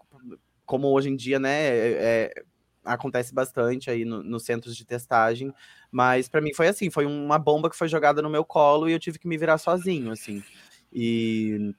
[0.65, 2.45] como hoje em dia, né, é, é
[2.87, 5.53] acontece bastante aí nos no centros de testagem,
[5.91, 8.93] mas para mim foi assim, foi uma bomba que foi jogada no meu colo e
[8.93, 10.43] eu tive que me virar sozinho, assim.
[10.93, 11.75] E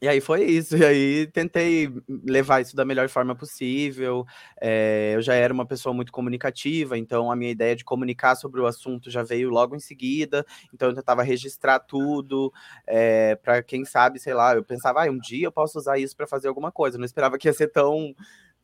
[0.00, 1.90] e aí foi isso, e aí tentei
[2.24, 4.24] levar isso da melhor forma possível.
[4.60, 8.60] É, eu já era uma pessoa muito comunicativa, então a minha ideia de comunicar sobre
[8.60, 10.46] o assunto já veio logo em seguida.
[10.72, 12.52] Então eu tentava registrar tudo,
[12.86, 16.16] é, para quem sabe, sei lá, eu pensava, ah, um dia eu posso usar isso
[16.16, 16.96] para fazer alguma coisa.
[16.96, 18.14] Eu não esperava que ia ser tão,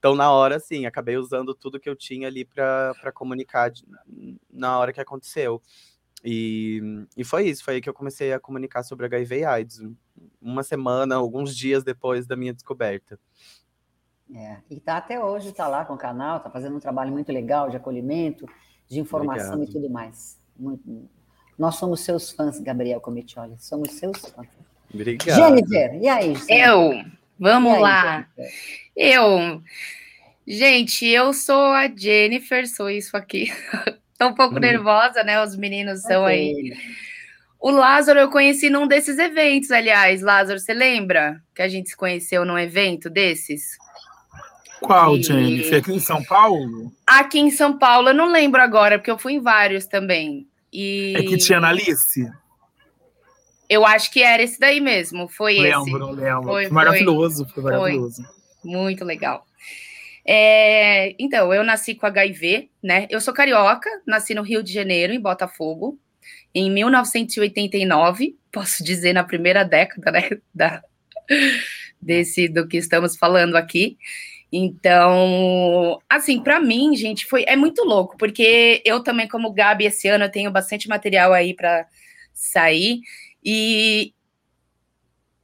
[0.01, 0.87] tão na hora assim.
[0.87, 3.73] Acabei usando tudo que eu tinha ali para comunicar
[4.53, 5.61] na hora que aconteceu.
[6.25, 6.81] E,
[7.15, 9.83] e foi isso, foi aí que eu comecei a comunicar sobre HIV e AIDS,
[10.41, 13.21] uma semana, alguns dias depois da minha descoberta.
[14.35, 17.31] É, e tá até hoje, tá lá com o canal, tá fazendo um trabalho muito
[17.31, 18.47] legal de acolhimento,
[18.89, 19.69] de informação Obrigado.
[19.69, 20.41] e tudo mais.
[20.59, 21.11] Muito,
[21.59, 24.49] nós somos seus fãs, Gabriel Comitioli, somos seus fãs.
[24.93, 25.37] Obrigado.
[25.37, 26.35] Jennifer, e aí?
[26.37, 26.69] Jennifer?
[26.69, 27.05] Eu,
[27.39, 28.29] vamos aí, lá.
[28.35, 28.55] Jennifer?
[28.97, 29.63] Eu,
[30.47, 33.53] gente, eu sou a Jennifer, sou isso aqui.
[34.19, 34.61] Tô um pouco hum.
[34.61, 35.43] nervosa, né?
[35.43, 36.77] Os meninos são aí.
[37.61, 40.21] O Lázaro eu conheci num desses eventos, aliás.
[40.21, 43.79] Lázaro, você lembra que a gente se conheceu num evento desses?
[44.81, 45.23] Qual, e...
[45.23, 45.79] Jennifer?
[45.79, 46.93] Aqui em São Paulo?
[47.07, 50.47] Aqui em São Paulo, eu não lembro agora, porque eu fui em vários também.
[50.73, 51.15] E...
[51.17, 52.31] É que tinha na Alice?
[53.69, 55.93] Eu acho que era esse daí mesmo, foi lembro, esse.
[55.93, 56.43] Lembro, lembro.
[56.43, 58.23] Foi, maravilhoso, foi, foi maravilhoso.
[58.63, 59.47] Muito legal.
[60.27, 63.07] É, então, eu nasci com HIV, né?
[63.11, 65.99] Eu sou carioca, nasci no Rio de Janeiro, em Botafogo,
[66.55, 70.31] em 1989, posso dizer na primeira década, né?
[70.55, 70.83] Da,
[72.01, 73.97] desse do que estamos falando aqui.
[74.53, 80.07] Então, assim, para mim, gente, foi é muito louco, porque eu também, como Gabi, esse
[80.07, 81.87] ano eu tenho bastante material aí para
[82.33, 83.01] sair.
[83.43, 84.15] E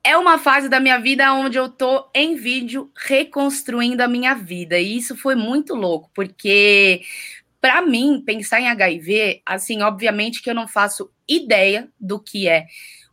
[0.02, 4.78] é uma fase da minha vida onde eu tô em vídeo reconstruindo a minha vida.
[4.78, 7.02] E isso foi muito louco, porque
[7.60, 12.66] para mim pensar em HIV, assim, obviamente que eu não faço ideia do que é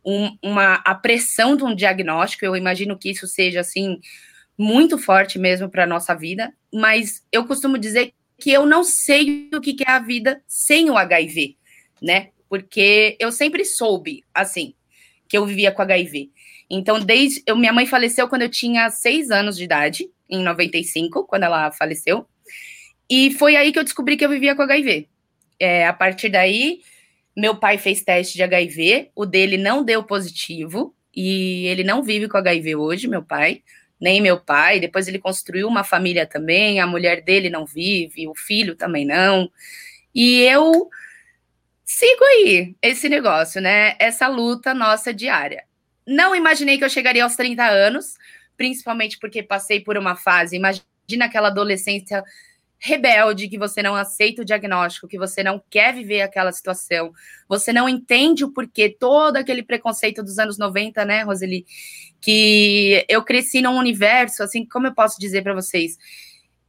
[0.04, 2.44] um, uma a pressão de um diagnóstico.
[2.44, 4.00] Eu imagino que isso seja assim
[4.56, 9.60] muito forte mesmo para nossa vida, mas eu costumo dizer que eu não sei o
[9.60, 11.56] que é a vida sem o HIV,
[12.00, 12.30] né?
[12.48, 14.74] Porque eu sempre soube, assim,
[15.28, 16.30] que eu vivia com HIV.
[16.70, 17.42] Então, desde.
[17.46, 21.70] Eu, minha mãe faleceu quando eu tinha seis anos de idade, em 95, quando ela
[21.70, 22.26] faleceu.
[23.08, 25.08] E foi aí que eu descobri que eu vivia com HIV.
[25.58, 26.80] É, a partir daí,
[27.36, 32.28] meu pai fez teste de HIV, o dele não deu positivo, e ele não vive
[32.28, 33.62] com HIV hoje, meu pai,
[34.00, 34.78] nem meu pai.
[34.78, 39.50] Depois ele construiu uma família também, a mulher dele não vive, o filho também não.
[40.14, 40.88] E eu
[41.88, 43.96] sigo aí esse negócio, né?
[43.98, 45.64] Essa luta nossa diária.
[46.06, 48.14] Não imaginei que eu chegaria aos 30 anos,
[48.58, 52.22] principalmente porque passei por uma fase, imagina aquela adolescência
[52.78, 57.10] rebelde, que você não aceita o diagnóstico, que você não quer viver aquela situação,
[57.48, 61.64] você não entende o porquê, todo aquele preconceito dos anos 90, né, Roseli?
[62.20, 65.96] Que eu cresci num universo, assim, como eu posso dizer para vocês?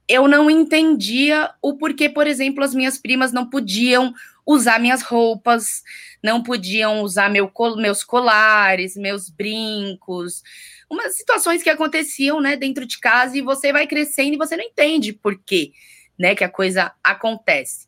[0.07, 4.13] Eu não entendia o porquê, por exemplo, as minhas primas não podiam
[4.49, 5.83] usar minhas roupas,
[6.23, 10.41] não podiam usar meu, meus colares, meus brincos,
[10.89, 14.63] umas situações que aconteciam, né, dentro de casa e você vai crescendo e você não
[14.63, 15.71] entende por quê
[16.17, 17.87] né, que a coisa acontece.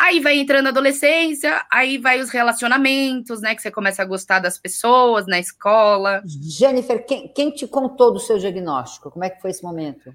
[0.00, 3.52] Aí vai entrando a adolescência, aí vai os relacionamentos, né?
[3.56, 6.22] Que você começa a gostar das pessoas na escola.
[6.24, 9.10] Jennifer, quem, quem te contou do seu diagnóstico?
[9.10, 10.14] Como é que foi esse momento?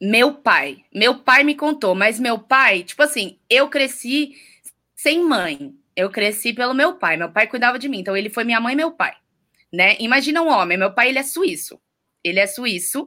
[0.00, 0.84] Meu pai.
[0.94, 4.34] Meu pai me contou, mas meu pai, tipo assim, eu cresci
[5.04, 5.74] sem mãe.
[5.94, 7.16] Eu cresci pelo meu pai.
[7.16, 9.14] Meu pai cuidava de mim, então ele foi minha mãe e meu pai,
[9.72, 9.96] né?
[10.00, 10.76] Imagina um homem.
[10.76, 11.80] Meu pai ele é suíço.
[12.24, 13.06] Ele é suíço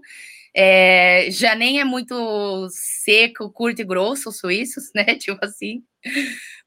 [0.60, 5.03] é, já nem é muito seco, curto e grosso, os suíços, né?
[5.15, 5.84] Tipo assim.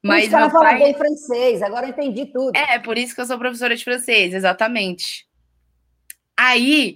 [0.01, 0.77] Mas meu pai...
[0.77, 2.55] bem francês, agora eu entendi tudo.
[2.55, 5.27] É, por isso que eu sou professora de francês, exatamente.
[6.37, 6.95] Aí,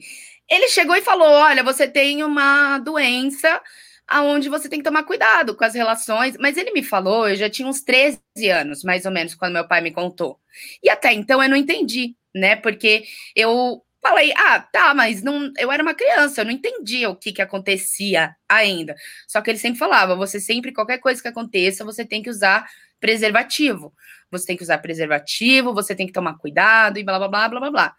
[0.49, 3.62] ele chegou e falou: olha, você tem uma doença
[4.07, 6.36] aonde você tem que tomar cuidado com as relações.
[6.40, 8.19] Mas ele me falou, eu já tinha uns 13
[8.52, 10.40] anos, mais ou menos, quando meu pai me contou.
[10.84, 12.56] E até então eu não entendi, né?
[12.56, 13.06] Porque
[13.36, 17.34] eu Falei, ah, tá, mas não, eu era uma criança, eu não entendia o que,
[17.34, 18.95] que acontecia ainda.
[19.27, 22.69] Só que ele sempre falava: você sempre, qualquer coisa que aconteça, você tem que usar
[22.99, 23.91] preservativo.
[24.30, 27.60] Você tem que usar preservativo, você tem que tomar cuidado e blá blá blá blá
[27.60, 27.95] blá blá.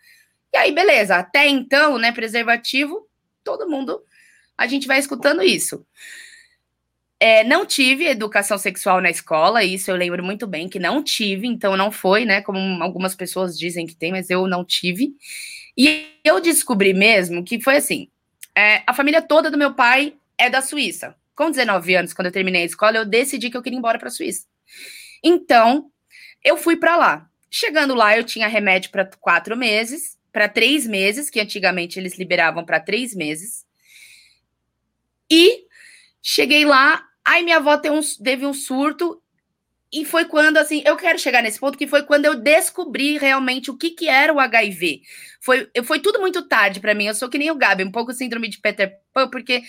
[0.54, 3.08] E aí, beleza, até então, né, preservativo,
[3.42, 4.00] todo mundo,
[4.56, 5.84] a gente vai escutando isso.
[7.18, 11.46] É, não tive educação sexual na escola, isso eu lembro muito bem que não tive,
[11.46, 12.42] então não foi, né?
[12.42, 15.14] Como algumas pessoas dizem que tem, mas eu não tive.
[15.76, 18.08] E eu descobri mesmo que foi assim:
[18.54, 21.14] é, a família toda do meu pai é da Suíça.
[21.34, 23.98] Com 19 anos, quando eu terminei a escola, eu decidi que eu queria ir embora
[23.98, 24.46] para a Suíça.
[25.22, 25.90] Então,
[26.42, 27.30] eu fui para lá.
[27.50, 32.64] Chegando lá, eu tinha remédio para quatro meses, para três meses, que antigamente eles liberavam
[32.64, 33.65] para três meses.
[35.30, 35.64] E
[36.22, 39.20] cheguei lá, aí minha avó teve um, teve um surto
[39.92, 43.70] e foi quando, assim, eu quero chegar nesse ponto, que foi quando eu descobri realmente
[43.70, 45.00] o que, que era o HIV.
[45.40, 47.06] Foi, foi tudo muito tarde para mim.
[47.06, 49.62] Eu sou que nem o Gabi, um pouco síndrome de Peter Pan, porque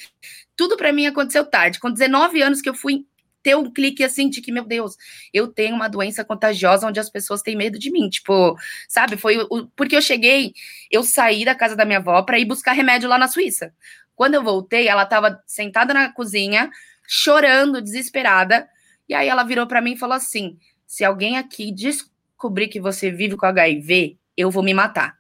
[0.56, 1.80] tudo para mim aconteceu tarde.
[1.80, 3.06] Com 19 anos que eu fui
[3.44, 4.98] ter um clique assim de que, meu Deus,
[5.32, 8.10] eu tenho uma doença contagiosa onde as pessoas têm medo de mim.
[8.10, 8.58] Tipo,
[8.90, 9.16] sabe?
[9.18, 10.54] Foi o, porque eu cheguei,
[10.92, 13.72] eu saí da casa da minha avó para ir buscar remédio lá na Suíça.
[14.18, 16.69] Quando eu voltei, ela estava sentada na cozinha,
[17.07, 18.68] chorando, desesperada
[19.07, 23.10] e aí ela virou para mim e falou assim: se alguém aqui descobrir que você
[23.10, 25.18] vive com HIV, eu vou me matar.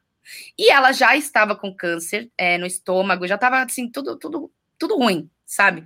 [0.57, 4.97] E ela já estava com câncer é, no estômago, já estava assim, tudo, tudo, tudo
[4.97, 5.85] ruim, sabe?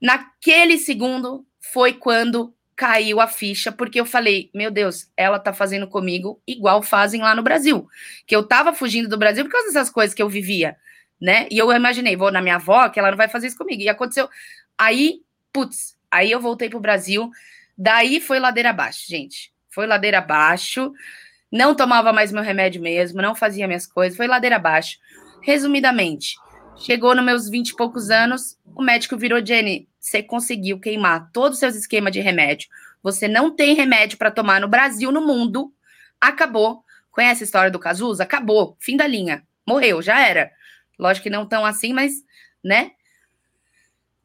[0.00, 5.88] Naquele segundo foi quando caiu a ficha, porque eu falei, meu Deus, ela tá fazendo
[5.88, 7.88] comigo igual fazem lá no Brasil.
[8.24, 10.76] Que eu tava fugindo do Brasil por causa dessas coisas que eu vivia,
[11.20, 11.46] né?
[11.50, 13.82] E eu imaginei, vou na minha avó, que ela não vai fazer isso comigo.
[13.82, 14.28] E aconteceu.
[14.76, 15.20] Aí,
[15.52, 17.30] putz, Aí eu voltei para o Brasil.
[17.76, 19.52] Daí foi ladeira abaixo, gente.
[19.70, 20.92] Foi ladeira abaixo.
[21.50, 24.16] Não tomava mais meu remédio mesmo, não fazia minhas coisas.
[24.16, 24.98] Foi ladeira abaixo.
[25.42, 26.34] Resumidamente,
[26.76, 29.88] chegou nos meus 20 e poucos anos, o médico virou Jenny.
[29.98, 32.68] Você conseguiu queimar todos os seus esquemas de remédio.
[33.02, 35.72] Você não tem remédio para tomar no Brasil, no mundo.
[36.20, 36.84] Acabou.
[37.10, 38.22] Conhece a história do Cazuza?
[38.22, 38.76] Acabou.
[38.78, 39.42] Fim da linha.
[39.66, 40.50] Morreu, já era.
[40.98, 42.12] Lógico que não tão assim, mas,
[42.62, 42.92] né?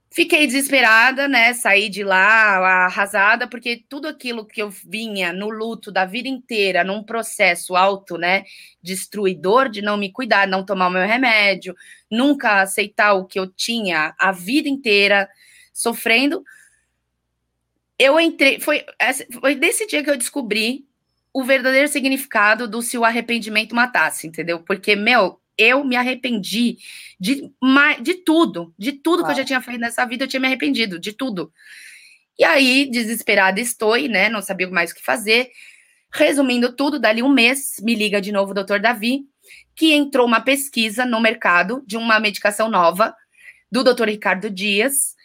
[0.09, 1.53] Fiquei desesperada, né?
[1.53, 6.83] Saí de lá arrasada, porque tudo aquilo que eu vinha no luto da vida inteira,
[6.83, 8.43] num processo alto, né?
[8.81, 11.75] Destruidor de não me cuidar, não tomar o meu remédio,
[12.11, 15.27] nunca aceitar o que eu tinha a vida inteira
[15.73, 16.43] sofrendo.
[17.97, 18.59] Eu entrei.
[18.59, 18.85] Foi,
[19.39, 20.85] foi desse dia que eu descobri
[21.33, 24.59] o verdadeiro significado do se o arrependimento matasse, entendeu?
[24.59, 26.77] Porque, meu, eu me arrependi
[27.19, 27.51] de,
[28.01, 30.99] de tudo, de tudo que eu já tinha feito nessa vida, eu tinha me arrependido,
[30.99, 31.51] de tudo.
[32.38, 34.30] E aí, desesperada estou, né?
[34.30, 35.51] Não sabia mais o que fazer.
[36.11, 39.25] Resumindo tudo, dali um mês, me liga de novo o doutor Davi,
[39.75, 43.15] que entrou uma pesquisa no mercado de uma medicação nova
[43.71, 45.15] do doutor Ricardo Dias,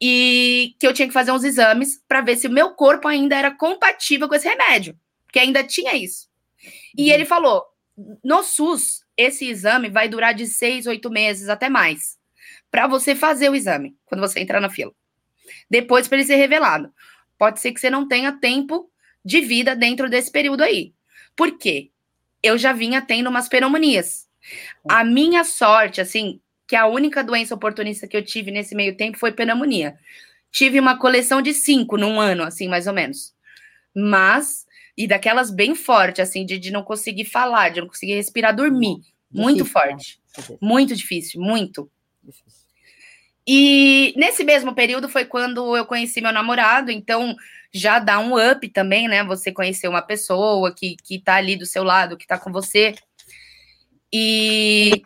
[0.00, 3.36] e que eu tinha que fazer uns exames para ver se o meu corpo ainda
[3.36, 4.98] era compatível com esse remédio,
[5.32, 6.28] que ainda tinha isso.
[6.96, 7.14] E uhum.
[7.14, 7.64] ele falou:
[8.22, 12.18] no SUS, esse exame vai durar de seis, oito meses, até mais,
[12.70, 14.92] para você fazer o exame, quando você entrar na fila.
[15.70, 16.92] Depois, para ele ser revelado.
[17.38, 18.90] Pode ser que você não tenha tempo
[19.24, 20.92] de vida dentro desse período aí.
[21.36, 21.90] Por quê?
[22.42, 24.28] Eu já vinha tendo umas pneumonias.
[24.88, 29.18] A minha sorte, assim, que a única doença oportunista que eu tive nesse meio tempo
[29.18, 29.96] foi pneumonia.
[30.50, 33.34] Tive uma coleção de cinco num ano, assim, mais ou menos.
[33.94, 38.54] Mas, e daquelas bem forte, assim, de, de não conseguir falar, de não conseguir respirar,
[38.54, 38.96] dormir.
[38.96, 39.70] Difícil, muito né?
[39.70, 40.20] forte.
[40.50, 40.58] Né?
[40.60, 41.90] Muito difícil, muito.
[42.22, 42.64] Difícil.
[43.46, 47.36] E nesse mesmo período foi quando eu conheci meu namorado, então
[47.72, 49.22] já dá um up também, né?
[49.24, 52.94] Você conhecer uma pessoa que, que tá ali do seu lado, que tá com você.
[54.12, 55.02] E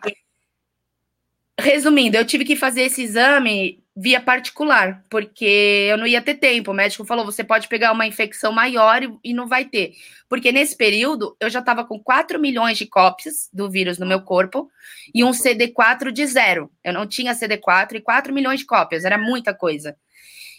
[1.59, 6.71] resumindo, eu tive que fazer esse exame via particular, porque eu não ia ter tempo.
[6.71, 9.93] O médico falou: você pode pegar uma infecção maior e, e não vai ter.
[10.29, 14.21] Porque nesse período eu já estava com 4 milhões de cópias do vírus no meu
[14.21, 14.69] corpo
[15.13, 16.71] e um CD4 de zero.
[16.83, 19.97] Eu não tinha CD4 e 4 milhões de cópias, era muita coisa.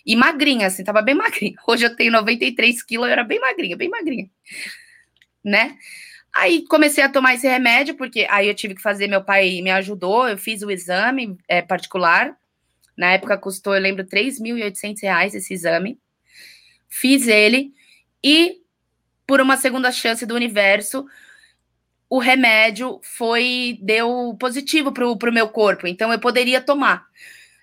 [0.04, 1.56] E magrinha, assim, tava bem magrinha.
[1.66, 4.30] Hoje eu tenho 93 quilos, eu era bem magrinha, bem magrinha.
[5.42, 5.76] Né?
[6.34, 9.70] Aí comecei a tomar esse remédio, porque aí eu tive que fazer, meu pai me
[9.70, 12.36] ajudou, eu fiz o exame é, particular.
[12.96, 15.98] Na época custou, eu lembro, 3.800 reais esse exame.
[16.88, 17.72] Fiz ele
[18.22, 18.58] e,
[19.26, 21.06] por uma segunda chance do universo,
[22.08, 27.06] o remédio foi deu positivo para o meu corpo, então eu poderia tomar.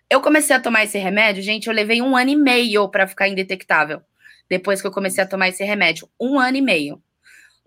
[0.09, 3.27] Eu comecei a tomar esse remédio, gente, eu levei um ano e meio para ficar
[3.27, 4.01] indetectável.
[4.49, 7.03] Depois que eu comecei a tomar esse remédio, um ano e meio.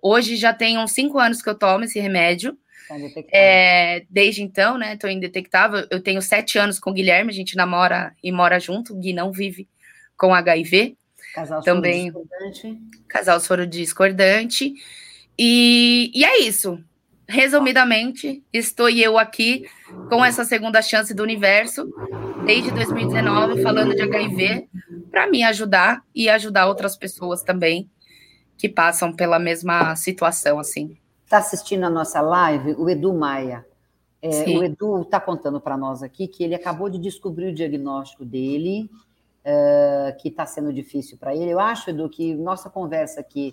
[0.02, 2.56] Hoje já tem uns cinco anos que eu tomo esse remédio.
[2.88, 2.96] Tá
[3.32, 4.96] é, desde então, né?
[4.96, 5.86] Tô indetectável.
[5.90, 8.94] Eu tenho sete anos com o Guilherme, a gente namora e mora junto.
[8.94, 9.68] O Gui não vive
[10.16, 10.96] com HIV.
[11.34, 12.10] Casal também.
[12.10, 12.78] Soro discordante.
[13.08, 14.74] Casal soro discordante.
[15.38, 16.82] E, e é isso.
[17.28, 19.64] Resumidamente, estou eu aqui
[20.08, 21.88] com essa segunda chance do universo,
[22.44, 24.68] desde 2019, falando de HIV,
[25.12, 27.88] para me ajudar e ajudar outras pessoas também
[28.60, 30.98] que passam pela mesma situação, assim.
[31.24, 33.66] Está assistindo a nossa live o Edu Maia.
[34.20, 38.22] É, o Edu está contando para nós aqui que ele acabou de descobrir o diagnóstico
[38.22, 38.90] dele,
[39.40, 41.50] uh, que está sendo difícil para ele.
[41.50, 43.50] Eu acho, Edu, que nossa conversa aqui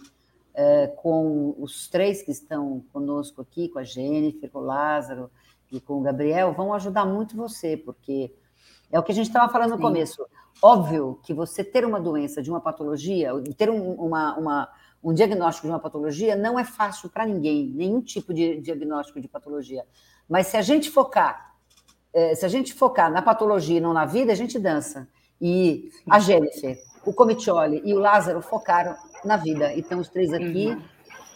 [0.53, 5.31] uh, com os três que estão conosco aqui, com a Jennifer, com o Lázaro
[5.71, 8.29] e com o Gabriel, vão ajudar muito você, porque
[8.91, 9.83] é o que a gente estava falando no Sim.
[9.83, 10.25] começo.
[10.61, 14.69] Óbvio que você ter uma doença de uma patologia, ter um, uma, uma
[15.03, 19.27] um diagnóstico de uma patologia não é fácil para ninguém, nenhum tipo de diagnóstico de
[19.27, 19.85] patologia.
[20.27, 21.55] Mas se a gente focar,
[22.13, 25.07] é, se a gente focar na patologia e não na vida, a gente dança.
[25.39, 29.73] E a Jennifer, o Comitioli e o Lázaro focaram na vida.
[29.73, 30.81] E estão os três aqui, uhum.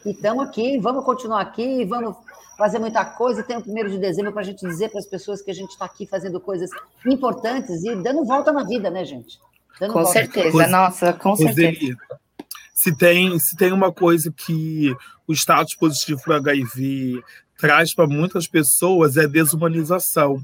[0.05, 2.15] e estamos aqui, vamos continuar aqui, vamos
[2.57, 3.43] fazer muita coisa.
[3.43, 5.69] Tem o primeiro de dezembro para a gente dizer para as pessoas que a gente
[5.69, 6.69] está aqui fazendo coisas
[7.05, 9.39] importantes e dando volta na vida, né, gente?
[9.79, 11.95] Dando com certeza, nossa, com certeza
[12.82, 14.91] se tem, se tem uma coisa que
[15.28, 17.22] o status positivo para HIV
[17.56, 20.44] traz para muitas pessoas é desumanização.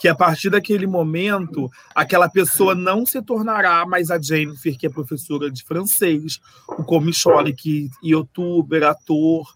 [0.00, 4.90] Que a partir daquele momento, aquela pessoa não se tornará mais a Jennifer, que é
[4.90, 9.46] professora de francês, o Comichole, que é youtuber, ator.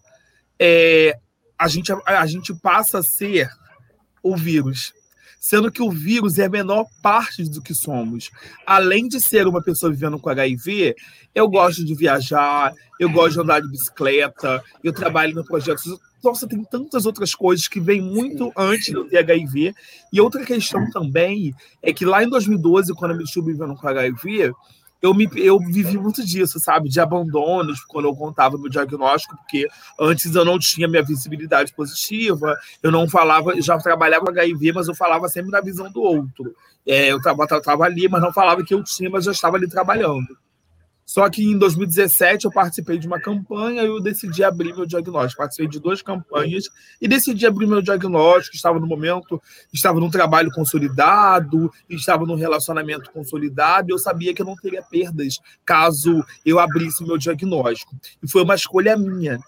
[0.59, 1.17] É,
[1.57, 3.49] a, gente, a, a gente passa a ser
[4.21, 4.93] o vírus
[5.45, 8.31] sendo que o vírus é a menor parte do que somos.
[8.65, 10.95] Além de ser uma pessoa vivendo com HIV,
[11.35, 16.01] eu gosto de viajar, eu gosto de andar de bicicleta, eu trabalho no projeto.
[16.23, 19.75] Nossa, tem tantas outras coisas que vêm muito antes do ter HIV.
[20.11, 23.87] E outra questão também é que lá em 2012, quando eu me estive vivendo com
[23.87, 24.51] HIV,
[25.05, 26.89] eu, me, eu vivi muito disso, sabe?
[26.89, 29.67] De abandonos, quando eu contava meu diagnóstico, porque
[29.99, 34.95] antes eu não tinha minha visibilidade positiva, eu não falava, já trabalhava HIV, mas eu
[34.95, 36.55] falava sempre na visão do outro.
[36.87, 40.37] É, eu estava ali, mas não falava que eu tinha, mas já estava ali trabalhando.
[41.05, 45.37] Só que em 2017 eu participei de uma campanha e eu decidi abrir meu diagnóstico.
[45.37, 46.65] Participei de duas campanhas
[46.99, 48.55] e decidi abrir meu diagnóstico.
[48.55, 49.41] Estava no momento,
[49.71, 54.81] estava num trabalho consolidado, estava num relacionamento consolidado e eu sabia que eu não teria
[54.81, 57.95] perdas caso eu abrisse meu diagnóstico.
[58.23, 59.39] E foi uma escolha minha.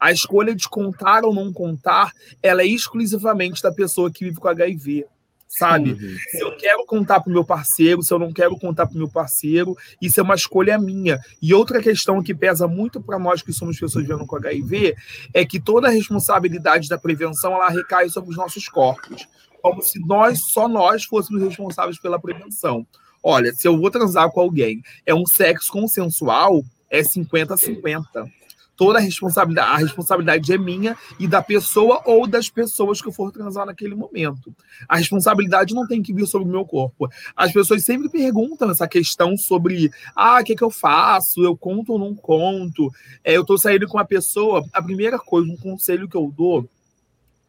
[0.00, 2.12] A escolha de contar ou não contar,
[2.42, 5.04] ela é exclusivamente da pessoa que vive com HIV
[5.48, 5.92] sabe?
[5.92, 6.16] Uhum.
[6.30, 8.98] Se eu quero contar para o meu parceiro, se eu não quero contar para o
[8.98, 11.18] meu parceiro, isso é uma escolha minha.
[11.40, 14.94] E outra questão que pesa muito para nós que somos pessoas vivendo com HIV
[15.32, 19.26] é que toda a responsabilidade da prevenção ela recai sobre os nossos corpos,
[19.62, 22.86] como se nós, só nós, fôssemos responsáveis pela prevenção.
[23.22, 28.37] Olha, se eu vou transar com alguém, é um sexo consensual, é 50-50
[28.78, 33.12] toda a responsabilidade, a responsabilidade é minha e da pessoa ou das pessoas que eu
[33.12, 34.54] for transar naquele momento.
[34.88, 37.10] A responsabilidade não tem que vir sobre o meu corpo.
[37.36, 41.42] As pessoas sempre perguntam essa questão sobre, ah, o que, é que eu faço?
[41.42, 42.92] Eu conto ou não conto?
[43.24, 46.68] É, eu estou saindo com uma pessoa, a primeira coisa, um conselho que eu dou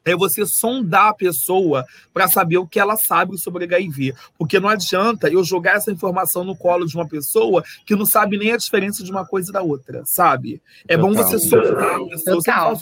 [0.10, 4.14] é você sondar a pessoa para saber o que ela sabe sobre HIV.
[4.38, 8.38] Porque não adianta eu jogar essa informação no colo de uma pessoa que não sabe
[8.38, 10.61] nem a diferença de uma coisa da outra, sabe?
[10.88, 11.14] É Total.
[11.14, 12.38] bom você sondar a pessoa.
[12.38, 12.80] Total.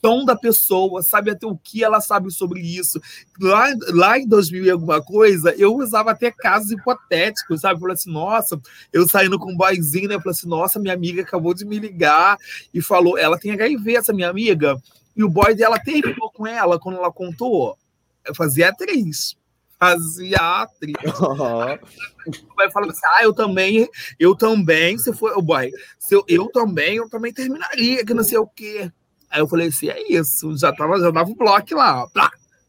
[0.00, 3.00] Tom da pessoa, sabe até o que ela sabe sobre isso.
[3.40, 7.80] Lá, lá em 2000 e alguma coisa, eu usava até casos hipotéticos, sabe?
[7.80, 8.60] Falei assim, nossa,
[8.92, 10.14] eu saindo com um boyzinho, né?
[10.14, 12.38] Eu falei assim, nossa, minha amiga acabou de me ligar
[12.72, 14.80] e falou, ela tem HIV, essa minha amiga.
[15.18, 17.76] E o boy dela terminou com ela quando ela contou.
[18.24, 19.36] Eu fazia atriz.
[19.76, 20.94] Fazia atriz.
[21.20, 21.78] Uhum.
[22.56, 23.88] Vai falar assim: ah, eu também,
[24.18, 28.22] eu também, se for o boy, se eu, eu também, eu também terminaria, que não
[28.22, 28.92] sei o quê.
[29.28, 32.08] Aí eu falei assim: é isso, já, tava, já dava o bloco lá, ó.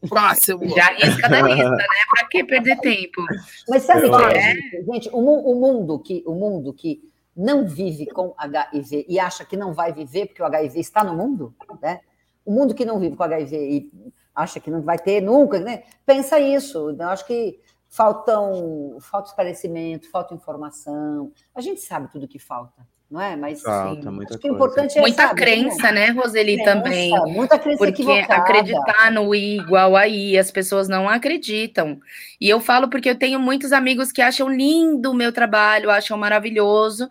[0.08, 0.68] Próximo.
[0.70, 1.86] Já risca da lista, né?
[2.10, 3.22] Pra que perder tempo?
[3.68, 4.84] Mas sabe o que é, gente?
[4.86, 7.00] gente o, o, mundo que, o mundo que
[7.36, 11.14] não vive com HIV e acha que não vai viver porque o HIV está no
[11.14, 12.00] mundo, né?
[12.44, 13.90] O mundo que não vive com HIV e
[14.34, 15.82] acha que não vai ter nunca, né?
[16.06, 16.90] pensa isso.
[16.90, 21.32] Eu acho que faltam, falta esclarecimento, falta informação.
[21.54, 23.36] A gente sabe tudo que falta, não é?
[23.36, 26.72] Mas falta, sim, muita acho que o importante é muita sabe, crença, né, Roseli crença,
[26.72, 27.10] também.
[27.26, 28.42] Muita crença porque equivocada.
[28.42, 32.00] acreditar no igual aí, as pessoas não acreditam.
[32.40, 36.16] E eu falo porque eu tenho muitos amigos que acham lindo o meu trabalho, acham
[36.16, 37.08] maravilhoso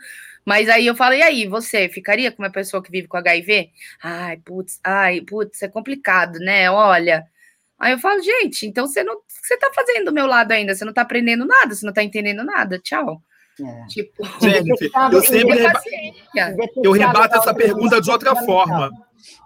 [0.50, 3.70] mas aí eu falo, e aí, você ficaria com uma pessoa que vive com HIV?
[4.02, 6.72] Ai, putz, ai, putz, é complicado, né?
[6.72, 7.24] Olha.
[7.78, 9.22] Aí eu falo, gente, então você não.
[9.28, 12.04] Você tá fazendo do meu lado ainda, você não tá aprendendo nada, você não tá
[12.04, 12.80] entendendo nada.
[12.80, 13.22] Tchau.
[13.64, 13.86] É.
[13.90, 15.82] Tipo, Jennifer, eu sempre reba...
[16.84, 18.90] eu rebato essa pergunta de outra forma.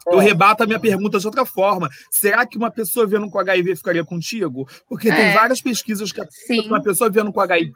[0.05, 0.23] Eu é.
[0.23, 1.89] rebato a minha pergunta de outra forma.
[2.11, 4.67] Será que uma pessoa vivendo com HIV ficaria contigo?
[4.87, 5.15] Porque é.
[5.15, 6.21] tem várias pesquisas que
[6.67, 7.73] uma pessoa vivendo com HIV,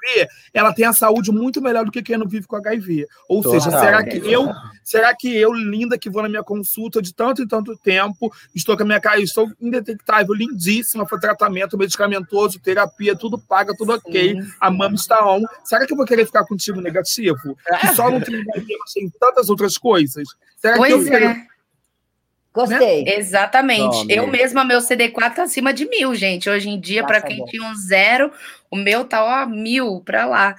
[0.53, 3.07] ela tem a saúde muito melhor do que quem não vive com HIV.
[3.29, 3.61] Ou Total.
[3.61, 4.49] seja, será que eu,
[4.83, 8.75] será que eu, linda, que vou na minha consulta de tanto e tanto tempo, estou
[8.75, 13.99] com a minha cara, estou indetectável, lindíssima, foi tratamento medicamentoso, terapia, tudo paga, tudo Sim.
[13.99, 15.43] ok, a mama está on.
[15.63, 17.57] Será que eu vou querer ficar contigo negativo?
[17.81, 20.27] Que só não tem HIV, mas tem tantas outras coisas?
[20.57, 21.47] Será pois que eu é.
[22.57, 23.03] Gostei.
[23.03, 23.15] Né?
[23.17, 24.11] Exatamente.
[24.11, 26.49] eu mesma, meu CD4 tá acima de mil, gente.
[26.49, 28.31] Hoje em dia, para quem tinha um zero,
[28.71, 30.55] o meu tá ó, mil para lá.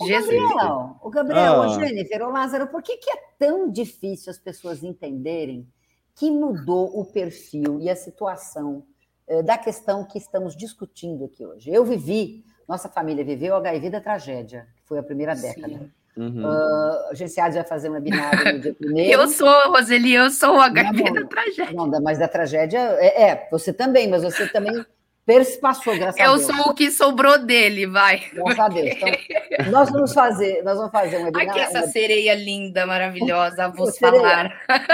[0.00, 0.28] O Jesus.
[0.28, 1.66] Gabriel, o Gabriel, ah.
[1.66, 5.66] o Jennifer, o Lázaro, por que, que é tão difícil as pessoas entenderem
[6.14, 8.84] que mudou o perfil e a situação
[9.26, 11.68] eh, da questão que estamos discutindo aqui hoje?
[11.70, 15.78] Eu vivi, nossa família viveu o HIV da tragédia, que foi a primeira década.
[15.80, 15.90] Sim.
[16.16, 16.44] Uhum.
[16.44, 17.14] Uh,
[17.54, 19.22] vai fazer um webinar no dia primeiro.
[19.22, 21.72] eu sou, Roseli, eu sou o HIV da tragédia.
[21.72, 24.84] Não, mas da tragédia, é, é, você também, mas você também
[25.30, 26.48] Perspassou, graças eu a Deus.
[26.48, 28.18] Eu sou o que sobrou dele, vai.
[28.32, 28.96] Graças a Deus.
[28.96, 31.50] Então, nós vamos fazer, nós vamos fazer um webinar.
[31.50, 34.50] Aqui essa sereia linda, maravilhosa, vou falar.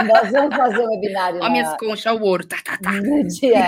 [0.06, 1.40] Nós vamos fazer um webinário.
[1.40, 2.46] Olha minhas conchas, o ouro.
[2.46, 2.92] Tá, tá, tá.
[2.92, 3.64] No dia,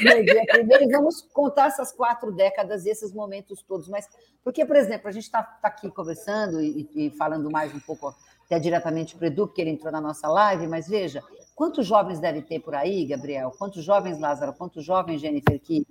[0.00, 3.88] no dia primeiro, e vamos contar essas quatro décadas e esses momentos todos.
[3.88, 4.08] Mas,
[4.42, 8.12] porque, por exemplo, a gente está tá aqui conversando e, e, falando mais um pouco
[8.44, 11.22] até diretamente para o Edu, porque ele entrou na nossa live, mas veja,
[11.54, 13.54] quantos jovens deve ter por aí, Gabriel?
[13.56, 14.52] Quantos jovens, Lázaro?
[14.52, 15.86] Quantos jovens, Jennifer, que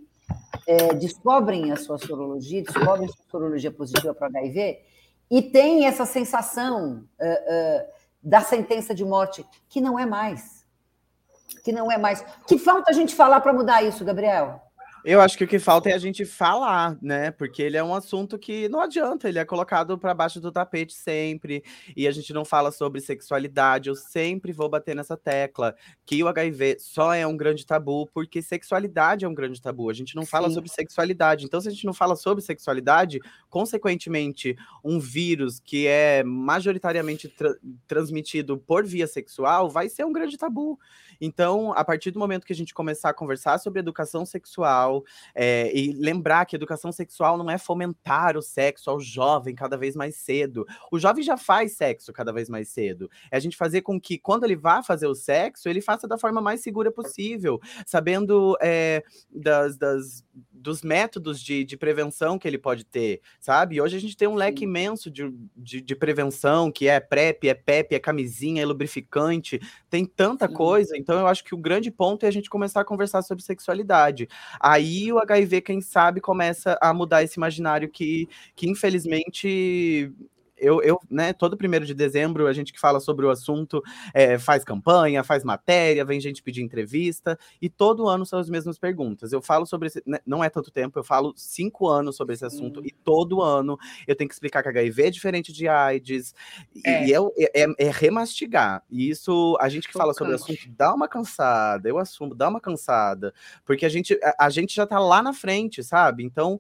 [0.68, 4.82] é, descobrem a sua sorologia, descobrem a sua sorologia positiva para HIV
[5.32, 7.88] e tem essa sensação uh, uh,
[8.22, 10.66] da sentença de morte, que não é mais.
[11.64, 12.24] Que não é mais.
[12.46, 14.62] Que falta a gente falar para mudar isso, Gabriel?
[15.10, 17.32] Eu acho que o que falta é a gente falar, né?
[17.32, 20.94] Porque ele é um assunto que não adianta, ele é colocado para baixo do tapete
[20.94, 21.64] sempre,
[21.96, 23.88] e a gente não fala sobre sexualidade.
[23.88, 25.74] Eu sempre vou bater nessa tecla
[26.06, 29.90] que o HIV só é um grande tabu, porque sexualidade é um grande tabu.
[29.90, 30.56] A gente não fala Sim.
[30.56, 31.46] sobre sexualidade.
[31.46, 37.56] Então, se a gente não fala sobre sexualidade, consequentemente, um vírus que é majoritariamente tra
[37.88, 40.78] transmitido por via sexual vai ser um grande tabu.
[41.22, 44.97] Então, a partir do momento que a gente começar a conversar sobre educação sexual
[45.34, 49.96] é, e lembrar que educação sexual não é fomentar o sexo ao jovem cada vez
[49.96, 50.66] mais cedo.
[50.92, 53.10] O jovem já faz sexo cada vez mais cedo.
[53.32, 56.18] É a gente fazer com que, quando ele vá fazer o sexo, ele faça da
[56.18, 62.58] forma mais segura possível, sabendo é, das, das dos métodos de, de prevenção que ele
[62.58, 63.80] pode ter, sabe?
[63.80, 67.54] Hoje a gente tem um leque imenso de, de, de, prevenção, que é PrEP, é
[67.54, 69.60] PEP, é camisinha, é lubrificante,
[69.90, 70.54] tem tanta Sim.
[70.54, 70.98] coisa.
[70.98, 74.28] Então eu acho que o grande ponto é a gente começar a conversar sobre sexualidade.
[74.60, 80.12] Aí o HIV, quem sabe, começa a mudar esse imaginário que, que infelizmente
[80.58, 83.82] eu, eu, né, todo primeiro de dezembro, a gente que fala sobre o assunto
[84.14, 88.78] é, faz campanha, faz matéria, vem gente pedir entrevista, e todo ano são as mesmas
[88.78, 89.32] perguntas.
[89.32, 92.46] Eu falo sobre esse, né, não é tanto tempo, eu falo cinco anos sobre esse
[92.46, 93.78] assunto, e todo ano
[94.08, 96.34] eu tenho que explicar que HIV é diferente de AIDS,
[96.86, 97.08] é.
[97.08, 97.18] e é,
[97.54, 98.84] é, é, remastigar.
[98.90, 102.50] E isso, a gente que fala sobre o assunto, dá uma cansada, eu assumo, dá
[102.50, 103.34] uma cansada,
[103.66, 106.24] porque a gente, a, a gente já tá lá na frente, sabe?
[106.24, 106.60] Então,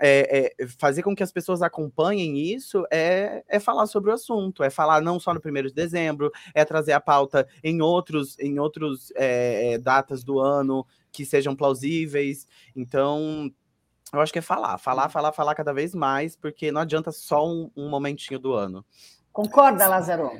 [0.00, 4.62] é, é, fazer com que as pessoas acompanhem isso é, é falar sobre o assunto,
[4.62, 8.58] é falar não só no primeiro de dezembro, é trazer a pauta em outros, em
[8.58, 12.46] outros é, é, datas do ano que sejam plausíveis.
[12.74, 13.52] Então,
[14.12, 15.10] eu acho que é falar, falar, uhum.
[15.10, 18.84] falar, falar cada vez mais, porque não adianta só um, um momentinho do ano.
[19.32, 20.30] Concorda, Lázaro?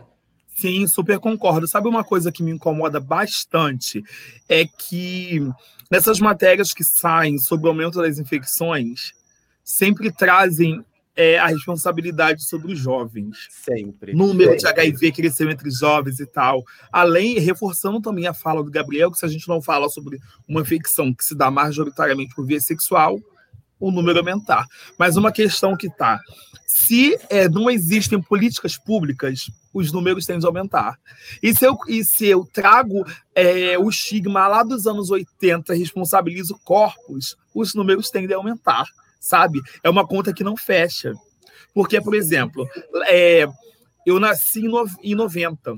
[0.57, 1.69] Sim, super concordo.
[1.69, 4.03] Sabe uma coisa que me incomoda bastante?
[4.49, 5.41] É que
[5.91, 9.13] nessas matérias que saem sobre o aumento das infecções,
[9.65, 10.85] sempre trazem
[11.21, 13.37] é, a responsabilidade sobre os jovens.
[13.51, 14.15] Sempre.
[14.15, 16.63] Número de HIV cresceu entre jovens e tal.
[16.91, 20.19] Além, reforçando também a fala do Gabriel, que se a gente não fala sobre
[20.49, 23.19] uma infecção que se dá majoritariamente por via sexual,
[23.79, 24.65] o número aumentar.
[24.99, 26.19] Mas uma questão que está:
[26.67, 30.99] se é, não existem políticas públicas, os números tendem a aumentar.
[31.43, 33.05] E se eu, e se eu trago
[33.35, 38.87] é, o estigma lá dos anos 80, responsabilizo corpos, os números tendem a aumentar
[39.21, 39.61] sabe?
[39.85, 41.13] É uma conta que não fecha.
[41.75, 42.67] Porque, por exemplo,
[43.07, 43.47] é,
[44.07, 44.63] eu nasci
[45.03, 45.77] em 90.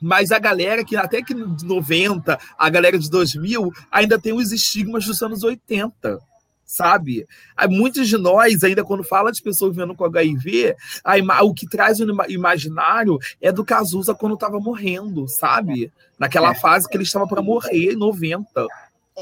[0.00, 4.52] Mas a galera que até que de 90, a galera de 2000, ainda tem os
[4.52, 6.18] estigmas dos anos 80
[6.68, 7.26] sabe?
[7.70, 11.98] Muitos de nós, ainda quando fala de pessoas vivendo com HIV, a, o que traz
[11.98, 15.90] o imaginário é do Cazuza quando estava morrendo, sabe?
[16.18, 16.54] Naquela é.
[16.54, 18.66] fase que ele estava para morrer, em 90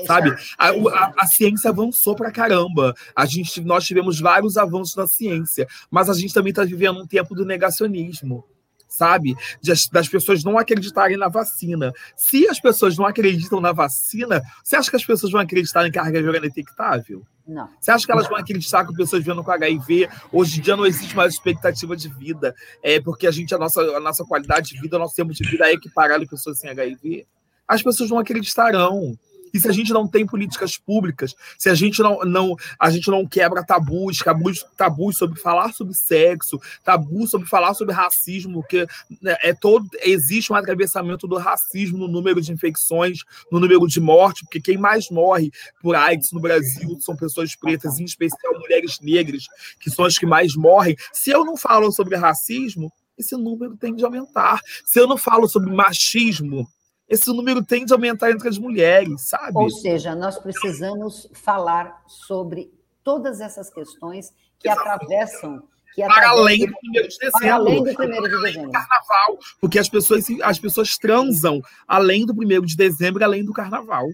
[0.05, 0.35] sabe?
[0.59, 2.95] A, a, a, ciência avançou pra caramba.
[3.15, 7.07] A gente, nós tivemos vários avanços na ciência, mas a gente também está vivendo um
[7.07, 8.45] tempo do negacionismo,
[8.89, 9.35] sabe?
[9.63, 11.93] Das, das, pessoas não acreditarem na vacina.
[12.17, 15.93] Se as pessoas não acreditam na vacina, você acha que as pessoas vão acreditar em
[15.93, 17.23] carga viral detectável?
[17.47, 17.69] Não.
[17.81, 20.85] Você acha que elas vão acreditar que pessoas vivendo com HIV, hoje em dia não
[20.85, 22.53] existe mais expectativa de vida,
[22.83, 25.49] é porque a gente, a nossa, a nossa qualidade de vida, o nosso tempo de
[25.49, 27.25] vida é equiparado a pessoas sem HIV?
[27.69, 29.17] As pessoas não acreditarão.
[29.57, 33.11] E se a gente não tem políticas públicas, se a gente não, não, a gente
[33.11, 38.87] não quebra tabus, tabus, tabus sobre falar sobre sexo, tabu sobre falar sobre racismo, que
[39.23, 43.21] né, é todo existe um atravessamento do racismo no número de infecções,
[43.51, 45.51] no número de mortes, porque quem mais morre
[45.81, 49.47] por AIDS no Brasil são pessoas pretas, em especial mulheres negras,
[49.81, 50.95] que são as que mais morrem.
[51.15, 54.61] Se eu não falo sobre racismo, esse número tem de aumentar.
[54.85, 56.69] Se eu não falo sobre machismo,
[57.09, 59.53] esse número tende a aumentar entre as mulheres, sabe?
[59.55, 62.73] Ou seja, nós precisamos falar sobre
[63.05, 65.63] todas essas questões que atravessam
[65.95, 67.41] que para além do primeiro de dezembro.
[67.41, 68.71] Para além do primeiro de dezembro.
[68.71, 74.07] carnaval, porque as pessoas, as pessoas transam além do primeiro de dezembro, além do carnaval.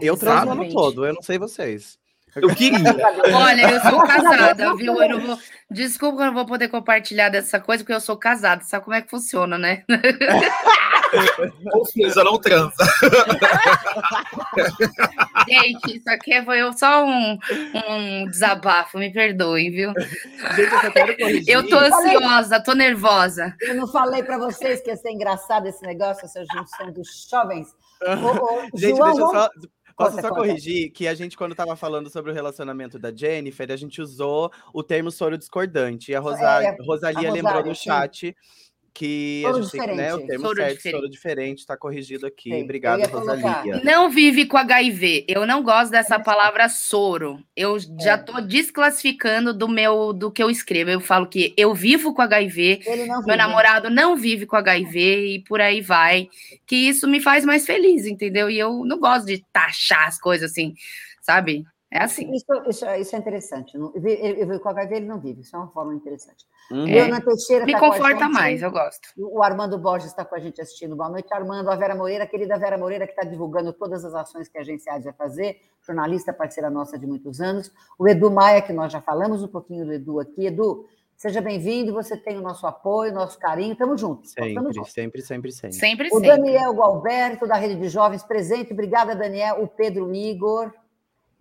[0.00, 1.98] Eu transo o ano todo, eu não sei vocês.
[2.36, 2.78] Eu queria.
[3.34, 5.02] Olha, eu sou casada, viu?
[5.02, 5.38] Eu não vou...
[5.70, 8.64] Desculpa que eu não vou poder compartilhar dessa coisa, porque eu sou casada.
[8.64, 9.84] Sabe como é que funciona, né?
[11.72, 12.72] Ou seja, não transa.
[15.48, 17.38] Gente, isso aqui foi só um,
[17.88, 19.92] um desabafo, me perdoem, viu?
[20.54, 23.54] Gente, eu, eu tô ansiosa, tô nervosa.
[23.60, 27.68] Eu não falei para vocês que ia ser engraçado esse negócio, essa junção dos jovens.
[28.02, 29.50] Ô, ô, Gente, João, deixa eu só.
[30.04, 33.76] Posso só corrigir que a gente, quando estava falando sobre o relacionamento da Jennifer, a
[33.76, 36.12] gente usou o termo soro discordante.
[36.12, 36.62] E a, Rosa...
[36.62, 38.28] é, Rosalia a lembrou no chat.
[38.28, 38.60] Sim
[38.92, 40.96] que soro a gente tem né, o termo soro certo, diferente.
[40.96, 42.50] soro diferente, está corrigido aqui.
[42.50, 43.80] Sim, Obrigado, Rosalia.
[43.82, 45.24] Não vive com HIV.
[45.28, 47.42] Eu não gosto dessa palavra soro.
[47.56, 47.80] Eu é.
[48.02, 50.90] já estou desclassificando do meu do que eu escrevo.
[50.90, 52.80] Eu falo que eu vivo com HIV,
[53.26, 56.28] meu namorado não vive com HIV e por aí vai.
[56.66, 58.50] Que isso me faz mais feliz, entendeu?
[58.50, 60.74] E eu não gosto de taxar as coisas assim,
[61.20, 61.64] sabe?
[61.92, 62.30] É assim.
[62.32, 63.76] Isso, isso, isso é interessante.
[63.76, 66.46] Eu, com HIV ele não vive, isso é uma forma interessante.
[66.70, 66.86] Uhum.
[66.86, 67.20] É.
[67.20, 69.08] Teixeira Me tá conforta mais, eu gosto.
[69.18, 70.94] O Armando Borges está com a gente assistindo.
[70.94, 71.68] Boa noite, Armando.
[71.68, 74.60] A Vera Moreira, a querida Vera Moreira, que está divulgando todas as ações que a
[74.60, 77.72] agência vai fazer, jornalista, parceira nossa de muitos anos.
[77.98, 80.46] O Edu Maia, que nós já falamos um pouquinho do Edu aqui.
[80.46, 80.86] Edu,
[81.16, 84.30] seja bem-vindo, você tem o nosso apoio, nosso carinho, estamos juntos.
[84.30, 84.92] Sempre, juntos.
[84.92, 85.76] sempre, sempre, sempre.
[85.76, 88.72] Sempre, O Daniel Gualberto, da Rede de Jovens, presente.
[88.72, 89.60] Obrigada, Daniel.
[89.60, 90.72] O Pedro Igor.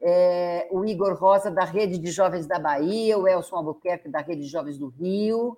[0.01, 4.41] É, o Igor Rosa, da Rede de Jovens da Bahia, o Elson Albuquerque, da Rede
[4.41, 5.57] de Jovens do Rio,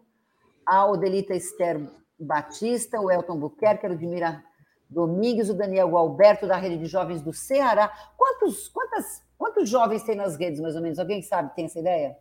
[0.66, 1.82] a Odelita Esther
[2.20, 4.44] Batista, o Elton Albuquerque, a Ludmira
[4.90, 7.92] Domingues, o Daniel Alberto, da Rede de Jovens do Ceará.
[8.18, 11.00] Quantos, quantas, quantos jovens tem nas redes, mais ou menos?
[11.00, 12.18] Alguém sabe, tem essa ideia?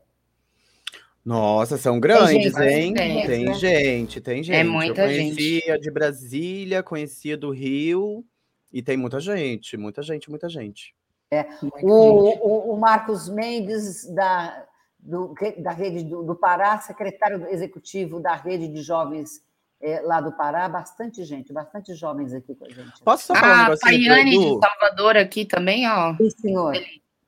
[1.25, 3.27] Nossa, são grandes, tem gente, hein?
[3.27, 3.55] Tem, né?
[3.55, 4.57] gente, tem gente.
[4.57, 5.81] É muita Eu conhecia gente.
[5.81, 8.25] de Brasília, conhecia do Rio,
[8.73, 10.95] e tem muita gente, muita gente, muita gente.
[11.32, 11.47] É.
[11.82, 14.65] O, o, o, Marcos Mendes, da,
[14.98, 19.40] do, da rede do, do, Pará, secretário executivo da rede de jovens
[19.81, 23.01] é, lá do Pará, bastante gente, bastante jovens aqui com a gente.
[23.05, 26.16] Posso só falar ah, um Tayane de Salvador aqui também, ó.
[26.16, 26.74] Sim, senhor.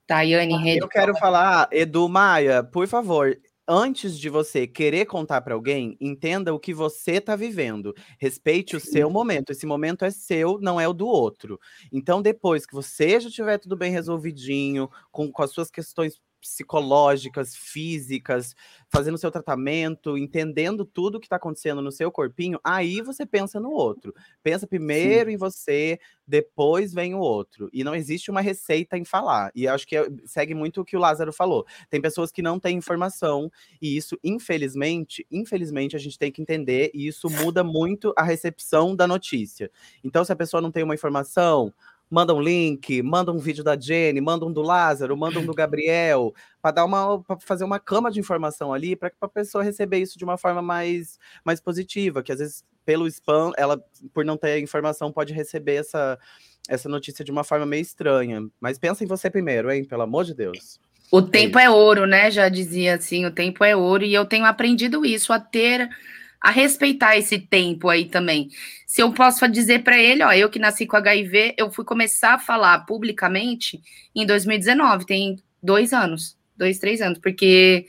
[0.04, 0.80] Tayane Rede.
[0.80, 6.52] Eu quero falar, Edu Maia, por favor, antes de você querer contar para alguém, entenda
[6.55, 7.94] o que você está vivendo.
[8.18, 9.51] Respeite o seu momento.
[9.51, 11.59] Esse momento é seu, não é o do outro.
[11.93, 17.55] Então, depois que você já tiver tudo bem resolvidinho, com, com as suas questões psicológicas,
[17.55, 18.55] físicas,
[18.89, 23.70] fazendo seu tratamento, entendendo tudo que está acontecendo no seu corpinho, aí você pensa no
[23.70, 24.12] outro.
[24.43, 25.35] Pensa primeiro Sim.
[25.35, 27.70] em você, depois vem o outro.
[27.73, 29.52] E não existe uma receita em falar.
[29.55, 31.64] E acho que é, segue muito o que o Lázaro falou.
[31.89, 33.51] Tem pessoas que não têm informação,
[33.81, 38.97] e isso, infelizmente, infelizmente, a gente tem que entender, e isso muda muito a recepção
[38.97, 39.70] da notícia.
[40.02, 41.73] Então, se a pessoa não tem uma informação,
[42.12, 45.55] manda um link, manda um vídeo da Jenny, manda um do Lázaro, manda um do
[45.55, 49.97] Gabriel, para dar uma para fazer uma cama de informação ali para a pessoa receber
[49.98, 53.82] isso de uma forma mais mais positiva, que às vezes pelo spam, ela
[54.12, 56.18] por não ter informação pode receber essa
[56.68, 58.47] essa notícia de uma forma meio estranha.
[58.60, 60.78] Mas pensa em você primeiro, hein, pelo amor de Deus.
[61.10, 62.30] O tempo é, é ouro, né?
[62.30, 65.89] Já dizia assim, o tempo é ouro e eu tenho aprendido isso a ter
[66.43, 68.48] a respeitar esse tempo aí também.
[68.86, 72.35] Se eu posso dizer para ele, ó, eu que nasci com HIV, eu fui começar
[72.35, 73.81] a falar publicamente
[74.14, 77.86] em 2019, tem dois anos, dois, três anos, porque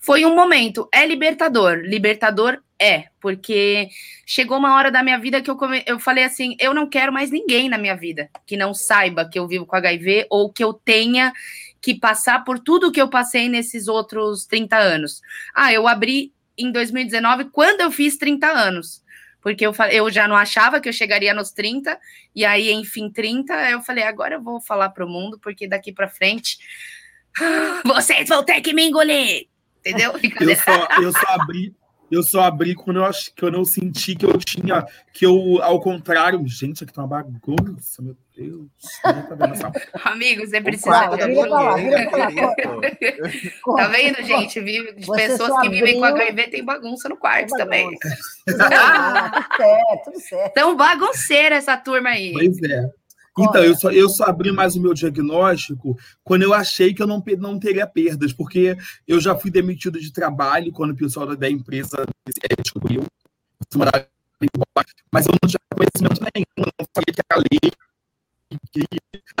[0.00, 3.88] foi um momento, é libertador, libertador é, porque
[4.26, 5.84] chegou uma hora da minha vida que eu, come...
[5.86, 9.38] eu falei assim, eu não quero mais ninguém na minha vida que não saiba que
[9.38, 11.32] eu vivo com HIV ou que eu tenha
[11.80, 15.20] que passar por tudo que eu passei nesses outros 30 anos.
[15.54, 19.02] Ah, eu abri em 2019, quando eu fiz 30 anos.
[19.40, 21.98] Porque eu, eu já não achava que eu chegaria nos 30,
[22.34, 25.92] e aí, enfim, 30, eu falei, agora eu vou falar para o mundo, porque daqui
[25.92, 26.58] para frente
[27.84, 29.48] vocês vão ter que me engolir.
[29.80, 30.12] Entendeu?
[30.12, 31.74] Eu só, eu só abri,
[32.12, 34.84] eu só abri quando eu, acho, quando eu senti que eu tinha,
[35.14, 38.68] que eu, ao contrário, gente, aqui tá uma bagunça, meu Deus.
[39.02, 39.26] Tá
[40.12, 40.90] Amigo, você precisa.
[43.76, 44.60] tá vendo, gente?
[44.60, 47.88] Vive, pessoas que vivem com HIV tem bagunça no quarto também.
[48.60, 50.52] Ah, tudo certo, tudo certo.
[50.52, 52.32] Tão bagunceira essa turma aí.
[52.34, 52.90] Pois é.
[53.38, 57.06] Então, eu só, eu só abri mais o meu diagnóstico quando eu achei que eu
[57.06, 58.76] não, não teria perdas, porque
[59.08, 62.04] eu já fui demitido de trabalho quando o pessoal da, empresa
[62.62, 63.02] descobriu.
[65.10, 67.72] Mas eu não tinha conhecimento nenhum, não sabia que era lei.
[68.70, 68.80] Que,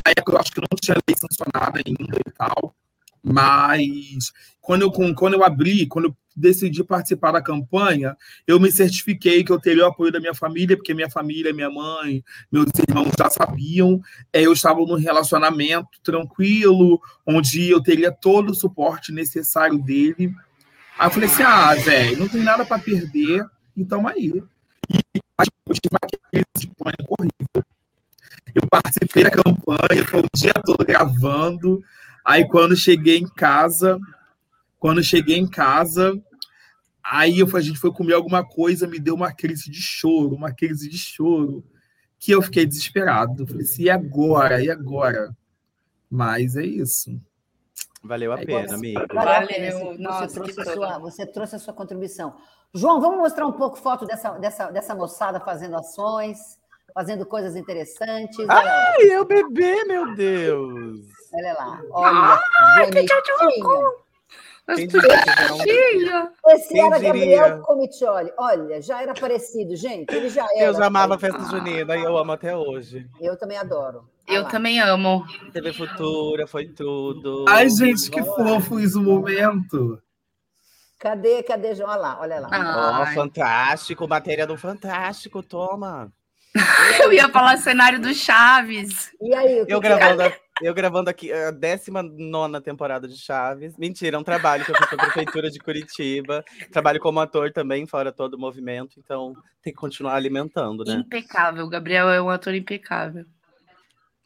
[0.06, 2.74] na época eu acho que não tinha lei sancionada ainda e tal.
[3.22, 9.44] Mas quando eu, quando eu abri, quando eu decidi participar da campanha, eu me certifiquei
[9.44, 13.12] que eu teria o apoio da minha família, porque minha família, minha mãe, meus irmãos
[13.18, 14.00] já sabiam.
[14.32, 20.34] É, eu estava num relacionamento tranquilo, onde eu teria todo o suporte necessário dele.
[20.98, 23.44] Aí eu falei assim: ah, velho, não tem nada para perder,
[23.76, 24.42] então aí.
[24.90, 25.20] E
[25.66, 26.72] eu tive
[27.08, 27.64] horrível.
[28.54, 31.82] Eu participei da campanha, foi o dia todo gravando.
[32.24, 33.98] Aí quando cheguei em casa,
[34.82, 36.20] quando cheguei em casa,
[37.04, 40.52] aí eu, a gente foi comer alguma coisa, me deu uma crise de choro, uma
[40.52, 41.64] crise de choro,
[42.18, 43.46] que eu fiquei desesperado.
[43.46, 44.60] Falei assim, e agora?
[44.60, 45.30] E agora?
[46.10, 47.16] Mas é isso.
[48.02, 49.00] Valeu a é pena, amigo.
[49.14, 49.96] Valeu.
[50.00, 52.34] Nossa, você, trouxe a sua, você trouxe a sua contribuição.
[52.74, 56.58] João, vamos mostrar um pouco foto dessa, dessa, dessa moçada fazendo ações,
[56.92, 58.48] fazendo coisas interessantes.
[58.48, 61.06] Ai, é o bebê, meu Deus!
[61.32, 61.80] Olha lá.
[61.92, 62.38] Olha,
[62.82, 63.06] ah, que
[64.66, 66.30] bonitinho.
[66.48, 68.32] Esse era Gabriel Comitioli.
[68.38, 70.14] Olha, já era parecido, gente.
[70.14, 70.66] Ele já era.
[70.66, 73.08] Eu já amava a festa junina e eu amo até hoje.
[73.20, 74.08] Eu também adoro.
[74.28, 75.24] eu também amo.
[75.52, 77.44] TV Futura, foi tudo.
[77.48, 80.00] Ai, gente, que fofo isso o momento.
[80.98, 81.90] Cadê, cadê, João?
[81.90, 82.48] Olha lá, olha lá.
[82.52, 86.12] Ó, oh, fantástico, matéria do Fantástico, toma.
[87.02, 89.10] Eu ia falar cenário do Chaves.
[89.20, 90.38] E aí, eu gravando, é?
[90.60, 93.76] eu gravando aqui a 19 temporada de Chaves.
[93.78, 96.44] Mentira, é um trabalho que eu fiz na Prefeitura de Curitiba.
[96.70, 98.98] Trabalho como ator também, fora todo o movimento.
[98.98, 100.94] Então tem que continuar alimentando, né?
[100.94, 101.64] Impecável.
[101.64, 103.24] O Gabriel é um ator impecável.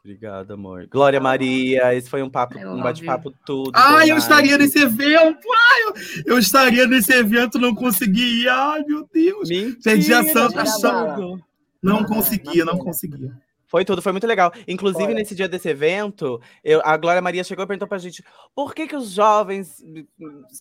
[0.06, 0.86] Obrigada, amor.
[0.86, 3.72] Glória Maria, esse foi um papo, um bate-papo tudo.
[3.74, 5.48] Ai, eu estaria nesse evento!
[5.50, 5.94] Ai, eu,
[6.26, 8.48] eu, estaria nesse evento, não consegui ir.
[8.48, 9.48] Ai, meu Deus!
[9.48, 11.44] Mentira, Perdi a santa achando.
[11.86, 13.32] Não conseguia, não conseguia.
[13.68, 14.52] Foi tudo, foi muito legal.
[14.66, 18.72] Inclusive, nesse dia desse evento, eu, a Glória Maria chegou e perguntou pra gente por
[18.74, 19.84] que, que os jovens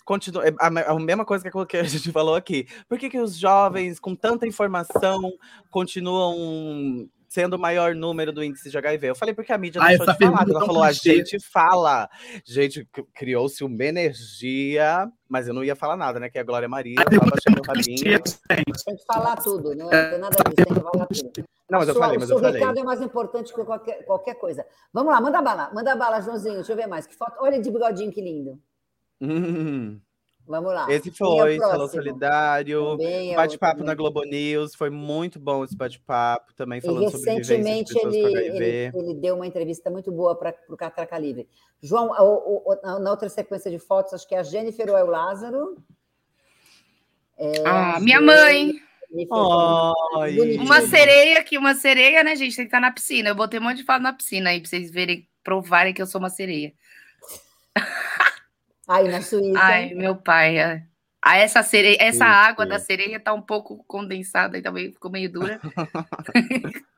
[0.04, 0.44] continuam.
[0.44, 2.68] É, a, a, mesma coisa que a gente falou aqui.
[2.90, 5.34] Por que, que os jovens, com tanta informação,
[5.70, 9.10] continuam sendo o maior número do índice de HIV?
[9.10, 10.46] Eu falei, porque a mídia não ah, de falar.
[10.48, 12.10] Ela falou, a gente fala.
[12.46, 16.30] Gente, criou-se uma energia, mas eu não ia falar nada, né?
[16.30, 18.24] Que é a Glória Maria, eu tava achando rabinho.
[18.86, 20.12] Tem que falar tudo, não é?
[20.12, 21.46] tem nada disso, tem que falar tudo.
[21.70, 22.52] Não, mas eu falei, mas eu falei.
[22.52, 24.66] O recado é mais importante que qualquer, qualquer coisa.
[24.94, 27.06] Vamos lá, manda bala, manda bala, Joãozinho, deixa eu ver mais.
[27.06, 28.58] Que foto, olha de bigodinho, que lindo.
[29.20, 30.00] Hum.
[30.48, 30.86] Vamos lá.
[30.92, 36.80] Esse foi Salão Solidário, é bate-papo na Globo News, foi muito bom esse bate-papo, também
[36.80, 41.48] falando sobre recentemente ele, ele, ele, deu uma entrevista muito boa para o Catraca Livre.
[41.82, 45.04] João, o, o, na outra sequência de fotos, acho que é a Jennifer ou é
[45.04, 45.78] o Lázaro.
[47.38, 48.74] É, ah, minha mãe!
[49.30, 49.94] Oh,
[50.60, 52.56] uma sereia aqui, uma sereia, né, gente?
[52.56, 53.30] Tem que estar na piscina.
[53.30, 56.08] Eu botei um monte de foto na piscina aí para vocês verem, provarem que eu
[56.08, 56.74] sou uma sereia.
[58.88, 59.60] Aí na Suíça.
[59.60, 60.58] Ai, meu pai.
[60.58, 60.84] É.
[61.22, 65.32] Ah, essa sereia, essa água da sereia tá um pouco condensada e também ficou meio
[65.32, 65.60] dura.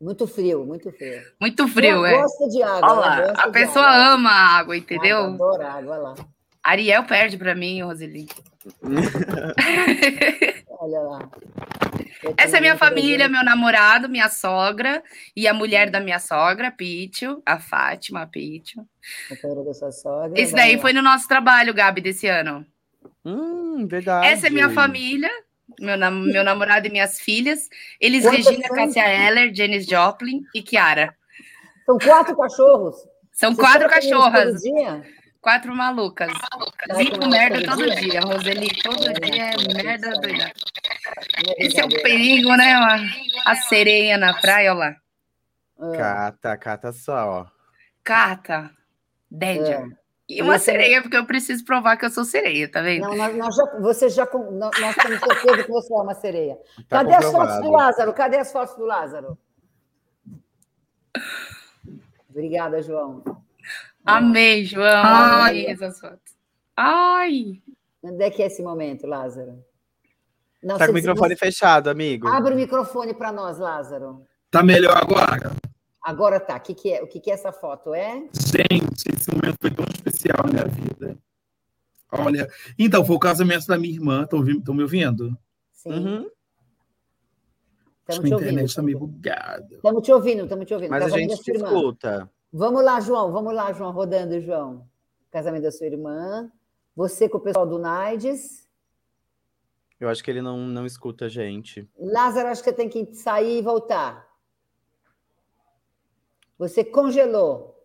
[0.00, 1.22] Muito frio, muito frio.
[1.38, 2.16] Muito frio, é.
[2.22, 2.90] gosta de água.
[2.90, 4.14] Olha lá, a pessoa água.
[4.14, 5.18] ama a água, entendeu?
[5.18, 6.14] Água, adora água, olha lá.
[6.62, 8.26] Ariel perde para mim, Roseli.
[10.80, 11.30] olha lá.
[12.36, 15.02] Essa é minha família, meu namorado, minha sogra
[15.34, 18.86] e a mulher da minha sogra, Pítio, a Fátima, Pítio.
[19.92, 20.38] sogra.
[20.40, 22.66] Esse daí foi no nosso trabalho, Gabi, desse ano.
[23.24, 24.26] Hum, verdade.
[24.26, 25.30] Essa é minha família,
[25.78, 27.68] meu, nam meu namorado e minhas filhas.
[28.00, 28.76] Eles, Quantas Regina, são?
[28.76, 31.14] Cássia Heller, Janis Joplin e Kiara.
[31.86, 32.96] São quatro cachorros?
[33.32, 34.62] São Você quatro cachorras.
[35.40, 36.30] Quatro malucas.
[36.96, 37.96] Cinco merda todo dia.
[37.96, 38.20] dia.
[38.20, 40.52] Roseli, todo dia é merda doida.
[41.56, 42.74] Esse é o perigo, né?
[43.46, 44.96] A sereia na praia, olha lá.
[45.78, 45.96] Ah.
[45.96, 47.46] Cata, cata só, ó.
[48.04, 48.70] Cata,
[49.30, 49.86] Dédia.
[49.96, 50.00] É.
[50.28, 53.02] E uma sereia, porque eu preciso provar que eu sou sereia, tá vendo?
[53.02, 56.58] Não, nós, nós já, você já, nós, nós temos certeza que você é uma sereia.
[56.88, 58.12] Tá Cadê as fotos do Lázaro?
[58.12, 59.38] Cadê as fotos do Lázaro?
[62.28, 63.24] Obrigada, João.
[64.16, 65.02] Amei, João.
[65.04, 65.50] Ai.
[65.50, 66.36] Amei essas fotos.
[66.76, 67.62] Ai!
[68.02, 69.62] Onde é que é esse momento, Lázaro?
[70.62, 71.44] Não, tá com o microfone você...
[71.44, 72.28] fechado, amigo.
[72.28, 74.26] Abre o microfone para nós, Lázaro.
[74.50, 75.52] Tá melhor agora.
[76.02, 76.56] Agora tá.
[76.56, 77.02] O que, que é?
[77.02, 77.94] O que, que é essa foto?
[77.94, 78.24] É?
[78.32, 81.18] Gente, esse momento foi tão especial na minha vida.
[82.12, 84.24] Olha, então foi o casamento da minha irmã.
[84.24, 85.36] Estão me ouvindo?
[85.72, 85.92] Sim.
[85.92, 86.30] Uhum.
[88.08, 89.76] Acho que a internet está meio bugada.
[89.76, 90.90] Estamos te ouvindo, estamos te ouvindo.
[90.90, 92.28] Mas a gente te escuta.
[92.52, 93.30] Vamos lá, João.
[93.30, 94.88] Vamos lá, João, rodando, João.
[95.30, 96.50] Casamento da sua irmã.
[96.96, 98.68] Você com o pessoal do Naides.
[100.00, 101.88] Eu acho que ele não, não escuta a gente.
[101.98, 104.28] Lázaro, acho que tem que sair e voltar.
[106.58, 107.76] Você congelou.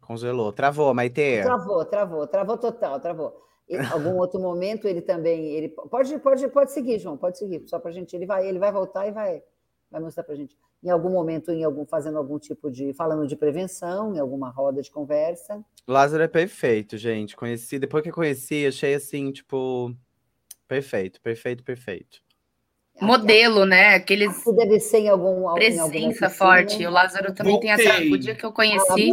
[0.00, 0.52] Congelou.
[0.52, 1.42] Travou, Maite.
[1.42, 3.42] Travou, travou, travou total, travou.
[3.68, 5.46] Em algum outro momento ele também.
[5.46, 7.66] Ele pode, pode, pode seguir, João, pode seguir.
[7.66, 8.14] Só para gente.
[8.14, 9.42] Ele vai, ele vai voltar e vai,
[9.90, 10.56] vai mostrar para a gente.
[10.82, 12.92] Em algum momento, em algum, fazendo algum tipo de.
[12.94, 15.64] falando de prevenção, em alguma roda de conversa.
[15.86, 17.36] Lázaro é perfeito, gente.
[17.36, 19.94] Conheci, depois que eu conheci, achei assim, tipo
[20.68, 22.18] Perfeito, perfeito, perfeito.
[23.00, 23.94] Modelo, né?
[23.94, 24.40] Aqueles.
[24.40, 25.52] Aqui deve ser em algum.
[25.54, 26.84] Presença forte.
[26.86, 27.76] O Lázaro também Voltei.
[27.76, 28.02] tem essa.
[28.02, 29.12] O dia que eu conheci.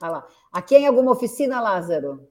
[0.00, 0.26] Ah, lá.
[0.52, 2.28] Aqui é em alguma oficina, Lázaro?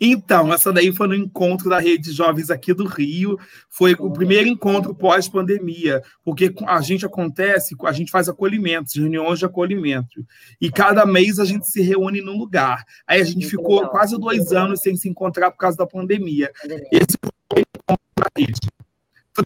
[0.00, 3.38] Então, essa daí foi no encontro da Rede Jovens aqui do Rio.
[3.68, 9.44] Foi o primeiro encontro pós-pandemia, porque a gente acontece, a gente faz acolhimentos, reuniões de
[9.44, 10.24] acolhimento.
[10.60, 12.84] E cada mês a gente se reúne num lugar.
[13.06, 16.50] Aí a gente ficou quase dois anos sem se encontrar por causa da pandemia.
[16.90, 17.18] Esse
[17.52, 18.68] foi o encontro da rede.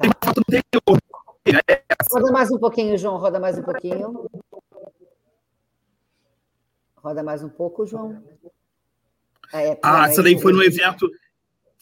[0.00, 0.98] Tem uma foto anterior.
[1.66, 1.82] É
[2.12, 4.28] roda mais um pouquinho, João, roda mais um pouquinho.
[6.96, 8.22] Roda mais um pouco, João.
[9.52, 11.10] É, ah, essa daí foi no evento.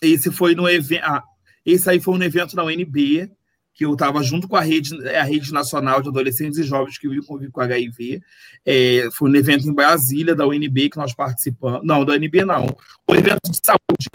[0.01, 1.03] Esse foi no evento.
[1.05, 1.23] Ah,
[1.65, 3.31] esse aí foi no evento da UNB,
[3.75, 7.09] que eu estava junto com a rede, a rede nacional de adolescentes e jovens que
[7.09, 8.21] vivem com HIV.
[8.65, 11.81] É, foi no evento em Brasília da UNB que nós participamos.
[11.85, 12.67] Não, da UNB não.
[13.09, 14.09] O evento de saúde.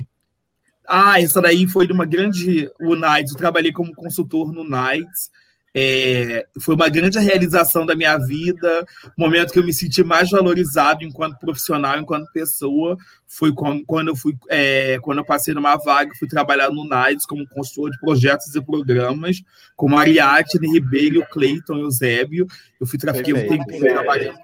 [0.87, 3.31] Ah, essa daí foi de uma grande UNAIDS.
[3.31, 5.29] Eu trabalhei como consultor no NAIDS.
[5.73, 8.85] É, foi uma grande realização da minha vida,
[9.17, 14.35] momento que eu me senti mais valorizado enquanto profissional, enquanto pessoa, foi quando eu fui,
[14.49, 18.61] é, quando eu passei numa vaga, fui trabalhar no NAIDS como consultor de projetos e
[18.61, 19.41] programas,
[19.75, 22.47] como Ariadne Ribeiro, Cleiton Eusébio.
[22.79, 24.37] Eu fui fiquei um tempo trabalhando.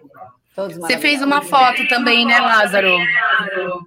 [0.56, 2.98] Você fez uma foto também, né, Lázaro?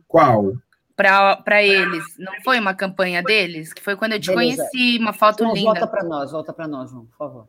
[0.07, 0.55] Qual?
[1.03, 2.05] Para eles.
[2.19, 3.73] Não foi uma campanha deles?
[3.73, 4.63] Que foi quando eu te Beleza.
[4.63, 5.61] conheci, uma foto linda.
[5.73, 7.49] Volta para nós, volta para nós, João, por favor.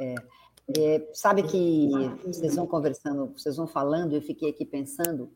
[0.00, 0.14] É,
[0.78, 1.88] é, sabe que
[2.24, 5.30] vocês vão conversando, vocês vão falando, eu fiquei aqui pensando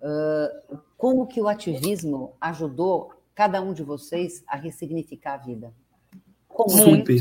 [0.00, 5.74] uh, como que o ativismo ajudou cada um de vocês a ressignificar a vida.
[6.48, 6.76] Como?
[6.76, 7.12] Muito.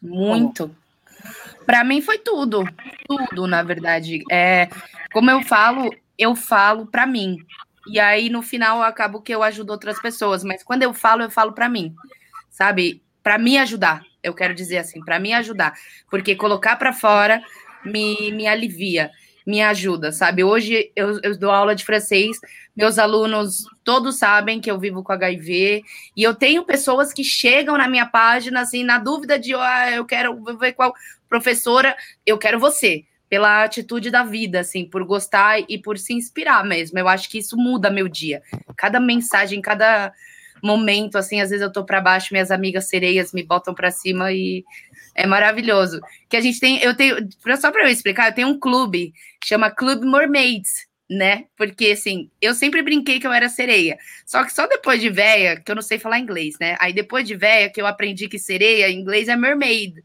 [0.00, 0.70] Muito.
[1.64, 2.64] Para mim foi tudo,
[3.08, 4.22] tudo, na verdade.
[4.30, 4.68] É,
[5.12, 7.38] como eu falo, eu falo para mim.
[7.86, 10.42] E aí, no final, eu acabo que eu ajudo outras pessoas.
[10.42, 11.94] Mas quando eu falo, eu falo para mim,
[12.50, 13.02] sabe?
[13.22, 14.02] Para me ajudar.
[14.22, 15.74] Eu quero dizer assim, para me ajudar.
[16.10, 17.42] Porque colocar para fora
[17.84, 19.10] me, me alivia,
[19.46, 20.42] me ajuda, sabe?
[20.42, 22.36] Hoje eu, eu dou aula de francês,
[22.76, 25.84] meus alunos todos sabem que eu vivo com HIV,
[26.16, 30.04] e eu tenho pessoas que chegam na minha página, assim, na dúvida de, ah, eu
[30.04, 30.92] quero ver qual
[31.28, 36.64] professora, eu quero você pela atitude da vida, assim, por gostar e por se inspirar
[36.64, 36.98] mesmo.
[36.98, 38.42] Eu acho que isso muda meu dia.
[38.76, 40.12] Cada mensagem, cada
[40.62, 44.32] momento, assim, às vezes eu tô para baixo, minhas amigas sereias me botam para cima
[44.32, 44.64] e
[45.14, 46.00] é maravilhoso.
[46.28, 47.16] Que a gente tem, eu tenho,
[47.58, 49.12] só para eu explicar, eu tenho um clube,
[49.44, 51.44] chama Club Mermaids, né?
[51.56, 53.96] Porque assim, eu sempre brinquei que eu era sereia.
[54.24, 56.76] Só que só depois de véia, que eu não sei falar inglês, né?
[56.80, 60.02] Aí depois de véia que eu aprendi que sereia em inglês é mermaid,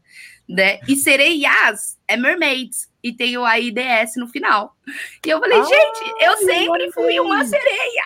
[0.48, 0.80] né?
[0.88, 4.76] E sereias é mermaids e tem o AIDS no final.
[5.26, 8.04] E eu falei, ah, gente, eu sempre fui uma sereia,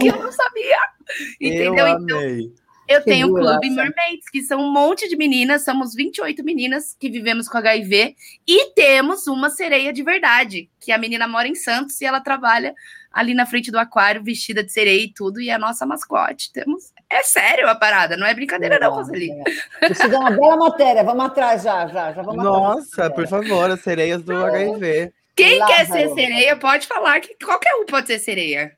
[0.00, 0.78] que eu não sabia.
[1.40, 1.86] Entendeu?
[1.86, 2.66] Eu então.
[2.88, 6.96] Eu que tenho o Clube Mermaids, que são um monte de meninas, somos 28 meninas
[6.98, 8.14] que vivemos com HIV,
[8.46, 12.74] e temos uma sereia de verdade, que a menina mora em Santos e ela trabalha
[13.10, 16.52] ali na frente do aquário, vestida de sereia e tudo, e é a nossa mascote.
[16.52, 16.92] Temos.
[17.10, 19.30] É sério a parada, não é brincadeira, não, Roseli.
[19.30, 19.92] É.
[19.92, 23.80] Isso dá uma bela matéria, vamos atrás já, já, já vamos Nossa, por favor, as
[23.80, 25.12] sereias do HIV.
[25.36, 25.76] Quem Lázaro.
[25.76, 28.76] quer ser sereia pode falar que qualquer um pode ser sereia.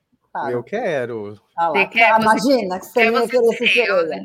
[0.51, 1.41] Eu quero.
[1.57, 4.23] Ah, você quer, imagina que você ia querer ser sereia.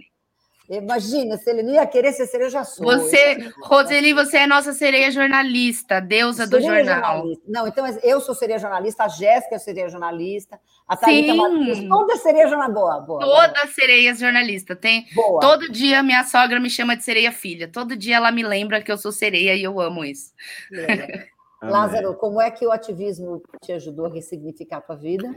[0.78, 2.86] Imagina, se ele não ia querer ser sereia, eu já sou.
[2.86, 7.16] Você, Roseli, você é nossa sereia jornalista, deusa sereia do jornal.
[7.18, 7.44] Jornalista.
[7.48, 12.18] Não, então eu sou sereia jornalista, a Jéssica é sereia jornalista, a Thalita Martins, toda
[12.18, 12.80] sereia jornalista.
[12.80, 13.20] Boa, boa.
[13.20, 13.68] Toda boa.
[13.68, 14.76] sereia jornalista.
[14.76, 15.40] Tem, boa.
[15.40, 17.68] Todo dia minha sogra me chama de sereia filha.
[17.68, 20.32] Todo dia ela me lembra que eu sou sereia e eu amo isso.
[21.62, 25.34] Lázaro, como é que o ativismo te ajudou a ressignificar a tua vida?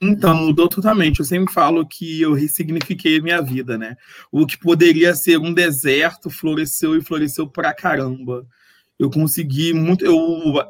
[0.00, 1.18] Então, mudou totalmente.
[1.18, 3.96] Eu sempre falo que eu ressignifiquei a minha vida, né?
[4.30, 8.46] O que poderia ser um deserto floresceu e floresceu pra caramba.
[8.98, 10.04] Eu consegui muito.
[10.04, 10.16] Eu,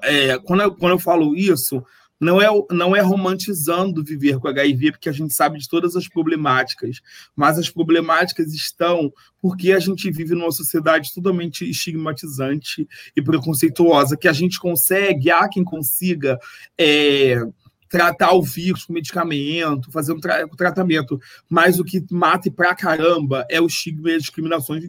[0.02, 1.84] é, quando, eu, quando eu falo isso,
[2.20, 6.08] não é, não é romantizando viver com HIV, porque a gente sabe de todas as
[6.08, 7.00] problemáticas,
[7.36, 14.26] mas as problemáticas estão porque a gente vive numa sociedade totalmente estigmatizante e preconceituosa, que
[14.26, 16.38] a gente consegue, há quem consiga.
[16.76, 17.40] É,
[17.88, 21.20] tratar o vírus com medicamento, fazer um, tra tratamento.
[21.48, 24.84] Mas o que mata pra caramba é o estigma e as discriminações,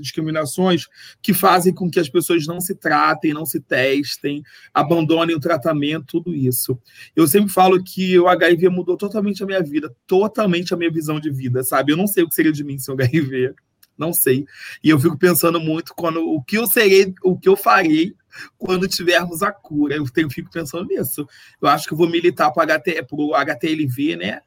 [0.00, 0.86] discriminações
[1.20, 4.42] que fazem com que as pessoas não se tratem, não se testem,
[4.72, 6.78] abandonem o tratamento, tudo isso.
[7.14, 11.18] Eu sempre falo que o HIV mudou totalmente a minha vida, totalmente a minha visão
[11.18, 11.92] de vida, sabe?
[11.92, 13.54] Eu não sei o que seria de mim sem o HIV.
[13.98, 14.44] Não sei.
[14.84, 18.14] E eu fico pensando muito quando o que eu serei, o que eu farei
[18.58, 19.96] quando tivermos a cura.
[19.96, 21.26] Eu tenho, fico pensando nisso.
[21.60, 22.66] Eu acho que eu vou militar para
[23.12, 24.40] o HTLV, né?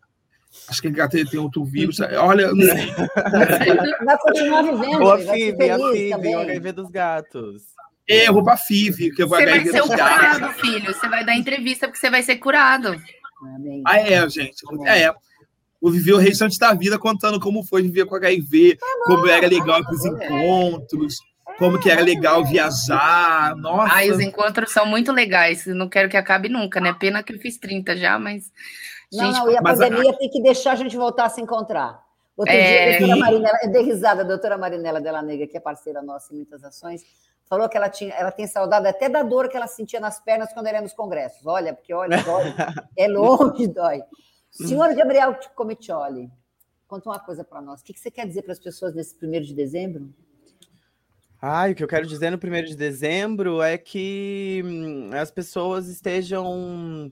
[0.68, 2.00] Acho que HT tem outro vírus.
[2.00, 2.92] Olha, não sei.
[4.06, 5.02] Vai continuar vivendo.
[5.02, 7.64] Ou a FIV, a FIV, o HIV dos gatos.
[8.10, 10.94] É, eu vou para a FIV, que eu vou Você vai ser o curado, filho.
[10.94, 13.00] Você vai dar entrevista porque você vai ser curado.
[13.86, 14.64] Ah, é, gente.
[14.88, 15.14] É,
[15.80, 19.48] vou viver o restante da vida contando como foi viver com HIV, tá como era
[19.48, 21.18] legal com os encontros,
[21.60, 23.56] como que era legal viajar.
[23.58, 23.94] Nossa.
[23.94, 25.66] Ai, os encontros são muito legais.
[25.68, 26.96] Não quero que acabe nunca, né?
[26.98, 28.52] Pena que eu fiz 30 já, mas.
[29.12, 30.18] Gente, não, não, e a pandemia a...
[30.18, 32.02] tem que deixar a gente voltar a se encontrar.
[32.38, 32.62] Outro é...
[32.62, 36.02] dia, a doutora Marinela, eu dei risada, a doutora Marinela Della Negra, que é parceira
[36.02, 37.04] nossa em muitas ações,
[37.46, 40.54] falou que ela, tinha, ela tem saudade até da dor que ela sentia nas pernas
[40.54, 41.46] quando ela ia nos congressos.
[41.46, 42.54] Olha, porque olha, dói,
[42.96, 44.02] é longe, dói.
[44.52, 46.32] Senhor Gabriel Comitioli,
[46.88, 47.82] conta uma coisa para nós.
[47.82, 50.14] O que você quer dizer para as pessoas nesse primeiro de dezembro?
[51.42, 55.88] Ai, o que eu quero dizer no primeiro de dezembro é que hum, as pessoas
[55.88, 57.10] estejam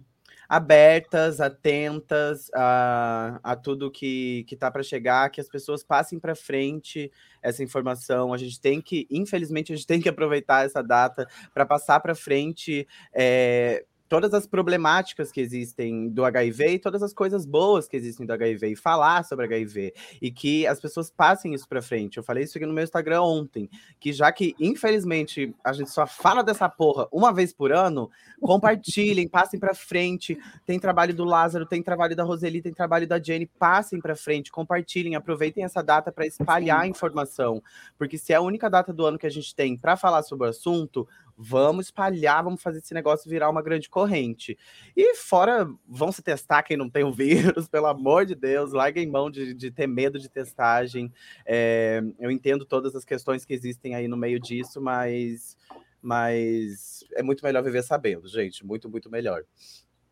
[0.50, 6.36] abertas, atentas a, a tudo que, que tá para chegar, que as pessoas passem para
[6.36, 8.34] frente essa informação.
[8.34, 12.14] A gente tem que, infelizmente, a gente tem que aproveitar essa data para passar para
[12.16, 12.86] frente.
[13.14, 18.26] É, todas as problemáticas que existem do HIV e todas as coisas boas que existem
[18.26, 22.18] do HIV e falar sobre HIV e que as pessoas passem isso para frente.
[22.18, 23.70] Eu falei isso aqui no meu Instagram ontem,
[24.00, 28.10] que já que infelizmente a gente só fala dessa porra uma vez por ano,
[28.42, 30.38] compartilhem, passem para frente.
[30.66, 34.52] Tem trabalho do Lázaro, tem trabalho da Roseli, tem trabalho da Jenny, passem para frente,
[34.52, 37.62] compartilhem, aproveitem essa data para espalhar a informação,
[37.98, 40.48] porque se é a única data do ano que a gente tem para falar sobre
[40.48, 41.08] o assunto,
[41.38, 44.58] Vamos espalhar, vamos fazer esse negócio virar uma grande corrente.
[44.96, 49.06] E fora, vão se testar quem não tem o vírus, pelo amor de Deus, larguem
[49.06, 51.14] mão de, de ter medo de testagem.
[51.46, 55.56] É, eu entendo todas as questões que existem aí no meio disso, mas,
[56.02, 58.66] mas é muito melhor viver sabendo, gente.
[58.66, 59.44] Muito, muito melhor.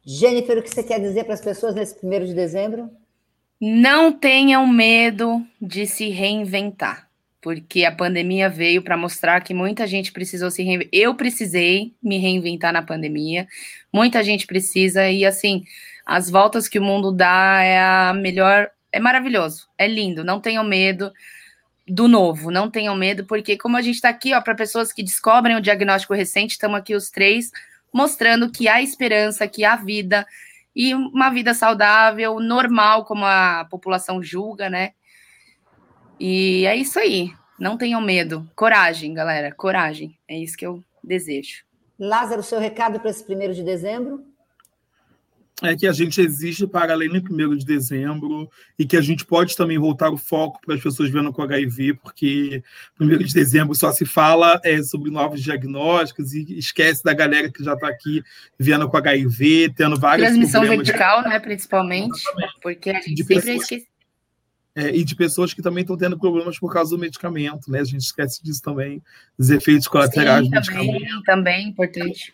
[0.05, 2.91] Jennifer, o que você quer dizer para as pessoas nesse primeiro de dezembro?
[3.59, 7.09] Não tenham medo de se reinventar
[7.45, 10.89] porque a pandemia veio para mostrar que muita gente precisou se reinventar.
[10.91, 13.47] Eu precisei me reinventar na pandemia,
[13.93, 15.63] muita gente precisa, e assim,
[16.03, 20.63] as voltas que o mundo dá é a melhor, é maravilhoso, é lindo, não tenham
[20.63, 21.11] medo
[21.87, 25.03] do novo, não tenham medo, porque como a gente está aqui, ó, para pessoas que
[25.03, 27.51] descobrem o diagnóstico recente, estamos aqui os três
[27.93, 30.25] mostrando que há esperança, que há vida
[30.75, 34.93] e uma vida saudável, normal, como a população julga, né?
[36.19, 37.31] E é isso aí.
[37.59, 38.49] Não tenham medo.
[38.55, 39.51] Coragem, galera.
[39.51, 40.17] Coragem.
[40.27, 41.63] É isso que eu desejo.
[41.97, 44.23] Lázaro, seu recado para esse primeiro de dezembro?
[45.63, 49.25] É que a gente existe para além do primeiro de dezembro e que a gente
[49.25, 52.61] pode também voltar o foco para as pessoas vendo com HIV, porque
[52.97, 57.63] primeiro de dezembro só se fala é, sobre novos diagnósticos e esquece da galera que
[57.63, 58.21] já está aqui
[58.59, 62.59] vendo com HIV, tendo vários Transmissão vertical, né, principalmente, Exatamente.
[62.61, 63.61] porque a gente de sempre pessoas...
[63.61, 63.94] esquece
[64.75, 67.79] é, e de pessoas que também estão tendo problemas por causa do medicamento, né?
[67.79, 69.01] A gente esquece disso também,
[69.39, 71.23] dos efeitos colaterais Sim, do também, medicamento.
[71.23, 72.33] Também, importante.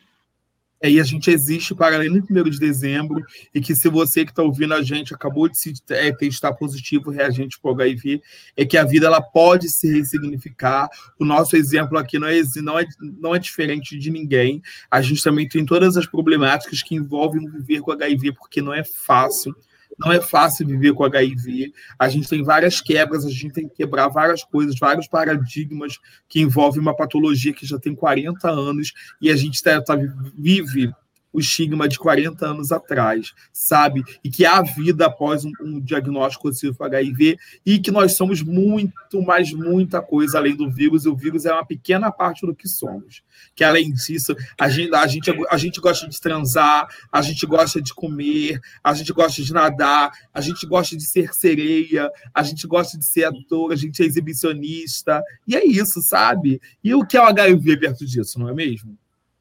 [0.84, 3.24] É, e a gente existe para além do 1 de dezembro,
[3.54, 7.12] e que se você que está ouvindo a gente acabou de se é, testar positivo
[7.12, 8.20] reagente para o HIV,
[8.58, 10.90] é que a vida ela pode se ressignificar.
[11.20, 14.60] O nosso exemplo aqui não é, não, é, não é diferente de ninguém.
[14.90, 18.84] A gente também tem todas as problemáticas que envolvem viver com HIV, porque não é
[18.84, 19.56] fácil
[20.00, 21.74] não é fácil viver com HIV.
[21.98, 26.42] A gente tem várias quebras, a gente tem que quebrar várias coisas, vários paradigmas que
[26.42, 29.96] envolvem uma patologia que já tem 40 anos e a gente tá, tá
[30.38, 30.92] vive
[31.34, 34.04] o estigma de 40 anos atrás, sabe?
[34.24, 39.22] E que há vida após um, um diagnóstico positivo HIV e que nós somos muito,
[39.26, 42.68] mais muita coisa além do vírus, e o vírus é uma pequena parte do que
[42.68, 43.24] somos.
[43.56, 47.82] Que além disso, a gente, a gente, a gente gosta de transar, a gente gosta
[47.82, 52.68] de comer, a gente gosta de nadar, a gente gosta de ser sereia, a gente
[52.68, 56.62] gosta de ser ator, a gente é exibicionista, e é isso, sabe?
[56.84, 58.98] E o que é o HIV perto disso, não é mesmo?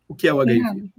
[0.07, 0.91] O que é o HIV?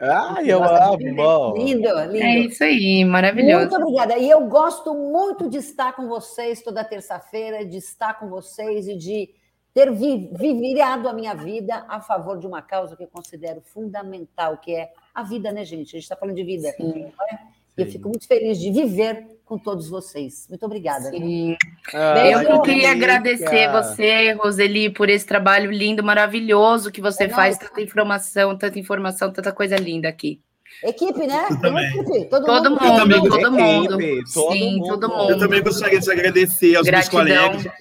[0.00, 1.56] Ai, eu amo.
[1.56, 2.16] Lindo, lindo.
[2.16, 3.70] É isso aí, maravilhoso.
[3.70, 4.18] Muito obrigada.
[4.18, 8.96] E eu gosto muito de estar com vocês toda terça-feira, de estar com vocês e
[8.96, 9.30] de
[9.72, 14.58] ter vi virado a minha vida a favor de uma causa que eu considero fundamental,
[14.58, 15.88] que é a vida, né, gente?
[15.88, 16.70] A gente está falando de vida.
[16.72, 17.12] Sim.
[17.30, 17.53] É?
[17.76, 20.46] E eu fico muito feliz de viver com todos vocês.
[20.48, 21.10] Muito obrigada.
[21.10, 21.56] Sim.
[21.92, 27.58] Ah, eu queria agradecer você, Roseli, por esse trabalho lindo, maravilhoso que você é faz,
[27.58, 30.40] tanta informação, tanta informação, tanta coisa linda aqui.
[30.82, 31.46] Equipe, né?
[31.50, 32.24] Equipe.
[32.28, 33.98] Todo, todo mundo, mundo todo mundo.
[34.26, 35.30] Sim, todo mundo.
[35.30, 37.24] Eu também gostaria de agradecer aos Gratidão.
[37.24, 37.72] meus colegas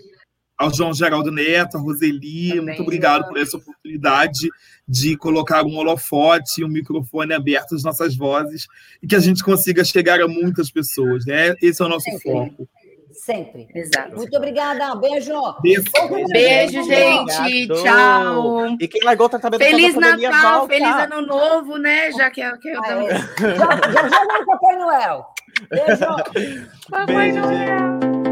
[0.58, 4.48] ao João Geraldo Neto, a Roseli, Também, muito obrigado por essa oportunidade
[4.88, 8.68] de colocar um holofote e um microfone aberto às nossas vozes
[9.02, 11.56] e que a gente consiga chegar a muitas pessoas, né?
[11.62, 12.32] Esse é o nosso Sempre.
[12.32, 12.70] foco.
[13.14, 13.68] Sempre.
[13.74, 14.16] Exato.
[14.16, 14.96] Muito obrigada.
[14.96, 15.32] Beijo.
[15.62, 15.88] Beijo,
[16.30, 17.68] Beijo gente.
[17.68, 18.76] Tchau.
[18.80, 20.74] E quem largou tá também Feliz Natal, volta.
[20.74, 22.12] feliz Ano Novo, né?
[22.12, 23.10] Já que, que eu ah, é.
[23.40, 23.58] Já
[23.92, 25.26] já, já Papai Noel.
[25.70, 26.70] Beijo.
[26.90, 28.23] Papai Noel.